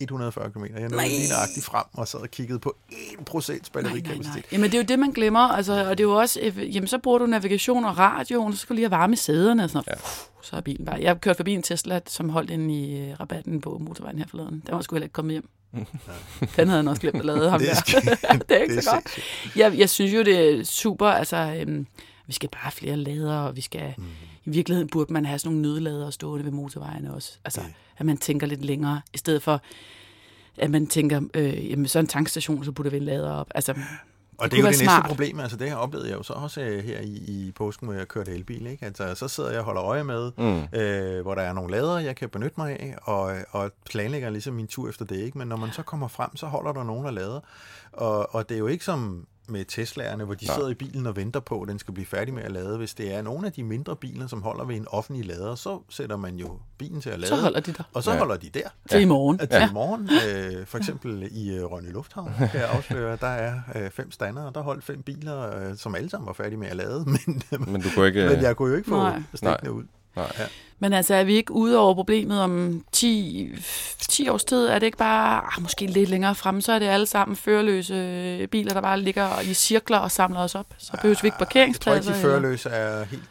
140 0.00 0.50
km. 0.50 0.64
Jeg 0.64 0.88
nåede 0.88 1.08
lige 1.08 1.28
nøjagtigt 1.30 1.66
frem 1.66 1.84
og 1.92 2.08
sad 2.08 2.20
og 2.20 2.30
kiggede 2.30 2.58
på 2.58 2.76
1% 2.90 2.92
Nej, 2.92 3.12
nej, 3.18 3.82
nej. 3.82 3.82
batterikapacitet. 3.82 4.44
Jamen 4.52 4.70
det 4.70 4.74
er 4.74 4.82
jo 4.82 4.86
det, 4.86 4.98
man 4.98 5.10
glemmer, 5.10 5.40
altså, 5.40 5.72
og 5.88 5.98
det 5.98 6.04
er 6.04 6.08
jo 6.08 6.14
også, 6.16 6.40
øh, 6.42 6.74
jamen 6.76 6.86
så 6.86 6.98
bruger 6.98 7.18
du 7.18 7.26
navigation 7.26 7.84
og 7.84 7.98
radioen, 7.98 8.52
så 8.52 8.58
skal 8.58 8.74
du 8.74 8.74
lige 8.76 8.84
have 8.88 8.90
varme 8.98 9.16
sæderne 9.16 9.64
og 9.64 9.70
sådan 9.70 9.84
noget. 9.88 10.00
Ja. 10.00 10.08
Så 10.42 10.56
er 10.56 10.60
bilen 10.60 10.86
bare. 10.86 10.96
Jeg 11.00 11.10
har 11.10 11.14
kørt 11.14 11.36
forbi 11.36 11.52
en 11.52 11.62
Tesla, 11.62 12.00
som 12.06 12.28
holdt 12.28 12.50
inde 12.50 12.74
i 12.80 13.00
øh, 13.10 13.20
rabatten 13.20 13.60
på 13.60 13.78
motorvejen 13.80 14.18
her 14.18 14.26
forleden. 14.30 14.62
Den 14.66 14.74
var 14.74 14.80
sgu 14.80 14.94
heller 14.96 15.04
ikke 15.04 15.12
kommet 15.12 15.32
hjem. 15.32 15.48
Den 16.56 16.68
havde 16.68 16.76
han 16.82 16.88
også 16.88 17.00
glemt 17.02 17.16
at 17.16 17.24
lade 17.24 17.50
ham 17.50 17.60
Det 17.60 17.70
er 17.70 17.74
der. 17.74 18.38
det 18.48 18.56
er 18.56 18.62
ikke 18.62 18.72
det 18.74 18.78
er 18.78 18.82
så 18.82 18.90
godt. 18.90 19.10
sindssygt. 19.10 19.56
Jeg, 19.56 19.78
jeg 19.78 19.90
synes 19.90 20.12
jo, 20.14 20.22
det 20.22 20.60
er 20.60 20.64
super, 20.64 21.06
altså, 21.06 21.36
øhm, 21.36 21.86
vi 22.26 22.32
skal 22.32 22.48
bare 22.48 22.60
have 22.62 22.72
flere 22.72 22.96
lader, 22.96 23.36
og 23.38 23.56
vi 23.56 23.60
skal, 23.60 23.94
mm. 23.98 24.04
i 24.44 24.50
virkeligheden 24.50 24.88
burde 24.88 25.12
man 25.12 25.26
have 25.26 25.38
sådan 25.38 25.56
nogle 25.56 25.62
nødlader 25.74 26.10
stående 26.10 26.44
ved 26.44 26.52
motorvejene 26.52 27.14
også. 27.14 27.38
Altså, 27.44 27.60
Ja. 27.60 27.66
at 27.98 28.06
man 28.06 28.16
tænker 28.16 28.46
lidt 28.46 28.64
længere, 28.64 29.00
i 29.14 29.18
stedet 29.18 29.42
for, 29.42 29.60
at 30.58 30.70
man 30.70 30.86
tænker, 30.86 31.20
øh, 31.34 31.70
jamen 31.70 31.88
så 31.88 31.98
en 31.98 32.06
tankstation, 32.06 32.64
så 32.64 32.72
burde 32.72 32.90
vi 32.90 32.96
en 32.96 33.02
lader 33.02 33.30
op. 33.30 33.46
Altså, 33.54 33.74
Og 34.38 34.50
det, 34.50 34.56
er 34.56 34.60
jo 34.60 34.62
det 34.66 34.70
næste 34.70 34.84
smart. 34.84 35.04
problem, 35.06 35.40
altså 35.40 35.56
det 35.56 35.68
her 35.68 35.76
oplevede 35.76 36.08
jeg 36.08 36.18
jo 36.18 36.22
så 36.22 36.32
også 36.32 36.60
øh, 36.60 36.84
her 36.84 37.00
i, 37.00 37.08
i 37.26 37.52
påsken, 37.56 37.86
hvor 37.88 37.94
jeg 37.96 38.08
kørte 38.08 38.30
elbil, 38.34 38.66
ikke? 38.66 38.86
Altså, 38.86 39.14
så 39.14 39.28
sidder 39.28 39.50
jeg 39.50 39.58
og 39.58 39.64
holder 39.64 39.82
øje 39.84 40.04
med, 40.04 40.32
Mm. 40.38 40.78
øh, 40.78 41.22
hvor 41.22 41.34
der 41.34 41.42
er 41.42 41.52
nogle 41.52 41.70
lader, 41.70 41.98
jeg 41.98 42.16
kan 42.16 42.28
benytte 42.28 42.54
mig 42.56 42.70
af, 42.80 42.94
og, 43.02 43.36
og 43.50 43.72
planlægger 43.90 44.30
ligesom 44.30 44.54
min 44.54 44.66
tur 44.66 44.88
efter 44.88 45.04
det, 45.04 45.16
ikke? 45.16 45.38
Men 45.38 45.48
når 45.48 45.56
man 45.56 45.72
så 45.72 45.82
kommer 45.82 46.08
frem, 46.08 46.36
så 46.36 46.46
holder 46.46 46.72
der 46.72 46.84
nogen, 46.84 47.04
der 47.04 47.10
lader, 47.10 47.40
og, 47.92 48.34
og 48.34 48.48
det 48.48 48.54
er 48.54 48.58
jo 48.58 48.66
ikke 48.66 48.84
som 48.84 49.26
med 49.48 49.64
Teslaerne, 49.64 50.24
hvor 50.24 50.34
de 50.34 50.46
Nej. 50.46 50.54
sidder 50.54 50.68
i 50.68 50.74
bilen 50.74 51.06
og 51.06 51.16
venter 51.16 51.40
på, 51.40 51.60
at 51.62 51.68
den 51.68 51.78
skal 51.78 51.94
blive 51.94 52.06
færdig 52.06 52.34
med 52.34 52.42
at 52.42 52.52
lade. 52.52 52.78
Hvis 52.78 52.94
det 52.94 53.14
er 53.14 53.22
nogle 53.22 53.46
af 53.46 53.52
de 53.52 53.62
mindre 53.64 53.96
biler, 53.96 54.26
som 54.26 54.42
holder 54.42 54.64
ved 54.64 54.76
en 54.76 54.86
offentlig 54.90 55.26
lader, 55.26 55.54
så 55.54 55.80
sætter 55.90 56.16
man 56.16 56.36
jo 56.36 56.58
bilen 56.78 57.00
til 57.00 57.10
at 57.10 57.18
lade, 57.18 57.28
så 57.28 57.36
holder 57.36 57.60
de 57.60 57.72
der 57.72 57.82
og 57.94 58.02
så 58.02 58.12
Ja. 58.12 58.18
holder 58.18 58.36
de 58.36 58.48
der. 58.50 58.68
til 58.90 59.00
i 59.00 59.04
morgen. 59.04 59.38
Til 59.38 59.48
Ja. 59.50 59.68
i 59.68 59.72
morgen, 59.72 60.08
øh, 60.60 60.66
for 60.66 60.78
eksempel 60.78 61.28
i 61.32 61.54
øh, 61.56 61.64
Rønne 61.64 61.92
Lufthavn, 61.92 62.32
kan 62.50 62.60
jeg 62.60 62.68
afsløre, 62.70 63.16
der 63.20 63.26
er 63.26 63.60
øh, 63.74 63.90
fem 63.90 64.10
stander, 64.10 64.42
og 64.42 64.54
der 64.54 64.60
holdt 64.62 64.84
fem 64.84 65.02
biler, 65.02 65.56
øh, 65.70 65.76
som 65.76 65.94
alle 65.94 66.10
sammen 66.10 66.26
var 66.26 66.32
færdige 66.32 66.58
med 66.58 66.68
at 66.68 66.76
lade, 66.76 67.04
men, 67.26 67.42
Men 67.72 67.80
du 67.82 67.88
kunne 67.94 68.06
ikke... 68.06 68.26
men 68.28 68.42
jeg 68.42 68.56
kunne 68.56 68.70
jo 68.70 68.76
ikke 68.76 68.88
få 68.88 68.96
Nej. 68.96 69.22
stikkene 69.34 69.72
ud. 69.72 69.84
Nej. 70.16 70.26
Men 70.78 70.92
altså, 70.92 71.14
er 71.14 71.24
vi 71.24 71.34
ikke 71.34 71.52
ude 71.52 71.78
over 71.78 71.94
problemet 71.94 72.40
om 72.40 72.84
10, 72.92 73.52
10 73.98 74.28
års 74.28 74.44
tid? 74.44 74.66
Er 74.66 74.78
det 74.78 74.86
ikke 74.86 74.98
bare, 74.98 75.42
ah, 75.56 75.62
måske 75.62 75.86
lidt 75.86 76.10
længere 76.10 76.34
frem, 76.34 76.60
så 76.60 76.72
er 76.72 76.78
det 76.78 76.86
alle 76.86 77.06
sammen 77.06 77.36
førerløse 77.36 78.46
biler, 78.50 78.72
der 78.74 78.80
bare 78.80 79.00
ligger 79.00 79.40
i 79.40 79.54
cirkler 79.54 79.98
og 79.98 80.10
samler 80.10 80.40
os 80.40 80.54
op. 80.54 80.66
Så 80.78 80.92
behøver 80.92 81.18
vi 81.22 81.26
ikke 81.26 81.26
Jeg 81.26 81.32
tror 81.32 81.44
parkeringspladser. 81.44 82.10
ikke, 82.10 82.18
de 82.18 82.22
førerløse 82.22 82.68
er 82.68 83.04
helt 83.04 83.22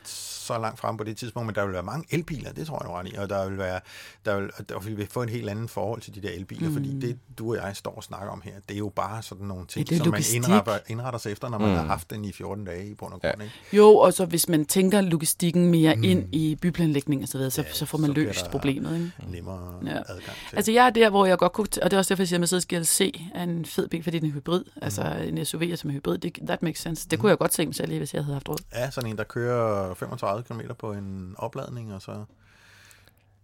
så 0.44 0.58
langt 0.58 0.80
frem 0.80 0.98
på 0.98 1.04
det 1.04 1.18
tidspunkt, 1.18 1.46
men 1.46 1.56
der 1.56 1.64
vil 1.66 1.74
være 1.74 1.84
mange 1.84 2.06
elbiler, 2.10 2.52
det 2.54 2.68
tror 2.68 2.80
jeg 2.84 2.90
nu 2.90 2.94
ret 2.96 3.08
i, 3.14 3.16
og 3.18 3.30
der 3.30 3.50
vil, 3.50 3.58
være, 3.58 3.80
der 4.26 4.40
vil, 4.40 4.50
der 4.70 4.80
vil 4.80 4.98
vi 4.98 5.06
få 5.06 5.22
en 5.24 5.30
helt 5.30 5.50
anden 5.50 5.68
forhold 5.68 6.02
til 6.02 6.16
de 6.16 6.22
der 6.22 6.30
elbiler, 6.30 6.68
mm. 6.70 6.74
fordi 6.74 7.00
det, 7.00 7.18
du 7.38 7.50
og 7.50 7.56
jeg 7.66 7.76
står 7.76 7.92
og 7.96 8.04
snakker 8.04 8.30
om 8.32 8.42
her, 8.46 8.52
det 8.70 8.74
er 8.74 8.78
jo 8.78 8.90
bare 8.96 9.24
sådan 9.24 9.48
nogle 9.48 9.66
ting, 9.68 9.90
Ja, 9.92 9.96
det 9.96 10.04
som 10.04 10.12
man 10.12 10.24
indretter, 10.36 10.78
indretter 10.88 11.20
sig 11.20 11.32
efter, 11.32 11.50
når 11.50 11.58
man 11.58 11.70
Mm. 11.70 11.76
har 11.76 11.84
haft 11.86 12.10
den 12.10 12.26
i 12.26 12.32
14 12.32 12.66
dage 12.66 12.88
i 12.90 12.94
bund 12.94 13.14
og 13.14 13.22
grund. 13.22 13.42
Ikke? 13.44 13.54
Jo, 13.74 13.96
og 13.98 14.14
så 14.14 14.26
hvis 14.26 14.50
man 14.50 14.66
tænker 14.66 15.02
logistikken 15.02 15.68
mere 15.72 15.96
mm. 15.96 16.04
ind 16.04 16.36
i 16.36 16.56
byplanlægning 16.62 17.22
og 17.24 17.28
så 17.28 17.38
videre, 17.38 17.52
så, 17.52 17.62
Ja, 17.62 17.74
så 17.74 17.86
får 17.86 17.98
man 17.98 18.08
så 18.10 18.14
løst 18.14 18.52
problemet. 18.52 18.96
Ikke? 18.96 19.32
Nemmere 19.32 19.80
Ja. 19.86 19.92
ja. 19.92 19.98
adgang 19.98 20.38
til. 20.50 20.56
Altså 20.56 20.72
jeg 20.72 20.86
er 20.86 20.90
der, 20.90 21.10
hvor 21.10 21.26
jeg 21.26 21.38
godt 21.38 21.54
kunne, 21.54 21.68
og 21.82 21.92
det 21.92 21.94
er 21.94 21.98
også 21.98 22.10
derfor, 22.14 22.22
jeg 22.22 22.28
siger, 22.28 22.38
at 22.38 22.40
Mercedes 22.40 22.66
GLC 22.66 23.22
er 23.36 23.44
en 23.44 23.66
fed 23.66 23.88
bil, 23.88 24.04
fordi 24.04 24.20
den 24.20 24.30
er 24.30 24.34
hybrid. 24.34 24.64
Mm. 24.76 24.82
Altså 24.82 25.02
en 25.28 25.46
SUV 25.46 25.64
som 25.76 25.90
er 25.90 25.94
hybrid, 25.94 26.18
det, 26.18 26.38
that 26.48 26.64
makes 26.64 26.80
sense. 26.82 27.08
Det 27.10 27.20
kunne 27.20 27.30
jeg 27.30 27.38
godt 27.38 27.54
se 27.54 27.66
mig 27.66 27.76
selv 27.76 27.92
i, 27.92 27.98
hvis 27.98 28.14
jeg 28.14 28.24
havde 28.24 28.34
haft 28.36 28.50
råd. 28.50 28.58
Ja, 28.74 28.90
sådan 28.92 29.10
en, 29.10 29.18
der 29.18 29.24
kører 29.24 29.94
35 29.94 30.33
km 30.42 30.60
på 30.80 30.92
en 30.92 31.36
opladning, 31.38 31.94
og 31.94 32.02
så... 32.02 32.12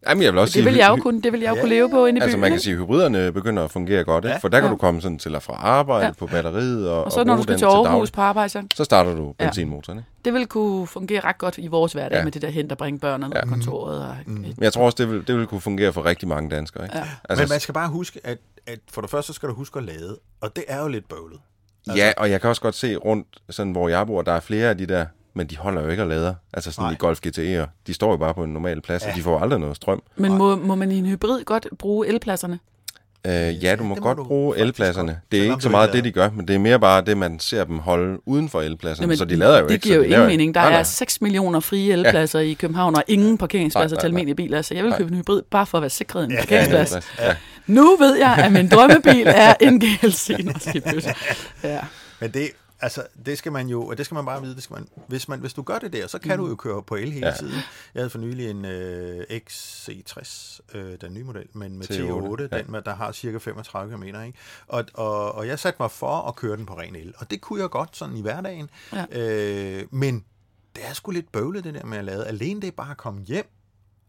Jamen, 0.09 0.23
jeg 0.23 0.33
vil 0.33 0.39
også 0.39 0.59
Det 0.59 0.65
vil 0.65 0.73
sige, 0.73 0.85
jeg 0.87 0.97
jo 0.97 1.01
kunne, 1.01 1.21
det 1.21 1.33
vil 1.33 1.41
jeg 1.41 1.49
jo 1.49 1.55
Ja, 1.55 1.61
kunne 1.61 1.69
leve 1.69 1.89
på 1.89 2.05
inde 2.05 2.19
i 2.19 2.21
Altså, 2.21 2.35
byen. 2.37 2.41
man 2.41 2.51
kan 2.51 2.59
sige, 2.59 2.73
at 2.73 2.79
hybriderne 2.79 3.31
begynder 3.31 3.63
at 3.63 3.71
fungere 3.71 4.03
godt, 4.03 4.25
ikke? 4.25 4.31
Ja. 4.33 4.37
for 4.37 4.47
der 4.47 4.59
kan 4.59 4.67
Ja. 4.67 4.71
du 4.71 4.77
komme 4.77 5.01
sådan 5.01 5.19
til 5.19 5.35
og 5.35 5.43
fra 5.43 5.53
arbejde 5.53 6.05
Ja. 6.05 6.11
på 6.11 6.25
batteriet 6.27 6.89
og, 6.89 7.03
Og 7.03 7.11
så 7.11 7.19
og 7.19 7.25
når 7.25 7.35
du 7.35 7.43
skal 7.43 7.57
til 7.57 7.65
Aarhus 7.65 8.11
på 8.11 8.21
arbejde, 8.21 8.49
så 8.49 8.63
Så 8.75 8.83
starter 8.83 9.15
du 9.15 9.35
Ja. 9.39 9.45
benzinmotoren. 9.45 9.99
Ikke? 9.99 10.09
det 10.25 10.33
vil 10.33 10.47
kunne 10.47 10.87
fungere 10.87 11.19
ret 11.19 11.37
godt 11.37 11.57
i 11.57 11.67
vores 11.67 11.93
hverdag 11.93 12.17
Ja. 12.17 12.23
med 12.23 12.31
det 12.31 12.41
der 12.41 12.49
hente 12.49 12.73
og 12.73 12.77
bringe 12.77 12.99
børnene 12.99 13.35
Ja. 13.35 13.43
på 13.45 13.49
kontoret. 13.49 14.01
Og, 14.01 14.15
Mm. 14.25 14.33
Men 14.33 14.55
jeg 14.61 14.73
tror 14.73 14.85
også, 14.85 14.95
det 14.99 15.11
vil, 15.11 15.27
det 15.27 15.35
vil 15.37 15.47
kunne 15.47 15.61
fungere 15.61 15.93
for 15.93 16.05
rigtig 16.05 16.27
mange 16.27 16.49
danskere. 16.49 16.83
Ikke? 16.83 16.97
Ja. 16.97 17.03
Altså, 17.29 17.43
Men 17.43 17.49
man 17.49 17.59
skal 17.59 17.73
bare 17.73 17.89
huske, 17.89 18.19
at, 18.23 18.37
at 18.67 18.79
for 18.91 19.01
det 19.01 19.09
første 19.09 19.27
så 19.27 19.33
skal 19.33 19.49
du 19.49 19.53
huske 19.53 19.79
at 19.79 19.85
lade, 19.85 20.17
og 20.41 20.55
det 20.55 20.63
er 20.67 20.81
jo 20.81 20.87
lidt 20.87 21.09
bøvlet. 21.09 21.39
Ja, 21.95 22.11
og 22.17 22.29
jeg 22.31 22.41
kan 22.41 22.49
også 22.49 22.61
godt 22.61 22.75
se 22.75 22.95
rundt, 22.95 23.27
sådan, 23.49 23.71
hvor 23.71 23.89
jeg 23.89 24.07
bor, 24.07 24.21
der 24.21 24.31
er 24.31 24.39
flere 24.39 24.69
af 24.69 24.77
de 24.77 24.85
der, 24.85 25.05
men 25.39 25.47
de 25.47 25.57
holder 25.57 25.81
jo 25.81 25.89
ikke 25.89 26.01
at 26.03 26.09
lade. 26.09 26.35
Altså 26.53 26.71
sådan 26.71 26.83
Nej. 26.85 26.91
i 26.91 26.95
Golf 26.99 27.19
GT'er. 27.27 27.65
De 27.87 27.93
står 27.93 28.11
jo 28.11 28.17
bare 28.17 28.33
på 28.33 28.43
en 28.43 28.53
normal 28.53 28.81
plads, 28.81 29.03
ja. 29.03 29.09
og 29.09 29.15
de 29.15 29.21
får 29.21 29.39
aldrig 29.39 29.59
noget 29.59 29.75
strøm. 29.75 30.01
Men 30.15 30.33
må, 30.37 30.55
må 30.55 30.75
man 30.75 30.91
i 30.91 30.97
en 30.97 31.05
hybrid 31.05 31.43
godt 31.43 31.67
bruge 31.79 32.07
elpladserne? 32.07 32.59
Øh, 33.25 33.63
ja, 33.63 33.75
du 33.75 33.83
må 33.83 33.95
det 33.95 34.01
må 34.03 34.07
godt 34.07 34.17
du 34.17 34.23
bruge 34.23 34.57
elpladserne. 34.57 35.19
Det 35.31 35.39
er 35.39 35.43
ikke 35.43 35.55
så 35.61 35.69
meget 35.69 35.93
det, 35.93 36.03
de 36.03 36.11
gør, 36.11 36.29
men 36.29 36.47
det 36.47 36.55
er 36.55 36.59
mere 36.59 36.79
bare 36.79 37.01
det, 37.01 37.17
man 37.17 37.39
ser 37.39 37.63
dem 37.63 37.79
holde 37.79 38.17
uden 38.25 38.49
for 38.49 38.61
elpladserne. 38.61 39.03
Jamen, 39.03 39.17
så 39.17 39.25
de 39.25 39.35
lader 39.35 39.59
jo 39.59 39.65
det 39.67 39.71
ikke. 39.73 39.83
giver 39.83 39.95
så 39.95 39.97
jo 39.97 40.03
ingen 40.03 40.19
ikke- 40.21 40.27
mening. 40.27 40.55
Der 40.55 40.61
Nej, 40.61 40.69
nej. 40.69 40.79
er 40.79 40.83
6 40.83 41.21
millioner 41.21 41.59
frie 41.59 41.93
elpladser 41.93 42.39
ja. 42.39 42.45
i 42.45 42.53
København, 42.53 42.95
og 42.95 43.03
ingen 43.07 43.37
parkeringspladser 43.37 43.95
Nej, 43.95 44.01
til 44.01 44.07
nej, 44.07 44.09
almindelige 44.11 44.35
biler. 44.35 44.61
Så 44.61 44.73
jeg 44.73 44.83
vil 44.83 44.89
Nej. 44.89 44.97
købe 44.97 45.11
en 45.11 45.17
hybrid, 45.17 45.41
bare 45.51 45.65
for 45.65 45.77
at 45.77 45.81
være 45.81 45.89
sikret 45.89 46.23
en 46.23 46.31
Ja, 46.31 46.37
parkeringsplads. 46.39 46.91
ja, 47.19 47.27
ja. 47.27 47.35
Nu 47.67 47.95
ved 47.99 48.15
jeg, 48.17 48.33
at 48.37 48.51
min 48.51 48.67
drømmebil 48.69 49.23
er 49.27 49.53
en 49.61 49.79
GLC. 49.79 50.29
Ja. 51.63 51.79
Men 52.19 52.31
det, 52.31 52.49
altså, 52.81 53.07
det 53.25 53.37
skal 53.37 53.51
man 53.51 53.67
jo, 53.67 53.85
og 53.85 53.97
det 53.97 54.05
skal 54.05 54.15
man 54.15 54.25
bare 54.25 54.41
vide, 54.41 54.55
det 54.55 54.63
skal 54.63 54.73
man, 54.73 54.87
hvis, 55.07 55.27
man, 55.27 55.39
hvis 55.39 55.53
du 55.53 55.61
gør 55.61 55.79
det 55.79 55.93
der, 55.93 56.07
så 56.07 56.19
kan 56.19 56.39
mm. 56.39 56.43
du 56.45 56.49
jo 56.49 56.55
køre 56.55 56.83
på 56.83 56.95
el 56.95 57.11
hele 57.11 57.27
Ja. 57.27 57.33
tiden. 57.33 57.53
Jeg 57.93 57.99
havde 57.99 58.09
for 58.09 58.19
nylig 58.19 58.49
en 58.49 58.65
øh, 58.65 59.25
XC60, 59.31 60.59
øh, 60.73 60.97
den 61.01 61.13
nye 61.13 61.23
model, 61.23 61.47
men 61.53 61.77
med 61.77 61.91
T8, 61.91 61.93
T8, 61.93 62.57
ja. 62.57 62.61
den 62.61 62.85
der 62.85 62.95
har 62.95 63.11
cirka 63.11 63.37
35 63.37 63.95
km. 63.95 64.03
Ikke? 64.03 64.33
Og, 64.67 64.85
og, 64.93 65.31
og 65.35 65.47
jeg 65.47 65.59
satte 65.59 65.77
mig 65.79 65.91
for 65.91 66.27
at 66.27 66.35
køre 66.35 66.57
den 66.57 66.65
på 66.65 66.73
ren 66.79 66.95
el, 66.95 67.13
og 67.17 67.31
det 67.31 67.41
kunne 67.41 67.61
jeg 67.61 67.69
godt 67.69 67.97
sådan 67.97 68.17
i 68.17 68.21
hverdagen. 68.21 68.69
Ja. 68.93 69.05
Øh, 69.11 69.83
men 69.91 70.25
det 70.75 70.83
er 70.89 70.93
sgu 70.93 71.11
lidt 71.11 71.31
bøvlet, 71.31 71.63
det 71.63 71.73
der 71.73 71.85
med 71.85 71.97
at 71.97 72.05
lade. 72.05 72.27
Alene 72.27 72.61
det 72.61 72.67
er 72.67 72.71
bare 72.71 72.91
at 72.91 72.97
komme 72.97 73.21
hjem, 73.21 73.45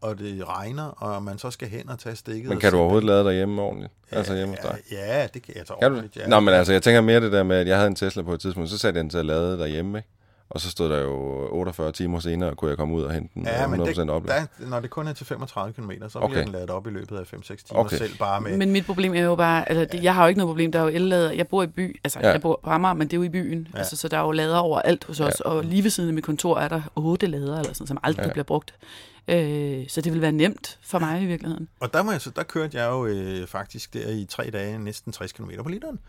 og 0.01 0.19
det 0.19 0.47
regner, 0.47 0.83
og 0.83 1.23
man 1.23 1.37
så 1.37 1.51
skal 1.51 1.67
hen 1.67 1.89
og 1.89 1.99
tage 1.99 2.15
stikket. 2.15 2.49
Men 2.49 2.59
kan 2.59 2.71
du 2.71 2.77
overhovedet 2.77 3.07
lade 3.07 3.23
derhjemme 3.23 3.61
ordentligt? 3.61 3.93
Altså 4.11 4.35
hjemme 4.35 4.55
hos 4.55 4.59
dig? 4.71 4.77
Ja, 4.91 5.19
ja, 5.21 5.27
det 5.33 5.41
kan 5.43 5.53
jeg 5.57 5.63
så 5.67 5.73
Kan 5.81 5.91
du 5.91 5.97
ordentligt. 5.97 6.23
Ja. 6.23 6.29
Nå, 6.29 6.39
men 6.39 6.53
altså, 6.53 6.73
jeg 6.73 6.83
tænker 6.83 7.01
mere 7.01 7.21
det 7.21 7.31
der 7.31 7.43
med, 7.43 7.57
at 7.57 7.67
jeg 7.67 7.75
havde 7.77 7.87
en 7.87 7.95
Tesla 7.95 8.21
på 8.23 8.33
et 8.33 8.39
tidspunkt, 8.39 8.69
så 8.69 8.77
satte 8.77 8.97
jeg 8.97 9.03
den 9.03 9.09
til 9.09 9.17
at 9.17 9.25
lade 9.25 9.59
derhjemme, 9.59 9.97
ikke? 9.97 10.09
Og 10.49 10.61
så 10.61 10.69
stod 10.71 10.89
der 10.89 11.01
jo 11.01 11.47
48 11.51 11.91
timer 11.91 12.19
senere, 12.19 12.55
kunne 12.55 12.69
jeg 12.69 12.77
komme 12.77 12.95
ud 12.95 13.03
og 13.03 13.13
hente 13.13 13.29
den 13.33 13.43
Ja, 13.45 13.63
øh, 13.63 13.69
men 13.71 13.81
100% 13.81 14.01
det, 14.01 14.09
oplag. 14.09 14.35
der, 14.35 14.45
når 14.69 14.79
det 14.79 14.89
kun 14.89 15.07
er 15.07 15.13
til 15.13 15.25
35 15.25 15.73
km, 15.73 15.91
så 15.91 16.19
bliver 16.19 16.23
Okay. 16.23 16.43
den 16.43 16.51
ladet 16.51 16.69
op 16.69 16.87
i 16.87 16.89
løbet 16.89 17.17
af 17.17 17.33
5-6 17.33 17.55
timer 17.67 17.79
Okay. 17.79 17.97
selv 17.97 18.17
bare 18.17 18.41
med... 18.41 18.57
Men 18.57 18.71
mit 18.71 18.85
problem 18.85 19.13
er 19.15 19.21
jo 19.21 19.35
bare, 19.35 19.69
altså 19.69 19.97
det, 19.97 20.03
jeg 20.03 20.15
har 20.15 20.23
jo 20.23 20.27
ikke 20.27 20.37
noget 20.37 20.49
problem, 20.49 20.71
der 20.71 20.79
er 20.79 20.83
jo 20.83 20.89
ellader. 20.89 21.31
Jeg 21.31 21.47
bor 21.47 21.63
i 21.63 21.67
by, 21.67 21.99
altså 22.03 22.19
Ja. 22.19 22.27
ja. 22.27 22.31
jeg 22.33 22.41
bor 22.41 22.59
på 22.63 22.69
Amager, 22.69 22.93
men 22.93 23.07
det 23.07 23.13
er 23.13 23.17
jo 23.17 23.23
i 23.23 23.29
byen. 23.29 23.59
Ja. 23.59 23.69
Ja. 23.73 23.77
Altså, 23.77 23.95
så 23.95 24.07
der 24.07 24.17
er 24.17 24.21
jo 24.21 24.31
lader 24.31 24.57
overalt 24.57 25.03
hos 25.03 25.19
os, 25.19 25.39
og 25.39 25.63
lige 25.63 25.83
ved 25.83 25.89
siden 25.89 26.09
af 26.09 26.13
mit 26.13 26.23
kontor 26.23 26.57
er 26.59 26.67
der 26.67 26.81
otte 26.95 27.27
lader, 27.27 27.59
eller 27.59 27.73
sådan, 27.73 27.87
som 27.87 27.97
aldrig 28.03 28.23
Ja. 28.23 28.27
ja. 28.27 28.31
bliver 28.33 28.43
brugt. 28.43 28.73
Øh, 29.27 29.87
så 29.89 30.01
det 30.01 30.13
vil 30.13 30.21
være 30.21 30.31
nemt 30.31 30.79
for 30.83 30.99
mig 30.99 31.21
i 31.21 31.25
virkeligheden. 31.25 31.69
Og 31.79 31.93
der, 31.93 32.03
må 32.03 32.11
jeg, 32.11 32.21
så, 32.21 32.29
der 32.35 32.43
kørte 32.43 32.77
jeg 32.77 32.89
jo 32.89 33.05
øh, 33.05 33.47
faktisk 33.47 33.93
der 33.93 34.09
i 34.09 34.25
tre 34.29 34.49
dage 34.53 34.79
næsten 34.79 35.13
60 35.13 35.31
km 35.31 35.49
på 35.63 35.69
literen. 35.69 35.99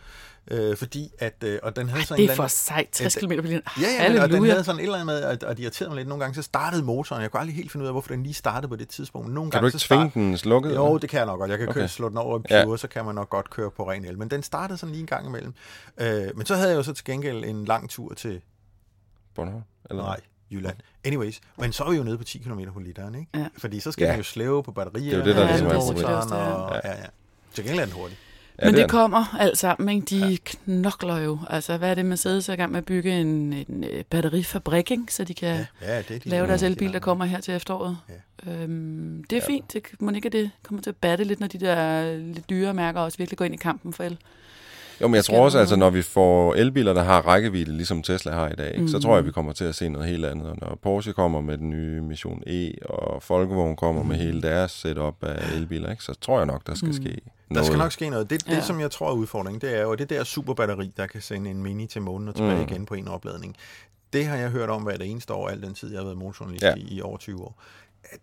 Øh, 0.51 0.77
fordi 0.77 1.11
at... 1.19 1.35
Øh, 1.45 1.59
og 1.63 1.77
den 1.77 1.89
havde 1.89 2.07
sådan 2.07 2.23
Det 2.23 2.31
er 2.31 2.35
for 2.37 2.47
sejt, 2.47 2.89
60 2.93 3.17
Ja, 3.17 3.21
km 3.21 3.27
på 3.27 3.33
literen. 3.43 3.63
Ja, 3.81 3.83
ja, 3.83 3.99
men, 3.99 4.07
og 4.09 4.13
den 4.13 4.21
Halleluja. 4.21 4.51
havde 4.51 4.65
sådan 4.65 4.79
et 4.79 4.83
eller 4.83 4.95
andet 4.95 5.07
med, 5.07 5.23
at, 5.23 5.43
og 5.43 5.57
de 5.57 5.63
irriterede 5.63 5.91
mig 5.91 5.97
lidt. 5.97 6.09
Nogle 6.09 6.25
gange 6.25 6.35
så 6.35 6.43
startede 6.43 6.83
motoren. 6.85 7.23
Jeg 7.23 7.31
kunne 7.31 7.41
aldrig 7.41 7.57
helt 7.57 7.73
finde 7.73 7.83
ud 7.85 7.89
af, 7.89 7.95
hvorfor 7.95 8.09
den 8.09 8.23
lige 8.23 8.35
startede 8.35 8.69
på 8.69 8.77
det 8.77 8.89
tidspunkt. 8.89 9.33
Nogle 9.33 9.51
Kan 9.51 9.59
du 9.59 9.63
gange, 9.65 9.69
ikke 9.69 9.79
så 9.79 9.87
tvinge 9.87 10.05
start- 10.11 10.15
den 10.15 10.39
slukket? 10.39 10.75
Jo, 10.75 10.99
det 10.99 11.11
kan 11.11 11.19
jeg 11.19 11.27
nok 11.27 11.39
godt. 11.39 11.51
Jeg 11.51 11.59
kan 11.59 11.69
Okay. 11.69 11.79
køre, 11.81 11.89
slå 11.89 12.09
den 12.09 12.17
over 12.19 12.39
i 12.39 12.43
pure, 12.43 12.71
ja. 12.71 12.77
så 12.77 12.89
kan 12.89 13.05
man 13.05 13.15
nok 13.15 13.31
godt 13.31 13.51
køre 13.51 13.71
på 13.71 13.91
ren 13.91 14.05
el. 14.05 14.19
Men 14.19 14.31
den 14.31 14.43
startede 14.43 14.79
sådan 14.79 14.91
lige 14.93 15.01
en 15.01 15.07
gang 15.07 15.27
imellem. 15.27 15.55
Øh, 16.01 16.29
men 16.37 16.47
så 16.47 16.55
havde 16.55 16.69
jeg 16.71 16.77
jo 16.77 16.83
så 16.83 16.93
til 16.93 17.05
gengæld 17.05 17.45
en 17.45 17.65
lang 17.65 17.91
tur 17.91 18.15
til 18.15 18.41
Bornholm? 19.35 19.63
Eller? 19.91 20.03
Nej, 20.03 20.21
Jylland. 20.53 20.77
Anyways, 21.05 21.41
men 21.59 21.73
så 21.73 21.85
er 21.85 21.91
vi 21.91 21.97
jo 21.97 22.03
nede 22.03 22.19
på 22.19 22.25
10 22.25 22.39
km 22.39 22.61
på 22.75 22.81
literen, 22.81 23.15
ikke? 23.15 23.29
Ja. 23.35 23.47
Fordi 23.59 23.81
så 23.81 23.93
skal 23.93 24.03
Ja. 24.05 24.09
ja. 24.09 24.13
den 24.13 24.21
jo 24.21 24.25
slæve 24.25 24.63
på 24.63 24.73
batterier. 24.73 25.05
Det 25.05 25.15
er 25.15 25.19
jo 25.19 25.25
det, 25.25 25.37
der 25.37 25.43
og 25.43 25.49
ligesom 25.49 25.67
er 25.67 25.81
problemet. 25.81 26.11
Er 26.33 26.35
Og, 26.37 26.81
ja, 26.85 26.91
ja. 26.91 27.07
Til 27.55 27.65
gengæld 27.65 27.81
er 27.81 27.85
den 27.85 27.95
hurtig. 27.95 28.19
Ja, 28.61 28.65
Men 28.67 28.75
det 28.75 28.81
er 28.81 28.85
det 28.87 28.91
kommer 28.91 29.37
alt 29.41 29.59
sammen, 29.59 29.89
ikke? 29.89 30.07
De 30.07 30.29
ja. 30.29 30.37
knokler 30.45 31.19
jo. 31.19 31.39
Altså, 31.51 31.77
hvad 31.77 31.91
er 31.91 31.95
det, 31.95 32.07
Mercedes 32.07 32.49
er 32.49 32.53
i 32.53 32.57
gang 32.57 32.71
med 32.73 32.79
at 32.79 32.85
bygge 32.85 33.21
en, 33.21 33.27
en 33.53 33.85
øh, 33.85 34.05
batterifabrik, 34.05 34.91
ikke? 34.91 35.03
så 35.15 35.25
de 35.25 35.35
kan 35.35 35.49
ja. 35.49 35.67
Ja, 35.95 35.99
det 35.99 36.11
er 36.17 36.19
de 36.19 36.29
lave 36.29 36.47
deres 36.47 36.61
de 36.61 36.67
elbil, 36.67 36.87
der- 36.87 36.93
der 36.93 36.99
kommer 36.99 37.25
her 37.25 37.41
til 37.41 37.55
efteråret. 37.55 37.99
Ja. 38.47 38.53
Øhm, 38.53 39.25
det 39.31 39.37
er 39.37 39.41
ja. 39.49 39.55
fint. 39.55 39.73
Det 39.73 39.83
må 40.01 40.11
ikke, 40.11 40.27
at 40.27 40.33
det 40.33 40.51
kommer 40.63 40.83
til 40.83 40.91
at 40.91 40.97
batte 40.97 41.25
lidt, 41.25 41.41
når 41.41 41.47
de 41.47 41.59
der 41.59 42.17
lidt 42.17 42.51
dyre 42.51 42.75
mærker 42.75 43.01
også 43.01 43.19
virkelig 43.19 43.39
går 43.39 43.45
ind 43.45 43.55
i 43.55 43.57
kampen 43.57 43.93
for 43.93 44.05
el. 44.05 44.19
Jo, 45.03 45.09
men 45.09 45.15
jeg 45.15 45.25
tror 45.25 45.45
også, 45.45 45.59
der 45.59 45.63
altså, 45.63 45.77
når 45.77 45.91
vi 45.91 46.03
får 46.03 46.55
elbiler, 46.55 46.93
der 46.93 47.03
har 47.03 47.21
rækkevidde, 47.27 47.73
ligesom 47.77 48.03
Tesla 48.03 48.33
har 48.33 48.49
i 48.49 48.55
dag, 48.55 48.75
ikke, 48.75 48.89
så 48.89 48.97
Mhm. 48.97 49.03
tror 49.03 49.15
jeg, 49.17 49.25
vi 49.25 49.33
kommer 49.33 49.53
til 49.53 49.65
at 49.65 49.75
se 49.75 49.89
noget 49.89 50.09
helt 50.09 50.25
andet. 50.27 50.47
Og 50.51 50.57
når 50.61 50.79
Porsche 50.83 51.13
kommer 51.13 51.41
med 51.41 51.59
den 51.59 51.71
nye 51.71 52.01
Mission 52.01 52.43
E, 52.47 52.73
og 52.85 53.23
Volkswagen 53.29 53.77
kommer 53.77 54.03
med 54.03 54.17
hele 54.17 54.43
deres 54.43 54.71
setup 54.71 55.15
af 55.25 55.53
elbiler, 55.57 55.91
ikke, 55.91 56.05
så 56.05 56.15
tror 56.21 56.39
jeg 56.39 56.47
nok, 56.47 56.67
der 56.67 56.75
skal 56.75 56.87
Mhm. 56.89 56.97
ske 56.97 57.09
Der 57.09 57.21
noget. 57.51 57.67
skal 57.67 57.79
nok 57.79 57.93
ske 57.93 58.11
noget. 58.11 58.31
Det, 58.31 58.45
det 58.47 58.53
Ja. 58.53 58.61
som 58.61 58.81
jeg 58.81 58.91
tror 58.91 59.09
er 59.11 59.15
udfordringen, 59.15 59.61
det 59.61 59.79
er 59.79 59.83
jo 59.83 59.95
det 59.95 60.11
der 60.11 60.25
superbatteri, 60.25 60.93
der 60.97 61.07
kan 61.07 61.21
sende 61.21 61.51
en 61.51 61.63
mini 61.63 61.87
til 61.87 62.03
månen 62.03 62.29
og 62.29 62.35
tilbage 62.35 62.55
Mm. 62.55 62.61
mm. 62.61 62.69
igen 62.73 62.87
på 62.87 62.95
en 62.95 63.09
opladning. 63.09 63.57
Det 64.13 64.27
har 64.27 64.37
jeg 64.37 64.51
hørt 64.51 64.71
om 64.71 64.83
hver 64.83 64.97
det 64.97 65.11
eneste 65.11 65.33
år, 65.35 65.49
al 65.49 65.63
den 65.63 65.75
tid, 65.75 65.91
jeg 65.91 65.99
har 65.99 66.05
været 66.05 66.19
motorjournalist 66.19 66.63
ja. 66.65 66.75
i, 66.75 66.81
i 66.91 67.03
over 67.03 67.17
20 67.19 67.41
år. 67.43 67.63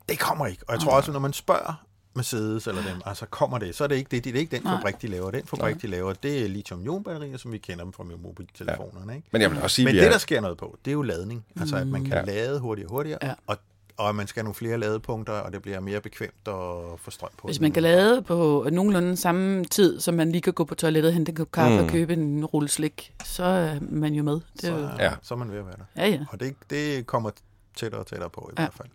Det 0.10 0.20
kommer 0.20 0.46
ikke. 0.48 0.64
Og 0.68 0.74
jeg 0.74 0.82
tror 0.82 0.92
også, 0.92 1.12
når 1.12 1.20
man 1.20 1.34
spørger 1.34 1.84
Mercedes 2.16 2.68
eller 2.68 2.82
dem, 2.84 3.02
altså 3.06 3.26
kommer 3.26 3.58
det, 3.58 3.76
så 3.76 3.84
er 3.84 3.88
det 3.88 3.96
ikke 3.96 4.08
det. 4.12 4.24
Det 4.24 4.36
er 4.36 4.40
ikke 4.40 4.56
den 4.56 4.64
Nej. 4.64 4.78
fabrik, 4.78 5.02
de 5.02 5.08
laver. 5.08 5.32
Den 5.32 5.46
fabrik, 5.46 5.82
de 5.82 5.88
laver, 5.88 6.14
det 6.14 6.46
er 6.46 6.48
lithium-ion-batterier, 6.48 7.38
som 7.38 7.52
vi 7.52 7.58
kender 7.58 7.84
dem 7.84 7.94
fra 7.94 8.04
mobiltelefonerne. 8.04 9.16
Ikke? 9.16 9.28
Men 9.32 9.42
jeg 9.42 9.52
vil 9.52 9.62
også 9.62 9.76
sige, 9.76 9.86
Men 9.86 9.96
det, 9.96 10.06
er... 10.06 10.10
der 10.10 10.18
sker 10.18 10.42
noget 10.42 10.58
på, 10.58 10.78
det 10.86 10.92
er 10.92 10.94
jo 10.94 11.02
ladning. 11.02 11.46
Altså, 11.60 11.76
at 11.76 11.88
man 11.88 12.04
kan 12.04 12.14
Ja. 12.14 12.22
lade 12.24 12.60
hurtigere 12.60 12.88
og 12.88 12.92
hurtigere, 12.92 13.20
Ja. 13.24 13.34
og, 13.48 13.58
og 13.98 14.16
man 14.16 14.28
skal 14.28 14.40
have 14.40 14.44
nogle 14.44 14.56
flere 14.56 14.78
ladepunkter, 14.78 15.34
og 15.34 15.52
det 15.54 15.62
bliver 15.62 15.80
mere 15.80 16.02
bekvemt 16.02 16.48
at 16.48 16.54
få 17.00 17.12
strøm 17.12 17.30
på. 17.38 17.48
Hvis 17.48 17.60
man 17.60 17.72
kan 17.72 17.84
lade 17.84 18.22
på 18.22 18.68
nogenlunde 18.72 19.18
samme 19.18 19.66
tid, 19.66 20.00
som 20.00 20.14
man 20.14 20.32
lige 20.32 20.42
kan 20.42 20.54
gå 20.54 20.64
på 20.64 20.76
toilettet, 20.76 21.14
hente 21.14 21.30
en 21.30 21.36
kop 21.36 21.52
kaffe 21.52 21.70
Mm. 21.76 21.78
mm. 21.80 21.86
og 21.86 21.92
købe 21.92 22.14
en 22.14 22.46
rulle 22.46 22.70
slik, 22.70 23.14
så 23.26 23.44
er 23.44 23.80
man 23.82 24.14
jo 24.14 24.24
med. 24.24 24.34
Det 24.34 24.44
er 24.64 24.68
så, 24.68 24.74
jo, 24.74 24.80
Ja. 24.80 25.04
ja. 25.04 25.12
så 25.22 25.34
er 25.34 25.38
man 25.38 25.52
ved 25.52 25.58
at 25.60 25.66
være 25.66 25.76
der. 25.96 26.04
ja, 26.04 26.10
ja. 26.10 26.20
Og 26.30 26.40
det, 26.40 26.56
det 26.70 27.08
kommer 27.08 27.30
tættere 27.76 28.02
og 28.02 28.08
tættere 28.08 28.30
på 28.30 28.50
i 28.52 28.54
Ja. 28.58 28.64
hvert 28.64 28.74
fald. 28.74 28.88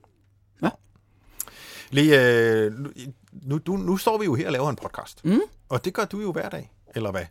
Ja. 1.94 2.00
Lige, 2.00 2.64
øh, 2.64 2.72
nu, 3.32 3.58
du, 3.58 3.76
nu 3.76 3.96
står 3.96 4.18
vi 4.18 4.24
jo 4.24 4.34
her 4.34 4.46
og 4.46 4.52
laver 4.52 4.70
en 4.70 4.76
podcast. 4.76 5.24
Mm. 5.24 5.40
Og 5.68 5.84
det 5.84 5.94
gør 5.94 6.04
du 6.04 6.20
jo 6.20 6.32
hver 6.32 6.48
dag, 6.48 6.72
eller 6.94 7.10
hvad? 7.10 7.24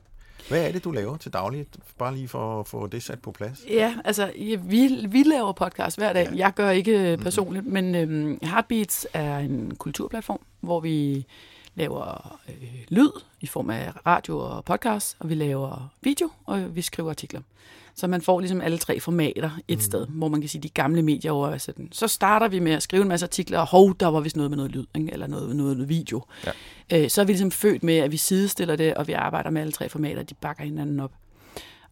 Hvad 0.49 0.67
er 0.67 0.71
det, 0.71 0.83
du 0.83 0.91
laver 0.91 1.17
til 1.17 1.33
daglig? 1.33 1.65
Bare 1.97 2.15
lige 2.15 2.27
for 2.27 2.59
at 2.59 2.67
få 2.67 2.87
det 2.87 3.03
sat 3.03 3.21
på 3.21 3.31
plads. 3.31 3.59
Ja, 3.69 3.95
altså, 4.05 4.31
ja, 4.35 4.55
vi, 4.55 5.05
vi 5.09 5.23
laver 5.23 5.51
podcast 5.51 5.97
hver 5.97 6.13
dag. 6.13 6.29
Jeg 6.35 6.53
gør 6.55 6.69
ikke 6.69 7.11
øh, 7.11 7.17
personligt, 7.17 7.65
men 7.65 7.95
øhm, 7.95 8.39
Heartbeats 8.41 9.07
er 9.13 9.37
en 9.37 9.75
kulturplatform, 9.75 10.39
hvor 10.59 10.79
vi 10.79 11.25
laver 11.75 12.39
øh, 12.49 12.55
lyd 12.89 13.11
i 13.41 13.47
form 13.47 13.69
af 13.69 13.91
radio 14.05 14.37
og 14.37 14.65
podcast, 14.65 15.15
og 15.19 15.29
vi 15.29 15.35
laver 15.35 15.89
video, 16.01 16.29
og 16.45 16.75
vi 16.75 16.81
skriver 16.81 17.09
artikler. 17.09 17.41
Så 17.95 18.07
man 18.07 18.21
får 18.21 18.39
ligesom 18.39 18.61
alle 18.61 18.77
tre 18.77 18.99
formater 18.99 19.49
et 19.67 19.77
mm. 19.77 19.81
sted, 19.81 20.07
hvor 20.09 20.27
man 20.27 20.41
kan 20.41 20.49
sige, 20.49 20.61
de 20.61 20.69
gamle 20.69 21.01
medier 21.01 21.31
over 21.31 21.57
sådan. 21.57 21.89
Så 21.91 22.07
starter 22.07 22.47
vi 22.47 22.59
med 22.59 22.71
at 22.71 22.83
skrive 22.83 23.01
en 23.01 23.07
masse 23.07 23.25
artikler, 23.25 23.59
og 23.59 23.67
hov, 23.67 23.95
der 23.99 24.07
var 24.07 24.19
vist 24.19 24.35
noget 24.35 24.51
med 24.51 24.57
noget 24.57 24.71
lyd, 24.71 24.85
ikke? 24.95 25.13
eller 25.13 25.27
noget, 25.27 25.55
noget, 25.55 25.77
noget 25.77 25.89
video. 25.89 26.21
Ja. 26.45 27.03
Øh, 27.03 27.09
så 27.09 27.21
er 27.21 27.25
vi 27.25 27.31
ligesom 27.31 27.51
født 27.51 27.83
med, 27.83 27.97
at 27.97 28.11
vi 28.11 28.17
sidestiller 28.17 28.75
det, 28.75 28.93
og 28.93 29.07
vi 29.07 29.13
arbejder 29.13 29.49
med 29.49 29.61
alle 29.61 29.71
tre 29.71 29.89
formater, 29.89 30.23
de 30.23 30.33
bakker 30.33 30.63
hinanden 30.63 30.99
op. 30.99 31.11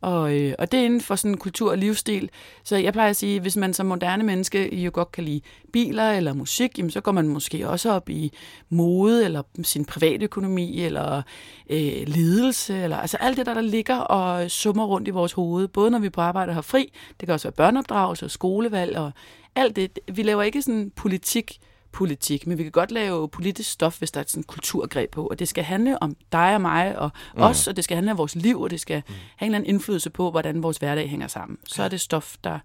Og, 0.01 0.39
øh, 0.39 0.53
og 0.59 0.71
det 0.71 0.79
er 0.79 0.85
inden 0.85 1.01
for 1.01 1.15
sådan 1.15 1.37
kultur 1.37 1.71
og 1.71 1.77
livsstil. 1.77 2.29
Så 2.63 2.75
jeg 2.75 2.93
plejer 2.93 3.09
at 3.09 3.15
sige, 3.15 3.39
hvis 3.39 3.57
man 3.57 3.73
som 3.73 3.85
moderne 3.85 4.23
menneske 4.23 4.75
jo 4.75 4.91
godt 4.93 5.11
kan 5.11 5.23
lide 5.23 5.41
biler 5.73 6.11
eller 6.11 6.33
musik, 6.33 6.77
jamen, 6.77 6.91
så 6.91 7.01
går 7.01 7.11
man 7.11 7.27
måske 7.27 7.69
også 7.69 7.91
op 7.91 8.09
i 8.09 8.31
mode, 8.69 9.25
eller 9.25 9.41
sin 9.63 9.85
private 9.85 10.23
økonomi, 10.23 10.83
eller 10.83 11.21
øh, 11.69 12.07
ledelse, 12.07 12.83
eller 12.83 12.97
altså 12.97 13.17
alt 13.17 13.37
det 13.37 13.45
der, 13.45 13.53
der 13.53 13.61
ligger 13.61 13.97
og 13.97 14.51
summer 14.51 14.85
rundt 14.85 15.07
i 15.07 15.11
vores 15.11 15.33
hoved, 15.33 15.67
både 15.67 15.91
når 15.91 15.99
vi 15.99 16.09
på 16.09 16.21
arbejde 16.21 16.53
har 16.53 16.61
fri, 16.61 16.93
det 17.19 17.27
kan 17.27 17.33
også 17.33 17.47
være 17.47 17.53
børneopdragelse 17.53 18.25
og 18.25 18.31
skolevalg, 18.31 18.97
og 18.97 19.11
alt 19.55 19.75
det. 19.75 19.99
Vi 20.11 20.23
laver 20.23 20.43
ikke 20.43 20.61
sådan 20.61 20.91
politik, 20.95 21.59
politik, 21.91 22.47
men 22.47 22.57
vi 22.57 22.63
kan 22.63 22.71
godt 22.71 22.91
lave 22.91 23.29
politisk 23.29 23.71
stof, 23.71 23.97
hvis 23.97 24.11
der 24.11 24.19
er 24.19 24.23
et 24.23 24.29
sådan 24.29 24.43
kulturgreb 24.43 25.11
på, 25.11 25.27
og 25.27 25.39
det 25.39 25.47
skal 25.47 25.63
handle 25.63 26.03
om 26.03 26.15
dig 26.31 26.55
og 26.55 26.61
mig 26.61 26.99
og 26.99 27.11
mm. 27.35 27.41
os, 27.41 27.67
og 27.67 27.75
det 27.75 27.83
skal 27.83 27.95
handle 27.95 28.11
om 28.11 28.17
vores 28.17 28.35
liv, 28.35 28.61
og 28.61 28.69
det 28.69 28.79
skal 28.81 29.03
mm. 29.07 29.13
have 29.13 29.45
en 29.47 29.51
eller 29.51 29.57
anden 29.57 29.69
indflydelse 29.69 30.09
på, 30.09 30.31
hvordan 30.31 30.63
vores 30.63 30.77
hverdag 30.77 31.09
hænger 31.09 31.27
sammen. 31.27 31.57
Så 31.67 31.83
er 31.83 31.87
det 31.87 32.01
stof, 32.01 32.35
der, 32.43 32.59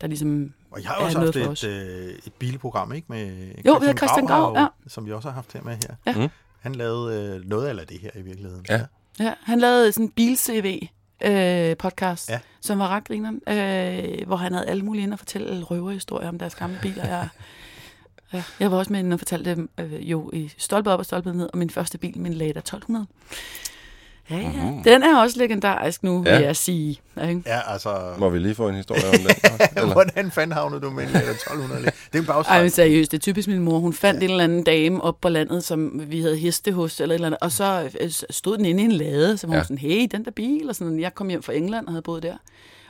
der 0.00 0.06
ligesom 0.06 0.52
Og 0.70 0.82
jeg 0.82 0.90
har 0.90 0.96
også 0.96 1.18
haft 1.18 1.64
et, 1.64 1.64
øh, 1.68 2.08
et 2.26 2.32
bilprogram, 2.38 2.92
ikke? 2.92 3.06
Med 3.10 3.26
Jo, 3.66 3.74
vi 3.74 3.86
har 3.86 3.94
Christian 3.94 4.26
Grau, 4.26 4.42
har 4.42 4.48
jo- 4.50 4.58
ja. 4.60 4.66
Som 4.88 5.06
vi 5.06 5.12
også 5.12 5.28
har 5.28 5.34
haft 5.34 5.52
her 5.52 5.62
med 5.62 5.72
her. 5.88 5.94
Ja. 6.06 6.20
Mm. 6.22 6.28
Han 6.60 6.74
lavede 6.74 7.36
øh, 7.36 7.48
noget 7.48 7.78
af 7.78 7.86
det 7.86 8.00
her 8.00 8.10
i 8.14 8.22
virkeligheden. 8.22 8.66
Ja. 8.68 8.80
Ja, 9.20 9.34
han 9.42 9.58
lavede 9.60 9.92
sådan 9.92 10.06
en 10.06 10.10
bil-CV 10.12 10.88
øh, 11.24 11.76
podcast, 11.76 12.30
Ja. 12.30 12.38
som 12.60 12.78
var 12.78 12.88
ret 12.88 13.04
grineren, 13.04 13.40
øh, 13.48 14.26
hvor 14.26 14.36
han 14.36 14.52
havde 14.52 14.66
alle 14.66 14.82
mulige 14.84 15.02
ind 15.02 15.12
og 15.12 15.18
fortælle 15.18 15.62
røverhistorier 15.64 16.28
om 16.28 16.38
deres 16.38 16.54
gamle 16.54 16.78
biler. 16.82 17.06
Jeg 17.06 17.28
Ja, 18.32 18.42
jeg 18.60 18.70
var 18.70 18.78
også 18.78 18.92
med 18.92 19.00
inde 19.00 19.14
og 19.14 19.20
fortalte 19.20 19.54
dem 19.54 19.70
øh, 19.80 20.10
jo 20.10 20.30
i 20.32 20.52
stolpe 20.58 20.90
op 20.90 20.98
og 20.98 21.04
stolpe 21.04 21.32
ned, 21.32 21.48
og 21.52 21.58
min 21.58 21.70
første 21.70 21.98
bil, 21.98 22.18
min 22.18 22.34
Lada 22.34 22.58
1200. 22.58 23.06
Ja, 24.30 24.36
ja. 24.36 24.48
Mm-hmm. 24.48 24.82
Den 24.82 25.02
er 25.02 25.16
også 25.20 25.38
legendarisk 25.38 26.02
nu, 26.02 26.22
ja. 26.26 26.36
Vil 26.36 26.44
jeg 26.44 26.56
sige. 26.56 27.00
Ikke? 27.28 27.42
Ja, 27.46 27.72
altså... 27.72 28.14
Må 28.18 28.28
vi 28.28 28.38
lige 28.38 28.54
få 28.54 28.68
en 28.68 28.74
historie 28.74 29.06
om 29.06 29.12
det? 29.12 29.36
Eller? 29.76 29.92
Hvordan 29.92 30.30
fanden 30.30 30.56
havnede 30.56 30.80
du 30.80 30.90
med 30.90 31.04
en 31.04 31.10
Lada 31.10 31.30
1200? 31.30 31.84
Det 31.84 31.92
er 32.12 32.18
en 32.18 32.20
Ej, 32.20 32.26
bagstreg. 32.34 32.60
men 32.62 32.70
seriøst, 32.70 33.10
det 33.10 33.18
er 33.18 33.20
typisk 33.20 33.48
min 33.48 33.58
mor. 33.58 33.78
Hun 33.78 33.92
fandt 33.92 34.20
ja. 34.20 34.24
en 34.24 34.30
eller 34.30 34.44
anden 34.44 34.64
dame 34.64 35.00
op 35.00 35.20
på 35.20 35.28
landet, 35.28 35.64
som 35.64 36.02
vi 36.10 36.20
havde 36.20 36.36
heste 36.36 36.72
hos, 36.72 37.00
eller 37.00 37.12
et 37.12 37.16
eller 37.16 37.26
andet, 37.26 37.38
og 37.40 37.52
så 37.52 37.90
øh, 38.00 38.10
stod 38.30 38.56
den 38.56 38.64
inde 38.64 38.82
i 38.82 38.84
en 38.84 38.92
lade, 38.92 39.36
så 39.36 39.46
var 39.46 39.54
hun 39.54 39.58
Ja. 39.58 39.62
sådan, 39.64 39.78
hey, 39.78 40.08
den 40.10 40.24
der 40.24 40.30
bil, 40.30 40.68
og 40.68 40.76
sådan, 40.76 41.00
jeg 41.00 41.14
kom 41.14 41.28
hjem 41.28 41.42
fra 41.42 41.52
England 41.52 41.86
og 41.86 41.92
havde 41.92 42.02
boet 42.02 42.22
der. 42.22 42.36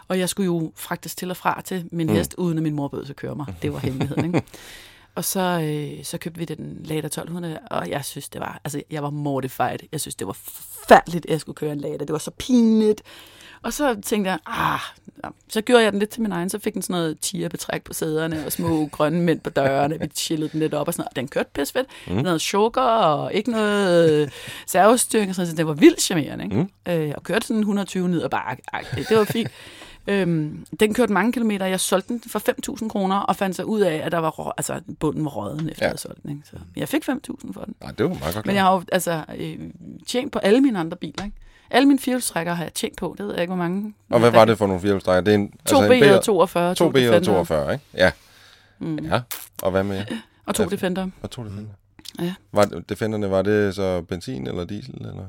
Og 0.09 0.19
jeg 0.19 0.29
skulle 0.29 0.45
jo 0.45 0.73
fragtes 0.77 1.15
til 1.15 1.31
og 1.31 1.37
fra 1.37 1.63
til 1.65 1.85
min 1.93 2.07
mm. 2.07 2.13
hest, 2.15 2.35
uden 2.39 2.59
at 2.59 2.63
min 2.63 2.75
mor 2.75 2.89
bød 2.89 3.11
at 3.11 3.17
køre 3.17 3.35
mig. 3.35 3.47
Det 3.63 3.73
var 3.73 3.79
hemmeligheden, 3.79 4.25
ikke? 4.25 4.43
Og 5.15 5.25
så, 5.25 5.41
øh, 5.41 6.05
så 6.05 6.19
købte 6.19 6.39
vi 6.39 6.45
den 6.45 6.81
Lada 6.85 7.07
1200, 7.07 7.59
og 7.71 7.89
jeg 7.91 8.05
synes, 8.05 8.29
det 8.29 8.41
var, 8.41 8.61
altså, 8.65 8.83
jeg 8.91 9.03
var 9.03 9.11
mortified. 9.11 9.79
Jeg 9.93 10.01
synes, 10.01 10.15
det 10.15 10.27
var 10.27 10.33
forfærdeligt, 10.33 11.27
at 11.27 11.31
jeg 11.33 11.41
skulle 11.41 11.57
køre 11.57 11.73
en 11.73 11.81
Lada. 11.81 11.99
Det 11.99 12.13
var 12.13 12.19
så 12.19 12.31
pinligt. 12.31 13.03
Og 13.63 13.73
så 13.73 14.01
tænkte 14.01 14.31
jeg, 14.31 14.39
ah, 14.47 14.81
så 15.49 15.61
gjorde 15.61 15.83
jeg 15.85 15.93
den 15.93 15.99
lidt 15.99 16.11
til 16.11 16.23
min 16.23 16.33
egen. 16.33 16.49
Så 16.51 16.59
fik 16.59 16.75
den 16.75 16.83
sådan 16.83 16.95
noget 16.95 17.21
tigerbetræk 17.21 17.83
på 17.83 17.93
sæderne 17.93 18.47
og 18.47 18.53
små 18.53 18.87
grønne 18.93 19.21
mænd 19.23 19.41
på 19.41 19.51
dørene. 19.51 19.99
Vi 20.01 20.07
chillede 20.07 20.51
den 20.53 20.61
lidt 20.61 20.75
op 20.75 20.87
og 20.89 20.95
sådan 20.95 21.01
noget. 21.01 21.09
Og 21.11 21.17
den 21.17 21.29
kørte 21.29 21.51
pisse 21.55 21.73
fedt. 21.73 21.87
Mm. 22.07 22.15
Noget 22.15 22.41
sugar 22.41 23.03
og 23.05 23.35
ikke 23.35 23.51
noget 23.51 24.33
servostyring 24.67 25.29
og 25.29 25.35
sådan 25.35 25.43
noget. 25.43 25.51
Så 25.51 25.57
det 25.57 25.67
var 25.67 25.73
vildt 25.73 26.03
charmerende, 26.03 26.45
ikke? 26.45 26.57
Mm. 26.57 26.93
Øh, 26.93 27.13
og 27.17 27.23
kørte 27.23 27.47
sådan 27.47 27.61
120 27.61 28.09
ned 28.09 28.23
ad 28.23 28.29
bakke. 28.31 28.63
Ej, 28.73 28.85
Det, 28.95 29.09
det 29.09 29.17
var 29.17 29.25
fint. 29.25 29.49
Øhm, 30.11 30.67
den 30.81 30.95
kørte 30.95 31.13
mange 31.13 31.33
kilometer. 31.33 31.67
Jeg 31.67 31.81
solgte 31.81 32.09
den 32.09 32.23
for 32.27 32.39
5.000 32.83 32.89
kroner 32.89 33.17
og 33.17 33.37
fandt 33.37 33.57
så 33.57 33.63
ud 33.63 33.81
af, 33.81 34.01
at 34.05 34.13
der 34.13 34.19
var 34.19 34.31
rå, 34.31 34.53
altså, 34.57 34.81
bunden 35.01 35.25
var 35.25 35.31
råden 35.31 35.69
efter 35.69 35.87
ja. 35.87 35.93
Jeg 36.09 36.17
den. 36.23 36.31
Ikke? 36.31 36.43
Så 36.45 36.57
jeg 36.77 36.89
fik 36.89 37.09
5.000 37.09 37.53
for 37.53 37.65
den. 37.65 37.75
Nej, 37.81 37.91
det 37.91 38.11
var 38.11 38.15
meget 38.15 38.35
godt. 38.35 38.47
Men 38.47 38.55
jeg 38.55 38.65
har 38.65 38.73
jo 38.73 38.83
altså, 38.93 39.25
øh, 39.37 39.59
tjent 40.07 40.33
på 40.33 40.39
alle 40.39 40.61
mine 40.61 40.79
andre 40.79 40.97
biler. 40.97 41.25
Ikke? 41.25 41.37
Alle 41.71 41.87
mine 41.87 41.99
firehjulstrækkere 41.99 42.57
har 42.57 42.63
jeg 42.63 42.75
tjent 42.75 42.97
på. 42.97 43.15
Det 43.19 43.27
ved 43.27 43.33
jeg 43.33 43.41
ikke, 43.41 43.55
hvor 43.55 43.63
mange. 43.65 43.95
Og 44.11 44.21
hvad 44.21 44.31
var 44.31 44.45
det 44.45 44.59
for 44.59 44.67
nogle 44.67 44.81
firehjulstrækker? 44.81 45.21
Det 45.21 45.31
er 45.31 45.39
en, 45.39 45.51
To 45.51 45.77
altså 45.77 45.93
en 45.93 46.01
B 46.01 46.05
B 46.05 46.17
og 46.17 46.25
42. 46.25 46.75
To 46.75 46.89
B 46.89 46.95
og 46.95 47.01
Defender 47.01 47.21
42, 47.21 47.73
ikke? 47.73 47.85
Ja. 47.95 48.11
Mm. 48.79 48.99
Ja. 48.99 49.21
Og 49.63 49.71
hvad 49.71 49.85
med? 49.85 50.05
Og 50.47 50.55
to 50.55 50.65
Defender. 50.65 51.09
Og 51.23 51.31
to 51.31 51.45
Defender. 51.45 51.73
Ja. 52.19 52.35
Var, 52.53 52.65
Defenderne, 52.89 53.31
var 53.31 53.43
det 53.43 53.75
så 53.75 54.03
benzin 54.03 54.47
eller 54.47 54.65
diesel? 54.65 54.95
Eller? 54.95 55.27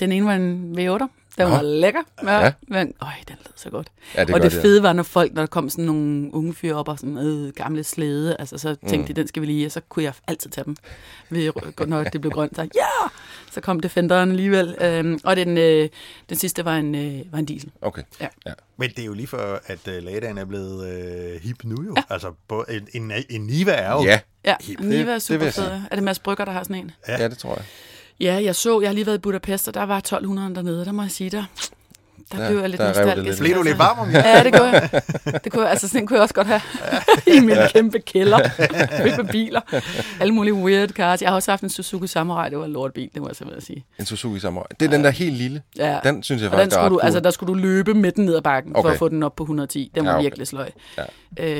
Den 0.00 0.12
ene 0.12 0.26
var 0.26 0.34
en 0.34 0.78
V8'er. 0.78 1.19
Den 1.38 1.48
Nå. 1.48 1.54
var 1.54 1.62
lækker. 1.62 2.00
Ja. 2.22 2.38
Ja. 2.40 2.52
Men, 2.68 2.94
øj, 3.00 3.08
den 3.28 3.36
lød 3.38 3.52
så 3.56 3.70
godt. 3.70 3.88
Ja, 4.16 4.24
det 4.24 4.34
og 4.34 4.40
gør 4.40 4.48
det 4.48 4.60
fede 4.60 4.82
var, 4.82 4.92
når 4.92 5.02
folk, 5.02 5.32
når 5.32 5.42
der 5.42 5.46
kom 5.46 5.70
sådan 5.70 5.84
nogle 5.84 6.34
unge 6.34 6.54
fyre 6.54 6.74
op 6.74 6.88
og 6.88 6.98
sådan 6.98 7.18
øh, 7.18 7.52
gamle 7.52 7.84
slæde, 7.84 8.36
altså 8.38 8.58
så 8.58 8.74
tænkte 8.74 8.96
mm. 8.98 9.06
de, 9.06 9.12
den 9.12 9.26
skal 9.28 9.40
vi 9.42 9.46
lige, 9.46 9.66
og 9.66 9.72
så 9.72 9.80
kunne 9.88 10.02
jeg 10.04 10.12
altid 10.28 10.50
tage 10.50 10.64
dem, 10.64 10.76
ved, 11.30 11.52
når 11.86 12.04
det 12.04 12.20
blev 12.20 12.32
grønt. 12.32 12.56
Så 12.56 12.62
ja, 12.62 13.08
så 13.50 13.60
kom 13.60 13.80
Defenderen 13.80 14.30
alligevel. 14.30 14.76
Øhm, 14.80 15.20
og 15.24 15.36
den, 15.36 15.58
øh, 15.58 15.88
den 16.28 16.36
sidste 16.38 16.64
var 16.64 16.76
en, 16.76 16.94
øh, 16.94 17.32
var 17.32 17.38
en 17.38 17.44
diesel. 17.44 17.70
Okay. 17.80 18.02
Ja. 18.20 18.26
ja. 18.46 18.52
Men 18.76 18.90
det 18.90 18.98
er 18.98 19.04
jo 19.06 19.12
lige 19.12 19.26
for, 19.26 19.60
at 19.66 19.78
uh, 19.88 19.94
Ladaen 20.04 20.38
er 20.38 20.44
blevet 20.44 21.34
uh, 21.36 21.42
hip 21.42 21.64
nu 21.64 21.76
jo. 21.84 21.94
Ja. 21.96 22.02
Altså, 22.10 22.32
på, 22.48 22.64
en, 22.68 22.88
en, 22.94 23.12
en 23.30 23.40
Niva 23.46 23.72
er 23.72 23.92
jo... 23.92 24.02
Ja. 24.02 24.20
Ja, 24.44 24.54
Hip. 24.60 24.80
Niva 24.80 24.94
er 25.00 25.04
Det- 25.04 25.14
det 25.14 25.22
super 25.22 25.44
jeg 25.44 25.54
fed. 25.54 25.64
Er 25.90 25.94
det 25.94 26.02
Mads 26.04 26.18
Brygger, 26.18 26.44
der 26.44 26.52
har 26.52 26.62
sådan 26.62 26.76
en? 26.76 26.90
ja, 27.08 27.28
det 27.28 27.38
tror 27.38 27.54
jeg. 27.54 27.64
Ja, 28.20 28.40
jeg 28.44 28.56
så, 28.56 28.80
jeg 28.80 28.88
har 28.88 28.94
lige 28.94 29.06
været 29.06 29.16
i 29.16 29.20
Budapest, 29.20 29.68
og 29.68 29.74
der 29.74 29.82
var 29.82 29.96
1200 29.98 30.54
dernede, 30.54 30.84
der 30.84 30.92
må 30.92 31.02
jeg 31.02 31.10
sige, 31.10 31.30
der, 31.30 31.44
der 32.32 32.42
Ja, 32.42 32.48
blev 32.48 32.60
jeg 32.60 32.68
lidt 32.68 32.80
det 32.80 32.88
nostalgisk. 32.88 33.26
lidt. 33.26 33.38
Blev 33.40 33.56
du 33.56 33.62
lidt 33.62 33.78
varm 33.78 33.98
om 33.98 34.10
Ja, 34.10 34.42
det 34.44 34.54
kunne 34.54 34.68
jeg. 34.68 34.90
Det 35.44 35.52
kunne 35.52 35.62
jeg, 35.62 35.70
altså 35.70 35.88
sådan 35.88 36.06
kunne 36.06 36.14
jeg 36.16 36.22
også 36.22 36.34
godt 36.34 36.46
have 36.46 36.60
i 37.36 37.40
min 37.40 37.56
kæmpe 37.72 37.98
kælder. 38.00 38.38
Med 39.16 39.28
biler. 39.32 39.60
Alle 40.20 40.34
mulige 40.34 40.54
weird 40.54 40.88
cars. 40.90 41.22
Jeg 41.22 41.30
har 41.30 41.34
også 41.34 41.50
haft 41.52 41.62
en 41.62 41.70
Suzuki 41.70 42.06
Samurai, 42.06 42.50
det 42.50 42.58
var 42.58 42.64
en 42.64 42.72
lortbil, 42.72 43.10
det 43.14 43.22
må 43.22 43.28
jeg 43.28 43.36
simpelthen 43.36 43.66
sige. 43.66 43.84
En 43.98 44.06
Suzuki 44.06 44.40
Samurai. 44.40 44.66
Det 44.80 44.86
er 44.86 44.90
den 44.90 45.04
der 45.04 45.10
helt 45.10 45.36
lille. 45.36 45.62
Ja. 45.76 45.98
Den 46.04 46.22
synes 46.22 46.42
jeg 46.42 46.50
den 46.50 46.58
faktisk 46.58 46.76
er 46.76 46.80
skulle 46.80 46.84
ret 46.84 46.90
du, 46.90 46.94
cool. 46.98 47.04
altså, 47.04 47.20
der 47.20 47.30
skulle 47.30 47.48
du 47.54 47.58
løbe 47.58 47.94
med 47.94 48.12
den 48.12 48.24
ned 48.24 48.34
ad 48.36 48.42
bakken, 48.42 48.76
okay. 48.76 48.86
for 48.88 48.92
at 48.92 48.98
få 48.98 49.08
den 49.08 49.22
op 49.22 49.36
på 49.36 49.42
110. 49.42 49.90
Den 49.94 50.04
var 50.04 50.10
Ja, 50.10 50.16
okay. 50.16 50.24
virkelig 50.24 50.46
sløj. 50.46 50.70
Ja. 50.98 51.02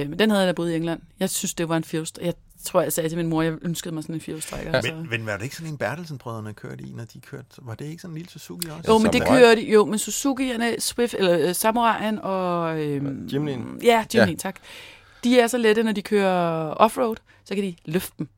Øh, 0.02 0.08
men 0.10 0.18
den 0.18 0.30
havde 0.30 0.42
jeg 0.42 0.48
da 0.48 0.52
boet 0.52 0.70
i 0.72 0.76
England. 0.76 1.00
Jeg 1.20 1.30
synes, 1.30 1.54
det 1.54 1.68
var 1.68 1.76
en 1.76 1.84
firehjulstrækker. 1.84 2.26
Jeg 2.26 2.34
tror, 2.64 2.82
jeg 2.82 2.92
sagde 2.92 3.08
til 3.08 3.18
min 3.18 3.26
mor, 3.26 3.42
jeg 3.42 3.54
ønskede 3.62 3.94
mig 3.94 4.02
sådan 4.02 4.14
en 4.14 4.20
firehjulstrækker. 4.20 4.80
Ja. 4.84 4.94
Men, 4.94 5.10
men 5.10 5.26
var 5.26 5.36
det 5.36 5.44
ikke 5.44 5.56
sådan 5.56 5.72
en 5.72 5.78
Bertelsen-brødrene 5.78 6.52
kørte 6.52 6.84
i, 6.84 6.92
når 6.96 7.04
de 7.04 7.20
kørte? 7.20 7.46
Var 7.58 7.74
det 7.74 7.84
ikke 7.84 8.02
sådan 8.02 8.12
en 8.12 8.18
lille 8.18 8.30
Suzuki 8.30 8.68
også? 8.68 8.92
Jo, 8.92 8.98
men 8.98 9.12
det 9.12 9.22
de 9.56 9.72
jo 9.72 9.84
med 9.84 9.98
Suzuki'erne, 9.98 10.80
Swift, 10.80 11.14
eller 11.14 11.48
uh, 11.48 11.54
Samuraien 11.54 12.18
og... 12.18 12.80
Øhm, 12.80 13.28
Jimny'en. 13.32 13.84
Ja, 13.84 14.04
Jimny, 14.14 14.14
ja. 14.14 14.26
Ja. 14.26 14.34
tak. 14.34 14.56
De 15.24 15.40
er 15.40 15.46
så 15.46 15.58
lette, 15.58 15.82
når 15.82 15.92
de 15.92 16.02
kører 16.02 16.70
offroad, 16.70 17.16
så 17.44 17.54
kan 17.54 17.64
de 17.64 17.74
løfte 17.84 18.12
dem. 18.18 18.28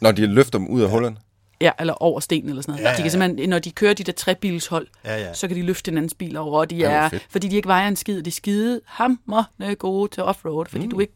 Når 0.00 0.12
de 0.12 0.26
løfter 0.26 0.58
dem 0.58 0.68
ud 0.68 0.82
af 0.82 0.90
hullerne. 0.90 1.16
Ja, 1.60 1.70
eller 1.80 1.92
over 2.02 2.20
sten 2.20 2.48
eller 2.48 2.62
sådan 2.62 2.72
noget. 2.72 2.84
Ja, 2.84 2.88
Ja, 2.88 2.94
de 2.94 2.98
ja, 2.98 3.02
kan 3.02 3.10
simpelthen, 3.10 3.48
når 3.48 3.58
de 3.58 3.70
kører 3.70 3.94
de 3.94 4.04
der 4.04 4.12
trebilshold, 4.12 4.86
Ja, 5.04 5.18
ja. 5.18 5.34
så 5.34 5.48
kan 5.48 5.56
de 5.56 5.62
løfte 5.62 5.90
en 5.90 5.96
andens 5.96 6.14
bil 6.14 6.36
over, 6.36 6.58
og 6.58 6.70
de 6.70 6.76
hvor 6.76 6.84
er, 6.86 7.08
fedt. 7.08 7.26
fordi 7.30 7.48
de 7.48 7.56
ikke 7.56 7.68
vejer 7.68 7.88
en 7.88 7.96
skid, 7.96 8.22
de 8.22 8.30
skide 8.30 8.80
hamrende 8.86 9.74
gode 9.78 10.10
til 10.10 10.22
offroad, 10.22 10.66
fordi 10.68 10.84
mm. 10.84 10.90
du 10.90 11.00
ikke 11.00 11.12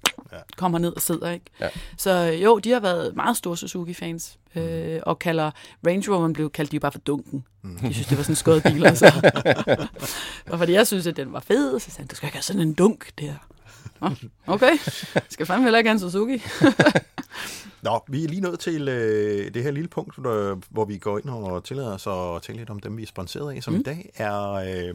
kommer 0.56 0.78
ned 0.78 0.92
og 0.96 1.02
sidder, 1.02 1.30
ikke? 1.30 1.44
Ja. 1.60 1.68
Så 1.98 2.10
jo, 2.22 2.58
de 2.58 2.70
har 2.70 2.80
været 2.80 3.16
meget 3.16 3.36
store 3.36 3.56
Suzuki-fans, 3.56 4.38
øh, 4.54 5.00
og 5.02 5.18
kalder 5.18 5.50
Range 5.86 6.10
Rover, 6.12 6.32
blev 6.32 6.50
kaldt 6.50 6.70
de 6.70 6.76
jo 6.76 6.80
bare 6.80 6.92
for 6.92 6.98
dunken. 6.98 7.44
De 7.82 7.94
synes, 7.94 8.06
det 8.06 8.16
var 8.16 8.22
sådan 8.22 8.32
en 8.32 8.36
skød 8.36 8.60
bil, 8.60 8.86
altså. 8.86 9.30
og 10.50 10.58
fordi 10.58 10.72
jeg 10.72 10.86
synes, 10.86 11.06
at 11.06 11.16
den 11.16 11.32
var 11.32 11.40
fed, 11.40 11.80
så 11.80 11.90
sagde 11.90 11.98
han, 11.98 12.06
du 12.06 12.14
skal 12.16 12.26
ikke 12.26 12.36
have 12.36 12.42
sådan 12.42 12.62
en 12.62 12.74
dunk 12.74 13.08
der. 13.20 13.32
Okay, 14.46 14.72
skal 15.28 15.46
fandme 15.46 15.64
heller 15.64 15.78
ikke 15.78 15.88
have 15.88 15.94
en 15.94 16.00
Suzuki. 16.00 16.42
Nå, 17.82 18.00
vi 18.08 18.24
er 18.24 18.28
lige 18.28 18.40
nået 18.40 18.60
til 18.60 18.88
øh, 18.88 19.54
det 19.54 19.62
her 19.62 19.70
lille 19.70 19.88
punkt, 19.88 20.16
der, 20.16 20.60
hvor 20.70 20.84
vi 20.84 20.98
går 20.98 21.18
ind 21.18 21.28
og 21.28 21.64
tillader 21.64 21.94
os 21.94 22.06
at 22.06 22.42
tale 22.42 22.58
lidt 22.58 22.70
om 22.70 22.80
dem, 22.80 22.96
vi 22.96 23.02
er 23.02 23.06
sponsoreret 23.06 23.56
af, 23.56 23.62
som 23.62 23.74
mm. 23.74 23.80
i 23.80 23.82
dag 23.82 24.10
er 24.16 24.52
øh, 24.52 24.94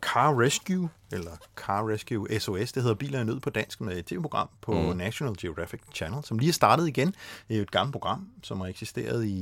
Car 0.00 0.40
Rescue, 0.40 0.88
eller 1.12 1.30
Car 1.56 1.88
Rescue 1.88 2.40
SOS, 2.40 2.72
det 2.72 2.82
hedder 2.82 2.96
Biler 2.96 3.20
i 3.20 3.24
Nød 3.24 3.40
på 3.40 3.50
dansk 3.50 3.80
med 3.80 3.96
et 3.98 4.06
tv-program 4.06 4.48
på 4.60 4.72
mm. 4.72 4.96
National 4.96 5.36
Geographic 5.38 5.80
Channel, 5.94 6.24
som 6.24 6.38
lige 6.38 6.48
er 6.48 6.52
startet 6.52 6.88
igen. 6.88 7.06
Det 7.48 7.54
er 7.54 7.56
jo 7.56 7.62
et 7.62 7.70
gammelt 7.70 7.92
program, 7.92 8.28
som 8.42 8.60
har 8.60 8.68
eksisteret 8.68 9.24
i, 9.24 9.32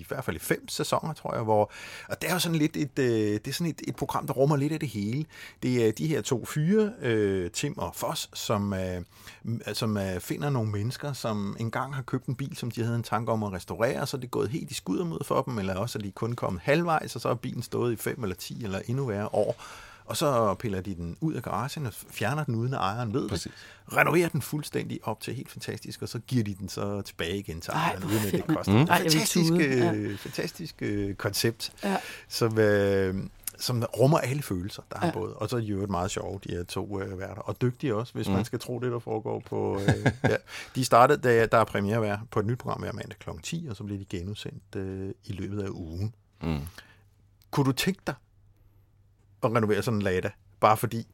i 0.00 0.04
hvert 0.08 0.24
fald 0.24 0.36
i 0.36 0.38
fem 0.38 0.68
sæsoner, 0.68 1.12
tror 1.12 1.34
jeg, 1.34 1.42
hvor, 1.42 1.70
og 2.08 2.22
det 2.22 2.30
er 2.30 2.32
jo 2.32 2.38
sådan 2.38 2.58
lidt 2.58 2.76
et, 2.76 2.98
øh, 2.98 3.06
det 3.32 3.48
er 3.48 3.52
sådan 3.52 3.70
et, 3.70 3.82
et 3.88 3.96
program, 3.96 4.26
der 4.26 4.34
rummer 4.34 4.56
lidt 4.56 4.72
af 4.72 4.80
det 4.80 4.88
hele. 4.88 5.24
Det 5.62 5.86
er 5.86 5.92
de 5.92 6.06
her 6.06 6.20
to 6.22 6.44
fyre, 6.44 6.92
øh, 7.00 7.50
Tim 7.50 7.78
og 7.78 7.94
Foss, 7.94 8.30
som, 8.34 8.74
øh, 8.74 9.02
som 9.72 9.96
øh, 9.96 10.20
finder 10.20 10.50
nogle 10.50 10.70
mennesker, 10.70 11.12
som 11.12 11.56
engang 11.60 11.94
har 11.94 12.02
købt 12.02 12.26
en 12.26 12.34
bil, 12.34 12.56
som 12.56 12.70
de 12.70 12.82
havde 12.82 12.96
en 12.96 13.02
tanke 13.02 13.32
om 13.32 13.42
at 13.42 13.52
restaurere, 13.52 14.06
så 14.06 14.16
er 14.16 14.20
det 14.20 14.30
gået 14.30 14.48
helt 14.48 14.70
i 14.70 14.74
skuddermod 14.74 15.24
for 15.24 15.42
dem, 15.42 15.58
eller 15.58 15.74
også 15.74 15.98
er 15.98 16.02
de 16.02 16.10
kun 16.10 16.32
kommet 16.32 16.62
halvvejs, 16.62 17.14
og 17.14 17.20
så 17.20 17.28
er 17.28 17.34
bilen 17.34 17.62
stået 17.62 17.92
i 17.92 17.96
fem 17.96 18.22
eller 18.22 18.36
ti 18.36 18.64
eller 18.64 18.80
endnu 18.86 19.06
værre 19.06 19.28
år. 19.34 19.56
Og 20.04 20.16
så 20.16 20.54
piller 20.54 20.80
de 20.80 20.94
den 20.94 21.16
ud 21.20 21.34
af 21.34 21.42
garagen 21.42 21.86
og 21.86 21.92
fjerner 21.94 22.44
den, 22.44 22.54
uden 22.54 22.74
at 22.74 22.80
ejeren 22.80 23.14
ved 23.14 23.28
Præcis. 23.28 23.52
det. 23.86 23.96
Renoverer 23.96 24.28
den 24.28 24.42
fuldstændig 24.42 25.00
op 25.02 25.20
til 25.20 25.34
helt 25.34 25.50
fantastisk, 25.50 26.02
og 26.02 26.08
så 26.08 26.18
giver 26.18 26.44
de 26.44 26.54
den 26.54 26.68
så 26.68 27.00
tilbage 27.02 27.38
igen 27.38 27.60
til 27.60 27.70
Ej, 27.70 27.80
ejeren, 27.88 28.04
uden 28.04 28.18
at 28.26 28.32
det 28.32 28.46
koster. 28.46 28.72
Mm. 28.72 28.78
Ej, 28.78 28.94
jeg 28.94 29.02
vil 29.04 29.12
Fantastisk, 29.12 29.48
tude, 29.50 29.64
øh, 29.64 30.18
fantastisk 30.18 30.74
øh, 30.80 31.14
koncept, 31.14 31.72
Ja. 31.84 31.96
som, 32.28 32.58
øh, 32.58 33.14
som 33.58 33.82
rummer 33.98 34.18
alle 34.18 34.42
følelser, 34.42 34.82
der 34.92 34.98
har 34.98 35.06
Ja. 35.06 35.12
både. 35.12 35.34
Og 35.34 35.50
så 35.50 35.56
er 35.56 35.60
de 35.60 35.66
jo 35.66 35.86
meget 35.86 36.10
sjove, 36.10 36.40
de 36.48 36.52
her 36.54 36.64
to 36.64 37.00
øh, 37.00 37.18
værter. 37.18 37.42
Og 37.42 37.60
dygtige 37.62 37.94
også, 37.94 38.12
hvis 38.14 38.28
mm. 38.28 38.34
man 38.34 38.44
skal 38.44 38.58
tro 38.58 38.78
det, 38.80 38.92
der 38.92 38.98
foregår 38.98 39.40
på... 39.46 39.80
Øh, 39.80 40.12
ja. 40.30 40.36
De 40.74 40.84
startede, 40.84 41.20
da 41.20 41.46
der 41.46 41.58
er 41.58 41.64
premiere 41.64 42.20
på 42.30 42.40
et 42.40 42.46
nyt 42.46 42.58
program 42.58 42.80
hver 42.80 42.92
mandag 42.92 43.18
kl. 43.18 43.30
10, 43.42 43.66
og 43.70 43.76
så 43.76 43.84
bliver 43.84 43.98
de 43.98 44.04
genudsendt 44.04 44.76
øh, 44.76 45.10
i 45.24 45.32
løbet 45.32 45.62
af 45.62 45.68
ugen. 45.68 46.14
Mm. 46.42 46.60
Kunne 47.50 47.66
du 47.66 47.72
tænke 47.72 48.00
dig 48.06 48.14
at 49.44 49.50
renovere 49.56 49.82
sådan 49.82 49.98
en 49.98 50.02
Lada? 50.02 50.30
Bare 50.60 50.76
fordi... 50.76 51.06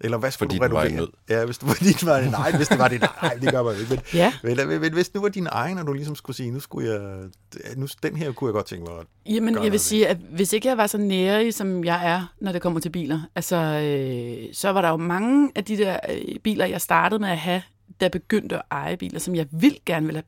Eller 0.00 0.18
hvad 0.18 0.30
skulle 0.30 0.46
Fordi 0.48 0.58
du 0.58 0.74
var 0.74 0.82
renovere? 0.82 1.00
nød. 1.00 1.08
Ja, 1.28 1.44
hvis, 1.44 1.58
du, 1.58 1.66
fordi 1.74 2.06
var 2.06 2.20
din 2.20 2.34
egen. 2.34 2.56
Hvis 2.56 2.68
det 2.68 2.78
var 2.78 2.88
din 2.88 3.02
egen, 3.16 3.40
det 3.40 3.50
gør 3.50 3.62
man 3.62 3.76
ikke. 3.80 3.90
Men, 3.90 4.00
Ja. 4.20 4.32
men, 4.42 4.56
men, 4.68 4.80
men, 4.80 4.92
hvis 4.92 5.14
nu 5.14 5.20
var 5.20 5.28
din 5.28 5.46
egen, 5.50 5.78
og 5.78 5.86
du 5.86 5.92
ligesom 5.92 6.14
skulle 6.14 6.36
sige, 6.36 6.50
nu 6.50 6.60
skulle 6.60 6.92
jeg... 6.92 7.28
Nu, 7.76 7.86
den 8.02 8.16
her 8.16 8.32
kunne 8.32 8.48
jeg 8.48 8.52
godt 8.52 8.66
tænke 8.66 8.84
mig 8.90 9.00
at 9.00 9.06
Jamen, 9.34 9.64
jeg 9.64 9.72
vil 9.72 9.80
sige, 9.80 10.08
at 10.08 10.16
hvis 10.16 10.52
ikke 10.52 10.68
jeg 10.68 10.76
var 10.76 10.86
så 10.86 10.98
nærig, 10.98 11.54
som 11.54 11.84
jeg 11.84 12.06
er, 12.12 12.34
når 12.40 12.52
det 12.52 12.62
kommer 12.62 12.80
til 12.80 12.90
biler, 12.90 13.20
altså, 13.34 13.56
øh, 13.56 14.54
så 14.54 14.70
var 14.70 14.80
der 14.80 14.88
jo 14.88 14.96
mange 14.96 15.52
af 15.54 15.64
de 15.64 15.76
der 15.76 15.98
øh, 16.10 16.38
biler, 16.42 16.66
jeg 16.66 16.80
startede 16.80 17.18
med 17.20 17.28
at 17.28 17.38
have, 17.38 17.62
der 18.00 18.08
begyndte 18.08 18.56
at 18.56 18.62
eje 18.70 18.96
biler, 18.96 19.18
som 19.18 19.34
jeg 19.34 19.46
vildt 19.52 19.84
gerne 19.84 20.06
ville 20.06 20.16
have 20.18 20.24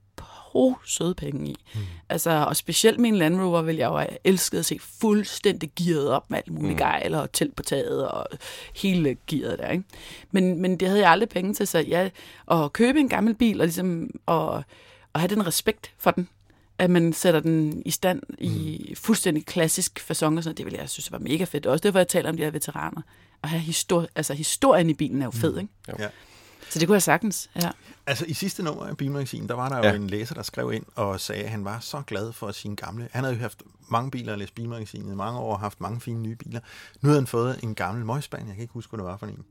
på 0.57 0.79
søde 0.85 1.15
penge 1.15 1.51
i. 1.51 1.57
Mm. 1.75 1.81
Altså, 2.09 2.31
og 2.31 2.57
specielt 2.57 3.01
min 3.01 3.17
Land 3.17 3.41
Rover 3.41 3.63
vil 3.63 3.77
jeg 3.77 3.87
jo 3.87 3.97
have 3.97 4.19
elsket 4.25 4.59
at 4.59 4.65
se 4.65 4.79
fuldstændig 5.01 5.71
gearet 5.77 6.09
op 6.09 6.31
med 6.31 6.39
alt 6.39 6.53
muligt 6.53 6.73
mm. 6.73 6.79
gejl 6.79 7.15
og 7.15 7.33
telt 7.33 7.57
på 7.57 7.63
taget 7.63 8.09
og 8.09 8.27
hele 8.75 9.17
gearet 9.27 9.59
der, 9.59 9.71
ikke? 9.71 9.85
Men, 10.31 10.63
men 10.63 10.77
det 10.77 10.89
havde 10.89 11.01
jeg 11.01 11.11
aldrig 11.11 11.29
penge 11.29 11.55
til, 11.55 11.67
så 11.67 11.79
jeg, 11.79 12.11
at 12.51 12.73
købe 12.73 13.01
en 13.01 13.09
gammel 13.09 13.35
bil 13.35 13.61
og 13.61 13.67
ligesom 13.67 14.11
at, 14.29 14.57
at 15.15 15.21
have 15.21 15.29
den 15.29 15.47
respekt 15.47 15.93
for 15.99 16.11
den, 16.11 16.29
at 16.79 16.91
man 16.91 17.13
sætter 17.13 17.41
den 17.41 17.83
i 17.85 17.91
stand 17.91 18.23
i 18.39 18.95
fuldstændig 18.97 19.47
klassisk 19.47 19.99
façon 19.99 20.11
og 20.11 20.17
sådan 20.17 20.33
noget, 20.33 20.59
det 20.59 20.65
ville 20.67 20.79
jeg 20.81 20.91
synes 20.91 21.13
var 21.13 21.19
mega 21.19 21.45
fedt. 21.45 21.67
Også 21.67 21.83
derfor, 21.83 21.99
jeg 21.99 22.09
taler 22.09 22.29
om 22.29 22.37
de 22.37 22.43
her 22.43 22.51
veteraner. 22.51 23.03
At 23.43 23.49
have 23.49 23.63
histori- 23.63 24.13
altså, 24.17 24.35
historien 24.35 24.91
i 24.91 24.95
bilen 24.95 25.23
er 25.23 25.25
jo 25.25 25.31
fed, 25.31 25.59
ikke? 25.59 25.73
Ja. 25.99 26.09
Så 26.71 26.79
det 26.79 26.89
kunne 26.89 26.95
jeg 26.95 27.03
sagtens, 27.03 27.51
ja. 27.63 27.71
Altså 28.07 28.25
i 28.29 28.35
sidste 28.35 28.63
nummer 28.63 28.87
af 28.87 28.97
Bilmagasinet, 28.97 29.49
der 29.49 29.55
var 29.55 29.69
der 29.69 29.77
jo 29.77 29.83
Ja. 29.83 29.95
en 29.95 30.07
læser, 30.07 30.35
der 30.35 30.43
skrev 30.43 30.73
ind 30.73 30.85
og 30.95 31.21
sagde, 31.21 31.43
at 31.45 31.51
han 31.51 31.65
var 31.65 31.79
så 31.81 32.03
glad 32.07 32.33
for 32.33 32.51
sine 32.53 32.77
gamle... 32.77 33.09
Han 33.13 33.25
havde 33.25 33.35
jo 33.37 33.41
haft 33.43 33.63
mange 33.91 34.11
biler 34.11 34.33
og 34.33 34.39
læst 34.39 34.55
Bilmagasinet 34.55 35.13
i 35.13 35.15
mange 35.15 35.39
år 35.41 35.53
og 35.53 35.61
haft 35.61 35.81
mange 35.81 36.01
fine 36.01 36.21
nye 36.21 36.37
biler. 36.37 36.61
Nu 37.01 37.09
havde 37.09 37.21
han 37.21 37.27
fået 37.27 37.61
en 37.63 37.75
gammel 37.75 38.05
Møjspan, 38.05 38.47
jeg 38.47 38.55
kan 38.55 38.63
ikke 38.63 38.75
huske, 38.75 38.91
hvad 38.91 38.99
det 38.99 39.07
var 39.07 39.17
for 39.17 39.27
en. 39.27 39.45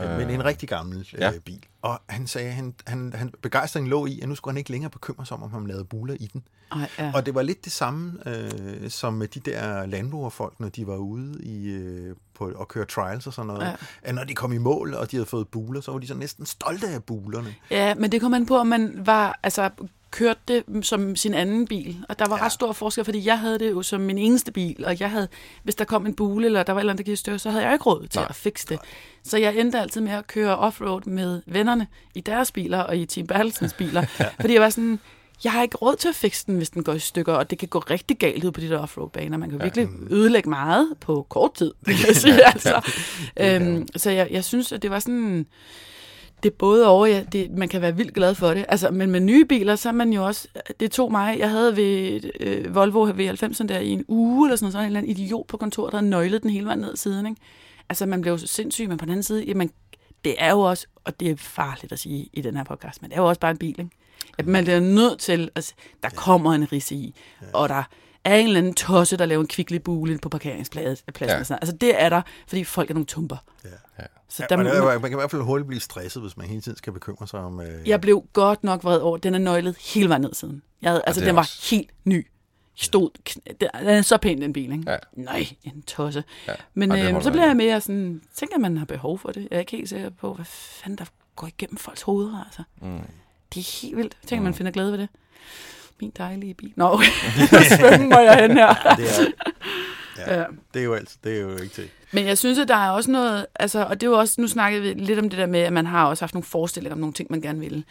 Øh, 0.00 0.18
men 0.18 0.30
en 0.30 0.44
rigtig 0.44 0.68
gammel 0.68 0.98
øh, 0.98 1.20
ja. 1.20 1.32
bil. 1.44 1.64
Og 1.82 2.00
han 2.08 2.26
sagde, 2.26 2.48
at 2.48 2.54
han, 2.54 2.74
han, 2.86 3.12
han 3.16 3.32
begejstringen 3.42 3.90
lå 3.90 4.06
i, 4.06 4.20
at 4.20 4.28
nu 4.28 4.34
skulle 4.34 4.52
han 4.52 4.58
ikke 4.58 4.70
længere 4.70 4.90
bekymre 4.90 5.26
sig 5.26 5.36
om, 5.36 5.42
om 5.42 5.52
han 5.52 5.66
lavede 5.66 5.84
buler 5.84 6.14
i 6.20 6.26
den. 6.32 6.42
Ej, 6.72 6.88
ja. 6.98 7.12
Og 7.14 7.26
det 7.26 7.34
var 7.34 7.42
lidt 7.42 7.64
det 7.64 7.72
samme 7.72 8.28
øh, 8.28 8.90
som 8.90 9.14
med 9.14 9.28
de 9.28 9.40
der 9.40 9.86
landbrugerfolk, 9.86 10.60
når 10.60 10.68
de 10.68 10.86
var 10.86 10.96
ude 10.96 11.42
i, 11.42 11.66
øh, 11.66 12.16
på 12.34 12.46
at 12.46 12.68
køre 12.68 12.84
trials 12.84 13.26
og 13.26 13.32
sådan 13.32 13.46
noget. 13.46 13.66
Ja. 13.66 13.74
At 14.02 14.14
når 14.14 14.24
de 14.24 14.34
kom 14.34 14.52
i 14.52 14.58
mål, 14.58 14.94
og 14.94 15.10
de 15.10 15.16
havde 15.16 15.26
fået 15.26 15.48
buler, 15.48 15.80
så 15.80 15.92
var 15.92 15.98
de 15.98 16.06
så 16.06 16.14
næsten 16.14 16.46
stolte 16.46 16.88
af 16.88 17.04
bulerne. 17.04 17.54
Ja, 17.70 17.94
men 17.94 18.12
det 18.12 18.20
kom 18.20 18.34
an 18.34 18.46
på, 18.46 18.56
om 18.58 18.66
man 18.66 19.06
var, 19.06 19.40
altså, 19.42 19.70
kørte 20.16 20.40
det 20.48 20.86
som 20.86 21.16
sin 21.16 21.34
anden 21.34 21.66
bil. 21.66 21.96
Og 22.08 22.18
der 22.18 22.28
var 22.28 22.36
ja. 22.36 22.44
ret 22.44 22.52
stor 22.52 22.72
forskel, 22.72 23.04
fordi 23.04 23.26
jeg 23.26 23.38
havde 23.38 23.58
det 23.58 23.70
jo 23.70 23.82
som 23.82 24.00
min 24.00 24.18
eneste 24.18 24.52
bil, 24.52 24.84
og 24.84 25.00
jeg 25.00 25.10
havde, 25.10 25.28
hvis 25.62 25.74
der 25.74 25.84
kom 25.84 26.06
en 26.06 26.14
bule, 26.14 26.46
eller 26.46 26.62
der 26.62 26.72
var 26.72 26.80
et 26.80 26.82
eller 26.82 26.92
andet, 26.92 27.06
der 27.06 27.10
gik 27.10 27.18
stykker, 27.18 27.38
så 27.38 27.50
havde 27.50 27.64
jeg 27.64 27.72
ikke 27.72 27.84
råd 27.84 28.06
til 28.06 28.18
Nej. 28.18 28.26
at 28.28 28.34
fikse 28.34 28.66
det. 28.68 28.78
Så 29.24 29.38
jeg 29.38 29.56
endte 29.56 29.80
altid 29.80 30.00
med 30.00 30.12
at 30.12 30.26
køre 30.26 30.56
offroad 30.56 31.06
med 31.06 31.42
vennerne 31.46 31.86
i 32.14 32.20
deres 32.20 32.52
biler 32.52 32.78
og 32.78 32.96
i 32.96 33.06
Team 33.06 33.26
Bertelsens 33.26 33.72
biler. 33.72 34.00
ja. 34.20 34.28
Fordi 34.40 34.54
jeg 34.54 34.62
var 34.62 34.70
sådan, 34.70 34.98
jeg 35.44 35.52
har 35.52 35.62
ikke 35.62 35.76
råd 35.76 35.96
til 35.96 36.08
at 36.08 36.14
fikse 36.14 36.46
den, 36.46 36.56
hvis 36.56 36.70
den 36.70 36.84
går 36.84 36.92
i 36.92 36.98
stykker, 36.98 37.32
og 37.32 37.50
det 37.50 37.58
kan 37.58 37.68
gå 37.68 37.78
rigtig 37.78 38.18
galt 38.18 38.44
ud 38.44 38.52
på 38.52 38.60
de 38.60 38.68
der 38.68 38.78
offroad-baner. 38.78 39.36
Man 39.36 39.50
kan 39.50 39.58
jo 39.58 39.64
virkelig 39.64 39.88
ødelægge 40.10 40.48
meget 40.48 40.88
på 41.00 41.26
kort 41.28 41.54
tid, 41.54 41.72
vil 41.80 41.96
jeg 42.06 42.16
sige. 42.22 42.46
Altså. 42.46 42.90
Øhm, 43.40 43.86
så 43.96 44.10
jeg, 44.10 44.28
jeg 44.30 44.44
synes, 44.44 44.72
at 44.72 44.82
det 44.82 44.90
var 44.90 44.98
sådan... 44.98 45.46
Det 46.42 46.52
er 46.52 46.56
både 46.58 46.88
over, 46.88 47.06
ja, 47.06 47.24
det, 47.32 47.50
man 47.50 47.68
kan 47.68 47.80
være 47.80 47.96
vildt 47.96 48.14
glad 48.14 48.34
for 48.34 48.54
det. 48.54 48.64
Altså, 48.68 48.90
men 48.90 49.10
med 49.10 49.20
nye 49.20 49.44
biler, 49.44 49.76
så 49.76 49.88
er 49.88 49.92
man 49.92 50.12
jo 50.12 50.26
også... 50.26 50.48
Det 50.80 50.90
tog 50.90 51.10
mig... 51.12 51.38
Jeg 51.38 51.50
havde 51.50 51.76
ved 51.76 52.20
øh, 52.40 52.74
Volvo 52.74 53.06
V90'eren 53.10 53.66
der 53.66 53.78
i 53.78 53.88
en 53.88 54.04
uge, 54.08 54.48
eller 54.48 54.56
sådan 54.56 54.64
noget, 54.64 54.72
så 54.72 54.78
var 54.78 54.82
der 54.82 54.86
en 54.86 54.86
eller 54.96 55.00
anden 55.00 55.16
idiot 55.16 55.46
på 55.46 55.56
kontoret, 55.56 55.92
der 55.92 56.00
nøglet 56.00 56.42
den 56.42 56.50
hele 56.50 56.66
vejen 56.66 56.78
ned 56.78 56.96
siden. 56.96 57.26
Ikke? 57.26 57.40
Altså, 57.88 58.06
man 58.06 58.20
blev 58.20 58.32
jo 58.32 58.38
så 58.38 58.46
sindssyg, 58.46 58.88
men 58.88 58.98
på 58.98 59.04
den 59.04 59.12
anden 59.12 59.22
side, 59.22 59.44
jamen, 59.44 59.70
det 60.24 60.34
er 60.38 60.50
jo 60.50 60.60
også, 60.60 60.86
og 61.04 61.20
det 61.20 61.30
er 61.30 61.36
farligt 61.36 61.92
at 61.92 61.98
sige 61.98 62.28
i 62.32 62.40
den 62.40 62.56
her 62.56 62.64
podcast, 62.64 63.02
men 63.02 63.10
det 63.10 63.16
er 63.16 63.20
jo 63.22 63.28
også 63.28 63.40
bare 63.40 63.50
en 63.50 63.58
bil, 63.58 63.80
ikke? 63.80 63.90
At 64.38 64.46
man 64.46 64.64
bliver 64.64 64.80
nødt 64.80 65.18
til, 65.18 65.50
at 65.54 65.74
der 66.02 66.08
kommer 66.08 66.52
en 66.52 66.72
risse 66.72 66.94
i, 66.94 67.14
og 67.52 67.68
der 67.68 67.82
er 68.24 68.36
en 68.36 68.46
eller 68.46 68.58
anden 68.58 68.74
tosse, 68.74 69.16
der 69.16 69.26
laver 69.26 69.40
en 69.40 69.46
kvicklig 69.48 69.82
bule 69.82 70.18
på 70.18 70.28
parkeringspladsen. 70.28 71.04
Ja. 71.20 71.26
Ja. 71.50 71.54
Altså, 71.60 71.76
det 71.80 72.02
er 72.02 72.08
der, 72.08 72.22
fordi 72.48 72.64
folk 72.64 72.90
er 72.90 72.94
nogle 72.94 73.06
tumper. 73.06 73.36
Ja. 73.98 74.04
Så 74.28 74.42
Ja, 74.50 74.56
der, 74.56 74.58
og 74.58 74.64
det 74.64 74.76
er, 74.76 74.84
man 74.84 75.00
kan 75.00 75.12
i 75.12 75.14
hvert 75.14 75.30
fald 75.30 75.42
hurtigt 75.42 75.66
blive 75.68 75.80
stresset, 75.80 76.22
hvis 76.22 76.36
man 76.36 76.46
hele 76.46 76.60
tiden 76.60 76.78
skal 76.78 76.92
bekymre 76.92 77.26
sig 77.28 77.40
om... 77.40 77.60
Øh, 77.60 77.88
jeg 77.88 78.00
blev 78.00 78.24
godt 78.32 78.64
nok 78.64 78.84
vred 78.84 78.98
over, 78.98 79.16
den 79.16 79.34
er 79.34 79.38
nøglet 79.38 79.76
hele 79.94 80.08
vejen 80.08 80.22
ned 80.22 80.34
siden. 80.34 80.62
Jeg 80.82 80.90
havde, 80.90 81.02
altså, 81.06 81.24
den 81.24 81.34
var 81.34 81.42
også- 81.42 81.66
helt 81.76 81.90
ny. 82.04 82.26
Stod, 82.78 83.10
den 83.60 83.68
er 83.72 84.02
så 84.02 84.16
pæn, 84.16 84.40
den 84.42 84.52
bil, 84.52 84.72
ikke? 84.72 84.90
Ja. 84.90 84.96
Nej, 85.12 85.46
en 85.64 85.82
tosse. 85.82 86.24
Ja. 86.48 86.52
Men 86.74 86.92
øh, 86.92 87.22
så 87.22 87.30
bliver 87.30 87.46
jeg 87.46 87.56
mere 87.56 87.80
sådan, 87.80 88.22
tænker 88.34 88.54
at 88.54 88.60
man 88.60 88.76
har 88.76 88.84
behov 88.84 89.18
for 89.18 89.28
det. 89.28 89.48
Jeg 89.50 89.56
er 89.56 89.60
ikke 89.60 89.72
helt 89.76 89.88
sikker 89.88 90.10
på, 90.10 90.34
hvad 90.34 90.44
fanden 90.44 90.98
der 90.98 91.04
går 91.36 91.46
igennem 91.46 91.76
folks 91.76 92.02
hoveder, 92.02 92.44
altså. 92.44 92.62
Mm. 92.82 92.98
Det 93.54 93.60
er 93.60 93.80
helt 93.82 93.96
vildt. 93.96 94.16
Tænk, 94.26 94.38
at 94.38 94.44
man 94.44 94.54
finder 94.54 94.72
glæde 94.72 94.92
ved 94.92 94.98
det. 94.98 95.08
Min 96.00 96.12
dejlige 96.18 96.54
bil. 96.54 96.72
Nå, 96.76 96.84
okay. 96.92 97.06
svømme 97.78 98.08
må 98.08 98.18
jeg 98.18 98.36
hen 98.40 98.50
her. 98.56 98.74
det, 98.96 99.20
er, 99.20 99.24
ja, 100.18 100.38
Ja. 100.38 100.44
det 100.74 100.80
er 100.80 100.84
jo 100.84 100.94
altid, 100.94 101.18
det 101.24 101.36
er 101.36 101.40
jo 101.40 101.56
ikke 101.56 101.74
til. 101.74 101.88
Men 102.12 102.26
jeg 102.26 102.38
synes, 102.38 102.58
at 102.58 102.68
der 102.68 102.74
er 102.76 102.90
også 102.90 103.10
noget, 103.10 103.46
altså, 103.54 103.84
og 103.84 104.00
det 104.00 104.06
er 104.06 104.10
jo 104.10 104.18
også, 104.18 104.40
nu 104.40 104.48
snakkede 104.48 104.82
vi 104.82 104.94
lidt 104.94 105.18
om 105.18 105.28
det 105.30 105.38
der 105.38 105.46
med, 105.46 105.60
at 105.60 105.72
man 105.72 105.86
har 105.86 106.06
også 106.06 106.22
haft 106.22 106.34
nogle 106.34 106.44
forestillinger 106.44 106.94
om 106.94 107.00
nogle 107.00 107.12
ting, 107.12 107.30
man 107.30 107.40
gerne 107.40 107.60
ville. 107.60 107.84